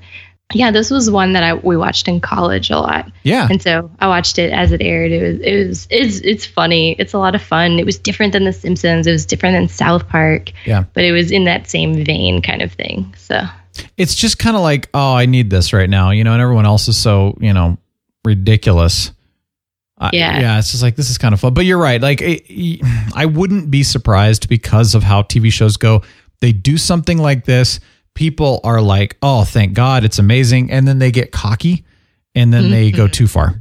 yeah, 0.53 0.71
this 0.71 0.91
was 0.91 1.11
one 1.11 1.33
that 1.35 1.43
I 1.43 1.55
we 1.55 1.77
watched 1.77 2.09
in 2.09 2.21
college 2.21 2.71
a 2.71 2.79
lot. 2.79 3.11
Yeah. 3.23 3.47
And 3.51 3.63
so 3.63 3.91
I 4.01 4.09
watched 4.09 4.39
it 4.39 4.53
as 4.53 4.73
it 4.73 4.81
aired. 4.83 5.13
It 5.13 5.23
was 5.23 5.41
it 5.41 5.69
was 5.69 5.87
it's 5.91 6.19
it's 6.21 6.47
funny. 6.47 6.97
It's 6.99 7.13
a 7.13 7.19
lot 7.19 7.35
of 7.35 7.43
fun. 7.43 7.79
It 7.79 7.87
was 7.87 7.99
different 7.99 8.33
than 8.33 8.45
The 8.45 8.53
Simpsons. 8.53 9.07
It 9.07 9.13
was 9.13 9.27
different 9.27 9.55
than 9.55 9.69
South 9.69 10.09
Park. 10.09 10.51
Yeah. 10.65 10.85
But 10.95 11.05
it 11.05 11.13
was 11.13 11.31
in 11.31 11.45
that 11.45 11.69
same 11.69 12.05
vein 12.05 12.43
kind 12.43 12.63
of 12.63 12.73
thing. 12.73 13.15
So 13.19 13.43
It's 13.97 14.15
just 14.15 14.39
kind 14.39 14.57
of 14.57 14.63
like, 14.63 14.89
oh, 14.95 15.15
I 15.15 15.27
need 15.27 15.51
this 15.51 15.73
right 15.73 15.91
now, 15.91 16.11
you 16.11 16.25
know, 16.25 16.33
and 16.33 16.43
everyone 16.43 16.67
else 16.67 16.89
is 16.89 16.97
so, 16.97 17.37
you 17.41 17.53
know, 17.53 17.79
ridiculous. 18.25 19.11
I- 19.99 20.11
Yeah. 20.13 20.41
yeah, 20.41 20.59
it's 20.59 20.71
just 20.71 20.83
like 20.83 20.97
this 20.97 21.11
is 21.11 21.19
kind 21.19 21.33
of 21.35 21.41
fun. 21.41 21.55
But 21.55 21.65
you're 21.67 21.79
right. 21.79 22.01
Like, 22.01 22.21
it, 22.23 22.81
I 23.15 23.27
wouldn't 23.27 23.71
be 23.71 23.83
surprised 23.83 24.49
because 24.49 24.95
of 24.95 25.03
how 25.03 25.23
TV 25.23 25.53
shows 25.53 25.77
go. 25.77 26.03
They 26.41 26.53
do 26.53 26.77
something 26.77 27.19
like 27.19 27.45
this. 27.45 27.81
People 28.15 28.61
are 28.65 28.81
like, 28.81 29.17
oh, 29.23 29.45
thank 29.45 29.73
God, 29.75 30.05
it's 30.05 30.19
amazing. 30.19 30.71
And 30.71 30.87
then 30.87 30.99
they 30.99 31.11
get 31.11 31.33
cocky 31.33 31.85
and 32.35 32.53
then 32.53 32.71
they 32.71 32.91
go 32.91 33.07
too 33.09 33.27
far. 33.27 33.55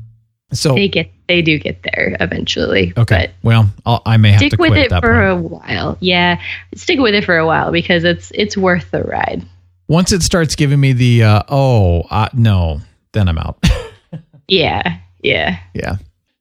So, 0.54 0.70
Mm-hmm. 0.72 0.76
they 0.76 0.88
get 0.88 1.12
they 1.28 1.42
do 1.42 1.58
get 1.58 1.82
there 1.84 2.16
eventually. 2.20 2.94
okay. 2.98 3.32
Well, 3.44 3.72
I'll, 3.86 4.02
I 4.06 4.18
may 4.18 4.32
have 4.32 4.40
Stick 4.40 4.52
to 4.52 4.58
with 4.58 4.72
quit 4.72 4.86
it 4.86 4.90
that 4.92 5.02
for 5.02 5.14
point. 5.14 5.46
a 5.46 5.48
while. 5.48 5.98
Yeah. 6.02 6.40
Stick 6.76 7.00
with 7.00 7.16
it 7.16 7.24
for 7.24 7.38
a 7.38 7.46
while 7.46 7.72
because 7.72 8.04
it's 8.04 8.32
it's 8.36 8.56
worth 8.58 8.92
the 8.92 9.02
ride. 9.04 9.44
Once 9.88 10.12
it 10.12 10.22
starts 10.22 10.56
giving 10.56 10.80
me 10.80 10.94
the, 10.94 11.24
uh, 11.24 11.44
oh, 11.50 12.02
uh, 12.12 12.28
no, 12.34 12.82
then 13.14 13.28
I'm 13.30 13.38
out. 13.38 13.64
Yeah. 14.48 14.98
Yeah. 15.22 15.58
yeah. 15.74 15.96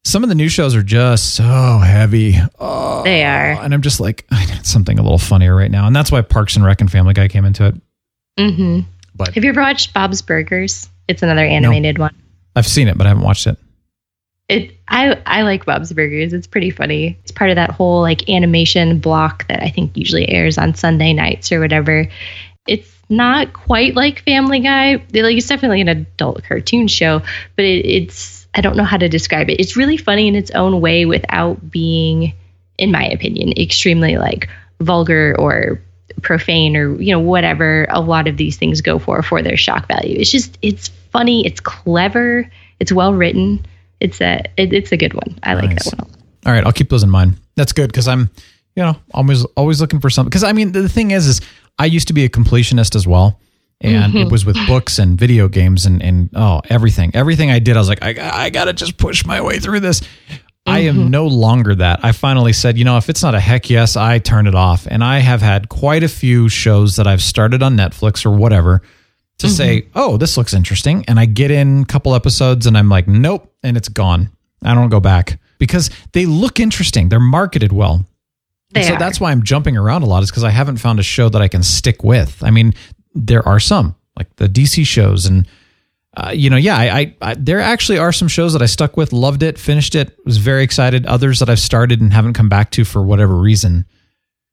Some 0.04 0.22
of 0.24 0.28
the 0.28 0.34
new 0.34 0.48
shows 0.48 0.74
are 0.74 0.82
just 0.82 1.34
so 1.34 1.78
heavy. 1.78 2.34
Oh, 2.58 3.02
They 3.04 3.24
are. 3.24 3.52
and 3.62 3.72
I'm 3.72 3.82
just 3.82 4.00
like, 4.00 4.26
I 4.30 4.44
need 4.46 4.66
something 4.66 4.98
a 4.98 5.02
little 5.02 5.18
funnier 5.18 5.54
right 5.54 5.70
now. 5.70 5.86
And 5.86 5.94
that's 5.94 6.10
why 6.10 6.20
Parks 6.22 6.56
and 6.56 6.64
Rec 6.64 6.80
and 6.80 6.90
Family 6.90 7.14
Guy 7.14 7.28
came 7.28 7.44
into 7.44 7.66
it. 7.66 7.74
Mm-hmm. 8.38 8.80
But 9.14 9.34
Have 9.34 9.44
you 9.44 9.50
ever 9.50 9.60
watched 9.60 9.94
Bob's 9.94 10.22
Burgers? 10.22 10.88
It's 11.08 11.22
another 11.22 11.44
animated 11.44 11.98
one. 11.98 12.14
I've 12.56 12.66
seen 12.66 12.88
it, 12.88 12.96
but 12.98 13.06
I 13.06 13.10
haven't 13.10 13.24
watched 13.24 13.46
it. 13.46 13.56
It 14.48 14.76
I 14.88 15.20
I 15.26 15.42
like 15.42 15.64
Bob's 15.64 15.92
Burgers. 15.92 16.32
It's 16.32 16.46
pretty 16.46 16.70
funny. 16.70 17.18
It's 17.22 17.30
part 17.30 17.50
of 17.50 17.56
that 17.56 17.70
whole 17.70 18.00
like 18.00 18.28
animation 18.28 18.98
block 18.98 19.46
that 19.48 19.62
I 19.62 19.68
think 19.70 19.96
usually 19.96 20.28
airs 20.28 20.58
on 20.58 20.74
Sunday 20.74 21.12
nights 21.12 21.52
or 21.52 21.60
whatever. 21.60 22.08
It's 22.66 22.90
not 23.08 23.52
quite 23.52 23.94
like 23.94 24.22
Family 24.24 24.60
Guy. 24.60 24.94
Like 24.94 25.36
it's 25.36 25.46
definitely 25.46 25.80
an 25.82 25.88
adult 25.88 26.42
cartoon 26.44 26.88
show, 26.88 27.20
but 27.56 27.64
it, 27.64 27.86
it's 27.86 28.41
I 28.54 28.60
don't 28.60 28.76
know 28.76 28.84
how 28.84 28.96
to 28.98 29.08
describe 29.08 29.48
it. 29.50 29.60
It's 29.60 29.76
really 29.76 29.96
funny 29.96 30.28
in 30.28 30.34
its 30.34 30.50
own 30.52 30.80
way 30.80 31.04
without 31.06 31.70
being, 31.70 32.34
in 32.78 32.90
my 32.90 33.06
opinion, 33.06 33.52
extremely 33.56 34.18
like 34.18 34.48
vulgar 34.80 35.34
or 35.38 35.80
profane 36.20 36.76
or 36.76 37.00
you 37.00 37.10
know 37.10 37.18
whatever 37.18 37.86
a 37.90 38.00
lot 38.00 38.28
of 38.28 38.36
these 38.36 38.56
things 38.56 38.80
go 38.80 38.98
for 38.98 39.22
for 39.22 39.42
their 39.42 39.56
shock 39.56 39.88
value. 39.88 40.16
It's 40.18 40.30
just 40.30 40.58
it's 40.62 40.88
funny, 40.88 41.46
it's 41.46 41.60
clever, 41.60 42.50
it's 42.80 42.92
well 42.92 43.14
written. 43.14 43.64
It's 44.00 44.20
a 44.20 44.42
it, 44.56 44.72
it's 44.72 44.92
a 44.92 44.96
good 44.96 45.14
one. 45.14 45.38
I 45.42 45.54
like 45.54 45.70
Nice. 45.70 45.90
that 45.90 45.98
one. 45.98 46.10
All 46.44 46.52
right, 46.52 46.64
I'll 46.64 46.72
keep 46.72 46.90
those 46.90 47.02
in 47.02 47.10
mind. 47.10 47.36
That's 47.54 47.72
good 47.72 47.90
because 47.90 48.08
I'm, 48.08 48.28
you 48.74 48.82
know, 48.82 48.96
always 49.14 49.44
always 49.56 49.80
looking 49.80 50.00
for 50.00 50.10
something. 50.10 50.28
Because 50.28 50.44
I 50.44 50.52
mean, 50.52 50.72
the 50.72 50.88
thing 50.88 51.12
is, 51.12 51.26
is 51.26 51.40
I 51.78 51.86
used 51.86 52.08
to 52.08 52.14
be 52.14 52.24
a 52.24 52.28
completionist 52.28 52.96
as 52.96 53.06
well, 53.06 53.38
and 53.82 54.14
it 54.14 54.18
mm-hmm. 54.18 54.30
was 54.30 54.44
with 54.44 54.56
books 54.66 54.98
and 54.98 55.18
video 55.18 55.48
games 55.48 55.86
and 55.86 56.02
and 56.02 56.30
oh 56.34 56.62
everything, 56.68 57.10
everything 57.14 57.50
I 57.50 57.58
did. 57.58 57.76
I 57.76 57.80
was 57.80 57.88
like, 57.88 58.02
I 58.02 58.44
I 58.44 58.50
gotta 58.50 58.72
just 58.72 58.96
push 58.96 59.24
my 59.26 59.40
way 59.40 59.58
through 59.58 59.80
this. 59.80 60.02
I 60.64 60.80
am 60.80 60.96
mm-hmm. 60.96 61.10
no 61.10 61.26
longer 61.26 61.74
that. 61.74 62.04
I 62.04 62.12
finally 62.12 62.52
said, 62.52 62.78
you 62.78 62.84
know, 62.84 62.96
if 62.96 63.08
it's 63.08 63.22
not 63.22 63.34
a 63.34 63.40
heck 63.40 63.68
yes, 63.68 63.96
I 63.96 64.18
turn 64.18 64.46
it 64.46 64.54
off. 64.54 64.86
And 64.88 65.02
I 65.02 65.18
have 65.18 65.42
had 65.42 65.68
quite 65.68 66.04
a 66.04 66.08
few 66.08 66.48
shows 66.48 66.96
that 66.96 67.06
I've 67.08 67.22
started 67.22 67.64
on 67.64 67.76
Netflix 67.76 68.24
or 68.24 68.30
whatever 68.30 68.80
to 69.38 69.48
say, 69.48 69.82
mm-hmm. 69.82 69.90
oh, 69.96 70.16
this 70.18 70.36
looks 70.36 70.54
interesting. 70.54 71.04
And 71.08 71.18
I 71.18 71.26
get 71.26 71.50
in 71.50 71.82
a 71.82 71.84
couple 71.84 72.14
episodes 72.14 72.66
and 72.66 72.78
I'm 72.78 72.88
like, 72.88 73.08
nope. 73.08 73.52
And 73.64 73.76
it's 73.76 73.88
gone. 73.88 74.30
I 74.62 74.74
don't 74.74 74.88
go 74.88 75.00
back 75.00 75.40
because 75.58 75.90
they 76.12 76.26
look 76.26 76.60
interesting. 76.60 77.08
They're 77.08 77.18
marketed 77.18 77.72
well. 77.72 78.06
So 78.74 78.96
that's 78.96 79.20
why 79.20 79.32
I'm 79.32 79.42
jumping 79.42 79.76
around 79.76 80.02
a 80.02 80.06
lot 80.06 80.22
is 80.22 80.30
because 80.30 80.44
I 80.44 80.50
haven't 80.50 80.78
found 80.78 80.98
a 80.98 81.02
show 81.02 81.28
that 81.28 81.42
I 81.42 81.48
can 81.48 81.62
stick 81.62 82.02
with. 82.02 82.42
I 82.42 82.50
mean, 82.50 82.72
there 83.14 83.46
are 83.46 83.60
some 83.60 83.94
like 84.16 84.34
the 84.36 84.48
DC 84.48 84.86
shows 84.86 85.26
and 85.26 85.46
uh, 86.14 86.30
you 86.30 86.50
know, 86.50 86.58
yeah, 86.58 86.76
I, 86.76 86.98
I, 87.00 87.14
I 87.22 87.34
there 87.34 87.58
actually 87.60 87.96
are 87.96 88.12
some 88.12 88.28
shows 88.28 88.52
that 88.52 88.60
I 88.60 88.66
stuck 88.66 88.98
with, 88.98 89.14
loved 89.14 89.42
it, 89.42 89.58
finished 89.58 89.94
it, 89.94 90.14
was 90.26 90.36
very 90.36 90.62
excited. 90.62 91.06
Others 91.06 91.38
that 91.38 91.48
I've 91.48 91.58
started 91.58 92.02
and 92.02 92.12
haven't 92.12 92.34
come 92.34 92.50
back 92.50 92.70
to 92.72 92.84
for 92.84 93.02
whatever 93.02 93.34
reason, 93.34 93.86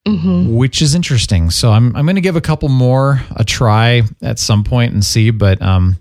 Mm-hmm. 0.08 0.56
which 0.56 0.82
is 0.82 0.96
interesting. 0.96 1.50
So 1.52 1.72
I'm 1.74 1.94
I'm 1.98 2.06
going 2.06 2.16
to 2.16 2.22
give 2.22 2.38
a 2.38 2.42
couple 2.42 2.70
more 2.70 3.22
a 3.36 3.44
try 3.44 4.04
at 4.22 4.40
some 4.40 4.64
point 4.64 4.94
and 4.94 5.04
see. 5.04 5.30
But 5.32 5.62
um, 5.62 5.98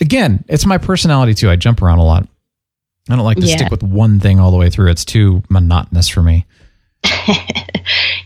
again, 0.00 0.44
it's 0.48 0.66
my 0.66 0.76
personality 0.78 1.32
too. 1.34 1.48
I 1.48 1.54
jump 1.54 1.80
around 1.80 1.98
a 1.98 2.04
lot. 2.04 2.26
I 3.08 3.14
don't 3.14 3.24
like 3.24 3.38
to 3.38 3.46
Yeah. 3.46 3.56
stick 3.56 3.70
with 3.70 3.84
one 3.84 4.18
thing 4.18 4.40
all 4.40 4.50
the 4.50 4.56
way 4.56 4.68
through. 4.68 4.90
It's 4.90 5.04
too 5.04 5.44
monotonous 5.48 6.08
for 6.08 6.22
me. 6.24 6.44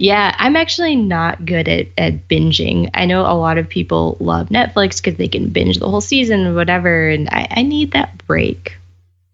Yeah, 0.00 0.34
I'm 0.38 0.56
actually 0.56 0.96
not 0.96 1.44
good 1.44 1.68
at, 1.68 1.88
at 1.98 2.26
binging. 2.26 2.88
I 2.94 3.04
know 3.04 3.20
a 3.20 3.36
lot 3.36 3.58
of 3.58 3.68
people 3.68 4.16
love 4.18 4.48
Netflix 4.48 4.96
because 4.96 5.18
they 5.18 5.28
can 5.28 5.50
binge 5.50 5.78
the 5.78 5.90
whole 5.90 6.00
season 6.00 6.46
or 6.46 6.54
whatever, 6.54 7.10
and 7.10 7.28
I, 7.28 7.46
I 7.50 7.62
need 7.62 7.92
that 7.92 8.26
break. 8.26 8.78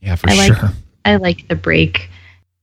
Yeah, 0.00 0.16
for 0.16 0.28
I 0.28 0.34
like 0.34 0.56
sure. 0.56 0.70
I 1.04 1.16
like 1.16 1.46
the 1.46 1.54
break. 1.54 2.10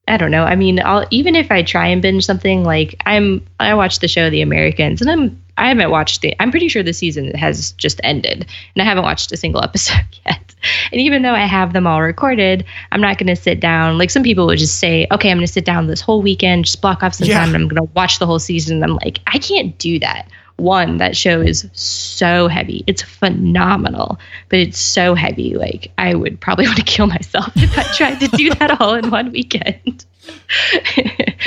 I 0.06 0.18
don't 0.18 0.30
know. 0.30 0.44
I 0.44 0.54
mean, 0.54 0.80
I'll 0.84 1.06
even 1.10 1.34
if 1.34 1.50
I 1.50 1.62
try 1.62 1.86
and 1.86 2.02
binge 2.02 2.26
something 2.26 2.62
like 2.62 3.00
I'm 3.06 3.42
I 3.58 3.72
watched 3.72 4.02
the 4.02 4.08
show 4.08 4.28
The 4.28 4.42
Americans 4.42 5.00
and 5.00 5.10
I'm 5.10 5.42
I 5.56 5.68
haven't 5.68 5.90
watched 5.90 6.20
the 6.20 6.36
I'm 6.38 6.50
pretty 6.50 6.68
sure 6.68 6.82
the 6.82 6.92
season 6.92 7.34
has 7.34 7.72
just 7.72 8.02
ended 8.04 8.46
and 8.74 8.82
I 8.82 8.84
haven't 8.84 9.04
watched 9.04 9.32
a 9.32 9.38
single 9.38 9.64
episode 9.64 10.04
yet. 10.26 10.43
And 10.92 11.00
even 11.00 11.22
though 11.22 11.34
I 11.34 11.46
have 11.46 11.72
them 11.72 11.86
all 11.86 12.02
recorded, 12.02 12.64
I'm 12.92 13.00
not 13.00 13.18
going 13.18 13.26
to 13.28 13.36
sit 13.36 13.60
down 13.60 13.98
like 13.98 14.10
some 14.10 14.22
people 14.22 14.46
would 14.46 14.58
just 14.58 14.78
say, 14.78 15.06
"Okay, 15.10 15.30
I'm 15.30 15.36
going 15.38 15.46
to 15.46 15.52
sit 15.52 15.64
down 15.64 15.86
this 15.86 16.00
whole 16.00 16.22
weekend, 16.22 16.64
just 16.66 16.80
block 16.80 17.02
off 17.02 17.14
some 17.14 17.28
Yeah. 17.28 17.38
time 17.38 17.54
and 17.54 17.62
I'm 17.64 17.68
going 17.68 17.86
to 17.86 17.92
watch 17.94 18.18
the 18.18 18.26
whole 18.26 18.38
season." 18.38 18.82
I'm 18.82 18.96
like, 18.96 19.20
I 19.26 19.38
can't 19.38 19.76
do 19.78 19.98
that. 20.00 20.28
One, 20.56 20.98
that 20.98 21.16
show 21.16 21.40
is 21.40 21.68
so 21.72 22.46
heavy. 22.46 22.84
It's 22.86 23.02
phenomenal, 23.02 24.20
but 24.48 24.60
it's 24.60 24.78
so 24.78 25.14
heavy. 25.16 25.54
Like 25.56 25.90
I 25.98 26.14
would 26.14 26.40
probably 26.40 26.66
want 26.68 26.78
to 26.78 26.84
kill 26.84 27.08
myself 27.08 27.50
if 27.56 27.76
I 27.76 27.82
tried 27.94 28.20
to 28.20 28.28
do 28.28 28.50
that 28.54 28.80
all 28.80 28.94
in 28.94 29.10
one 29.10 29.32
weekend. 29.32 30.04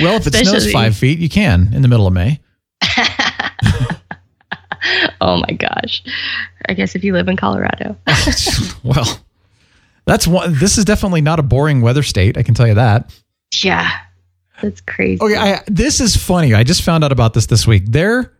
Well, 0.01 0.17
if 0.17 0.27
it 0.27 0.35
snows 0.35 0.71
five 0.71 0.95
feet, 0.97 1.19
you 1.19 1.29
can 1.29 1.69
in 1.73 1.81
the 1.81 1.87
middle 1.87 2.05
of 2.05 2.13
May. 2.13 2.39
Oh 5.21 5.37
my 5.37 5.53
gosh. 5.53 6.03
I 6.67 6.73
guess 6.73 6.95
if 6.95 7.03
you 7.03 7.13
live 7.13 7.27
in 7.27 7.37
Colorado. 7.37 7.97
well, 8.83 9.19
that's 10.05 10.27
one. 10.27 10.53
This 10.57 10.77
is 10.77 10.85
definitely 10.85 11.21
not 11.21 11.39
a 11.39 11.43
boring 11.43 11.81
weather 11.81 12.03
state. 12.03 12.37
I 12.37 12.43
can 12.43 12.53
tell 12.53 12.67
you 12.67 12.75
that. 12.75 13.13
yeah. 13.63 13.89
That's 14.61 14.81
crazy. 14.81 15.21
Okay, 15.21 15.35
I, 15.35 15.61
this 15.67 16.01
is 16.01 16.15
funny. 16.15 16.53
I 16.53 16.63
just 16.63 16.81
found 16.81 17.03
out 17.03 17.11
about 17.11 17.33
this 17.33 17.45
this 17.45 17.67
week. 17.67 17.83
There. 17.85 18.33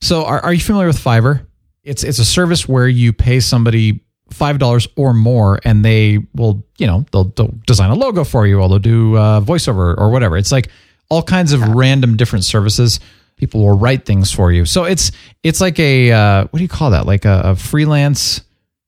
So, 0.00 0.24
are, 0.24 0.40
are 0.40 0.52
you 0.52 0.60
familiar 0.60 0.86
with 0.86 0.98
Fiverr? 0.98 1.46
It's 1.82 2.04
it's 2.04 2.18
a 2.18 2.24
service 2.24 2.68
where 2.68 2.86
you 2.86 3.12
pay 3.12 3.40
somebody 3.40 4.00
five 4.30 4.58
dollars 4.58 4.86
or 4.96 5.12
more, 5.14 5.60
and 5.64 5.84
they 5.84 6.18
will, 6.34 6.64
you 6.78 6.86
know, 6.86 7.04
they'll, 7.12 7.24
they'll 7.24 7.54
design 7.66 7.90
a 7.90 7.94
logo 7.94 8.22
for 8.24 8.46
you, 8.46 8.60
or 8.60 8.68
they'll 8.68 8.78
do 8.78 9.16
uh, 9.16 9.40
voiceover 9.40 9.96
or 9.98 10.10
whatever. 10.10 10.36
It's 10.36 10.52
like 10.52 10.68
all 11.08 11.22
kinds 11.22 11.52
of 11.52 11.60
random 11.60 12.16
different 12.16 12.44
services. 12.44 13.00
People 13.36 13.62
will 13.62 13.76
write 13.76 14.06
things 14.06 14.30
for 14.30 14.52
you. 14.52 14.64
So 14.64 14.84
it's 14.84 15.12
it's 15.42 15.60
like 15.60 15.78
a 15.78 16.12
uh, 16.12 16.44
what 16.44 16.58
do 16.58 16.62
you 16.62 16.68
call 16.68 16.90
that? 16.90 17.06
Like 17.06 17.24
a, 17.24 17.42
a 17.44 17.56
freelance 17.56 18.42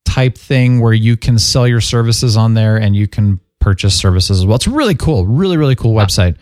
type 0.05 0.39
thing 0.39 0.81
where 0.81 0.93
you 0.93 1.17
can 1.17 1.39
sell 1.39 1.67
your 1.67 1.81
services 1.81 2.37
on 2.37 2.55
there 2.55 2.77
and 2.77 2.95
you 2.95 3.09
can 3.09 3.41
purchase 3.61 3.99
services 3.99 4.39
as 4.39 4.47
well. 4.47 4.57
It's 4.57 4.69
really 4.69 4.95
cool. 4.95 5.27
Really 5.27 5.57
really 5.57 5.75
cool 5.75 5.95
website. 5.95 6.37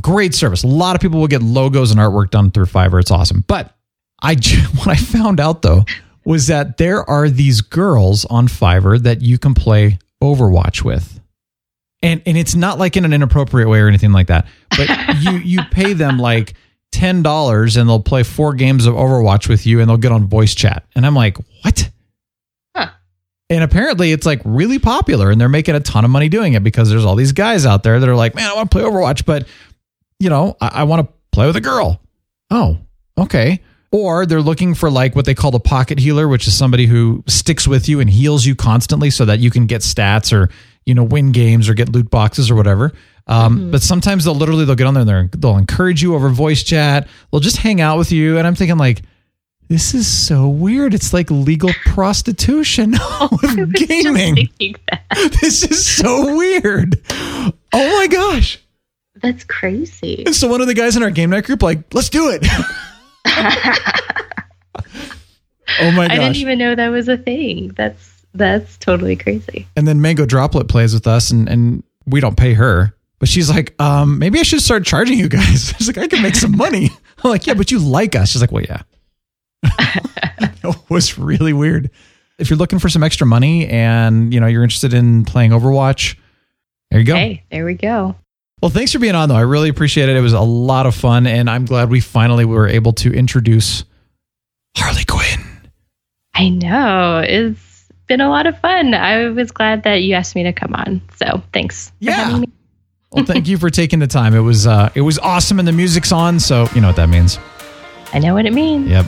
Great 0.00 0.34
service. 0.34 0.62
A 0.62 0.68
lot 0.68 0.94
of 0.94 1.02
people 1.02 1.18
will 1.18 1.26
get 1.28 1.42
logos 1.42 1.90
and 1.90 1.98
artwork 1.98 2.30
done 2.30 2.50
through 2.50 2.66
Fiverr. 2.66 3.00
It's 3.00 3.10
awesome. 3.10 3.44
But 3.46 3.74
I 4.22 4.34
what 4.76 4.88
I 4.88 4.96
found 4.96 5.40
out 5.40 5.62
though 5.62 5.84
was 6.24 6.46
that 6.48 6.76
there 6.76 7.08
are 7.08 7.28
these 7.28 7.60
girls 7.60 8.24
on 8.26 8.46
Fiverr 8.46 9.02
that 9.02 9.22
you 9.22 9.38
can 9.38 9.54
play 9.54 9.98
Overwatch 10.22 10.82
with. 10.82 11.20
And 12.02 12.22
and 12.24 12.36
it's 12.36 12.54
not 12.54 12.78
like 12.78 12.96
in 12.96 13.04
an 13.04 13.12
inappropriate 13.12 13.68
way 13.68 13.80
or 13.80 13.88
anything 13.88 14.12
like 14.12 14.28
that. 14.28 14.46
But 14.70 14.88
you 15.18 15.32
you 15.32 15.60
pay 15.70 15.92
them 15.92 16.18
like 16.18 16.54
ten 16.92 17.22
dollars 17.22 17.76
and 17.76 17.88
they'll 17.88 18.02
play 18.02 18.22
four 18.22 18.54
games 18.54 18.86
of 18.86 18.94
Overwatch 18.94 19.48
with 19.48 19.66
you 19.66 19.80
and 19.80 19.88
they'll 19.88 19.96
get 19.96 20.12
on 20.12 20.26
voice 20.26 20.54
chat. 20.54 20.84
And 20.94 21.06
I'm 21.06 21.14
like, 21.14 21.38
what? 21.62 21.90
Huh. 22.76 22.90
And 23.48 23.64
apparently 23.64 24.12
it's 24.12 24.26
like 24.26 24.40
really 24.44 24.78
popular 24.78 25.30
and 25.30 25.40
they're 25.40 25.48
making 25.48 25.74
a 25.74 25.80
ton 25.80 26.04
of 26.04 26.10
money 26.10 26.28
doing 26.28 26.54
it 26.54 26.62
because 26.62 26.90
there's 26.90 27.04
all 27.04 27.16
these 27.16 27.32
guys 27.32 27.66
out 27.66 27.82
there 27.82 28.00
that 28.00 28.08
are 28.08 28.16
like, 28.16 28.34
man, 28.34 28.50
I 28.50 28.54
want 28.54 28.70
to 28.70 28.74
play 28.74 28.84
Overwatch, 28.84 29.24
but 29.24 29.46
you 30.18 30.30
know, 30.30 30.56
I, 30.60 30.68
I 30.68 30.82
want 30.84 31.06
to 31.06 31.14
play 31.32 31.46
with 31.46 31.56
a 31.56 31.60
girl. 31.60 32.00
Oh, 32.50 32.78
okay. 33.16 33.60
Or 33.92 34.26
they're 34.26 34.42
looking 34.42 34.74
for 34.74 34.90
like 34.90 35.16
what 35.16 35.24
they 35.24 35.34
call 35.34 35.50
the 35.50 35.60
pocket 35.60 35.98
healer, 35.98 36.28
which 36.28 36.46
is 36.46 36.56
somebody 36.56 36.86
who 36.86 37.24
sticks 37.26 37.66
with 37.66 37.88
you 37.88 38.00
and 38.00 38.08
heals 38.08 38.46
you 38.46 38.54
constantly 38.54 39.10
so 39.10 39.24
that 39.24 39.40
you 39.40 39.50
can 39.50 39.66
get 39.66 39.82
stats 39.82 40.32
or, 40.32 40.48
you 40.90 40.94
know, 40.94 41.04
win 41.04 41.30
games 41.32 41.68
or 41.68 41.74
get 41.74 41.88
loot 41.88 42.10
boxes 42.10 42.50
or 42.50 42.56
whatever. 42.56 42.92
Um, 43.26 43.70
But 43.70 43.80
sometimes 43.80 44.24
they'll 44.24 44.34
literally, 44.34 44.64
they'll 44.64 44.74
get 44.74 44.88
on 44.88 44.94
there 45.06 45.20
and 45.20 45.30
they'll 45.30 45.56
encourage 45.56 46.02
you 46.02 46.16
over 46.16 46.28
voice 46.30 46.64
chat. 46.64 47.06
They'll 47.30 47.40
just 47.40 47.58
hang 47.58 47.80
out 47.80 47.96
with 47.96 48.10
you. 48.10 48.38
And 48.38 48.46
I'm 48.46 48.56
thinking 48.56 48.76
like, 48.76 49.02
this 49.68 49.94
is 49.94 50.08
so 50.08 50.48
weird. 50.48 50.94
It's 50.94 51.12
like 51.12 51.30
legal 51.30 51.70
prostitution 51.86 52.90
with 53.30 53.72
gaming. 53.74 54.48
This 55.40 55.62
is 55.62 55.86
so 55.86 56.36
weird. 56.36 57.00
Oh 57.08 57.52
my 57.72 58.08
gosh. 58.10 58.58
That's 59.22 59.44
crazy. 59.44 60.24
And 60.26 60.34
so 60.34 60.48
one 60.48 60.60
of 60.60 60.66
the 60.66 60.74
guys 60.74 60.96
in 60.96 61.02
our 61.04 61.10
game 61.10 61.30
night 61.30 61.44
group, 61.44 61.62
like, 61.62 61.94
let's 61.94 62.08
do 62.08 62.30
it. 62.30 62.44
oh 65.80 65.90
my 65.92 66.04
I 66.06 66.16
didn't 66.16 66.36
even 66.36 66.58
know 66.58 66.74
that 66.74 66.88
was 66.88 67.08
a 67.08 67.16
thing. 67.16 67.68
That's 67.76 68.19
that's 68.34 68.76
totally 68.78 69.16
crazy. 69.16 69.66
and 69.76 69.86
then 69.86 70.00
Mango 70.00 70.24
Droplet 70.26 70.68
plays 70.68 70.94
with 70.94 71.06
us 71.06 71.30
and, 71.30 71.48
and 71.48 71.82
we 72.06 72.20
don't 72.20 72.36
pay 72.36 72.54
her. 72.54 72.94
But 73.18 73.28
she's 73.28 73.50
like, 73.50 73.74
um, 73.80 74.18
maybe 74.18 74.40
I 74.40 74.42
should 74.42 74.62
start 74.62 74.84
charging 74.86 75.18
you 75.18 75.28
guys. 75.28 75.74
She's 75.78 75.86
like, 75.86 75.98
I 75.98 76.08
can 76.08 76.22
make 76.22 76.34
some 76.34 76.56
money. 76.56 76.88
I'm 77.22 77.30
like, 77.30 77.46
yeah, 77.46 77.52
but 77.52 77.70
you 77.70 77.78
like 77.78 78.16
us. 78.16 78.30
She's 78.30 78.40
like, 78.40 78.50
well, 78.50 78.62
yeah. 78.62 78.80
it 80.38 80.76
was 80.88 81.18
really 81.18 81.52
weird. 81.52 81.90
If 82.38 82.48
you're 82.48 82.56
looking 82.56 82.78
for 82.78 82.88
some 82.88 83.02
extra 83.02 83.26
money 83.26 83.66
and 83.66 84.32
you 84.32 84.40
know 84.40 84.46
you're 84.46 84.62
interested 84.62 84.94
in 84.94 85.26
playing 85.26 85.50
Overwatch, 85.50 86.16
there 86.90 86.98
you 87.00 87.04
go. 87.04 87.14
Hey, 87.14 87.44
there 87.50 87.66
we 87.66 87.74
go. 87.74 88.16
Well, 88.62 88.70
thanks 88.70 88.92
for 88.92 88.98
being 88.98 89.14
on, 89.14 89.28
though. 89.28 89.36
I 89.36 89.42
really 89.42 89.68
appreciate 89.68 90.08
it. 90.08 90.16
It 90.16 90.20
was 90.22 90.32
a 90.32 90.40
lot 90.40 90.86
of 90.86 90.94
fun, 90.94 91.26
and 91.26 91.50
I'm 91.50 91.66
glad 91.66 91.90
we 91.90 92.00
finally 92.00 92.46
were 92.46 92.68
able 92.68 92.94
to 92.94 93.12
introduce 93.12 93.84
Harley 94.76 95.04
Quinn. 95.04 95.44
I 96.34 96.48
know. 96.48 97.22
It's 97.26 97.60
been 98.10 98.20
a 98.20 98.28
lot 98.28 98.46
of 98.46 98.58
fun. 98.58 98.92
I 98.92 99.28
was 99.28 99.52
glad 99.52 99.84
that 99.84 100.02
you 100.02 100.14
asked 100.14 100.34
me 100.34 100.42
to 100.42 100.52
come 100.52 100.74
on. 100.74 101.00
So 101.16 101.40
thanks. 101.52 101.88
for 101.90 101.94
Yeah. 102.00 102.12
having 102.24 102.40
me. 102.42 102.48
Well, 103.12 103.24
thank 103.24 103.46
you 103.48 103.56
for 103.56 103.70
taking 103.70 104.00
the 104.00 104.06
time. 104.08 104.34
It 104.34 104.40
was 104.40 104.66
uh, 104.66 104.90
it 104.94 105.00
was 105.02 105.18
awesome, 105.20 105.58
and 105.60 105.66
the 105.66 105.72
music's 105.72 106.10
on, 106.12 106.38
so 106.40 106.68
you 106.74 106.80
know 106.80 106.88
what 106.88 106.96
that 106.96 107.08
means. 107.08 107.38
I 108.12 108.18
know 108.18 108.34
what 108.34 108.46
it 108.46 108.52
means. 108.52 108.88
Yep. 108.88 109.06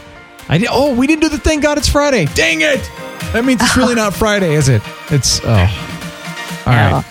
I 0.48 0.59
did. 0.59 0.68
Oh, 0.70 0.94
we 0.94 1.07
didn't 1.07 1.22
do 1.22 1.28
the 1.28 1.38
thank 1.38 1.62
God 1.62 1.78
it's 1.78 1.88
Friday. 1.88 2.26
Dang 2.34 2.61
it! 2.62 2.80
That 3.32 3.44
means 3.44 3.61
it's 3.62 3.76
really 3.76 3.94
not 3.94 4.12
Friday, 4.14 4.55
is 4.55 4.68
it? 4.68 4.82
It's 5.11 5.40
oh. 5.44 5.50
All 6.66 6.72
right. 6.72 7.05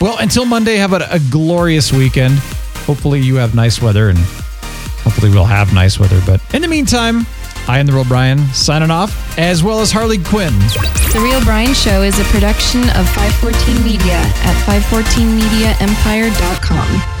Well, 0.00 0.16
until 0.20 0.44
Monday, 0.44 0.76
have 0.76 0.92
a, 0.92 1.06
a 1.10 1.18
glorious 1.30 1.92
weekend. 1.92 2.38
Hopefully, 2.86 3.20
you 3.20 3.36
have 3.36 3.54
nice 3.54 3.80
weather, 3.80 4.08
and 4.08 4.18
hopefully, 4.18 5.30
we'll 5.30 5.44
have 5.44 5.72
nice 5.74 5.98
weather. 5.98 6.20
But 6.26 6.40
in 6.54 6.62
the 6.62 6.68
meantime, 6.68 7.26
I 7.66 7.78
am 7.78 7.86
the 7.86 7.92
real 7.92 8.04
Brian 8.04 8.38
signing 8.52 8.90
off, 8.90 9.38
as 9.38 9.64
well 9.64 9.80
as 9.80 9.90
Harley 9.90 10.18
Quinn. 10.18 10.52
The 11.12 11.20
Real 11.22 11.42
Brian 11.44 11.72
Show 11.72 12.02
is 12.02 12.18
a 12.18 12.24
production 12.24 12.82
of 12.90 13.08
514 13.10 13.82
Media 13.82 14.20
at 14.44 14.54
514mediaempire.com. 14.66 17.13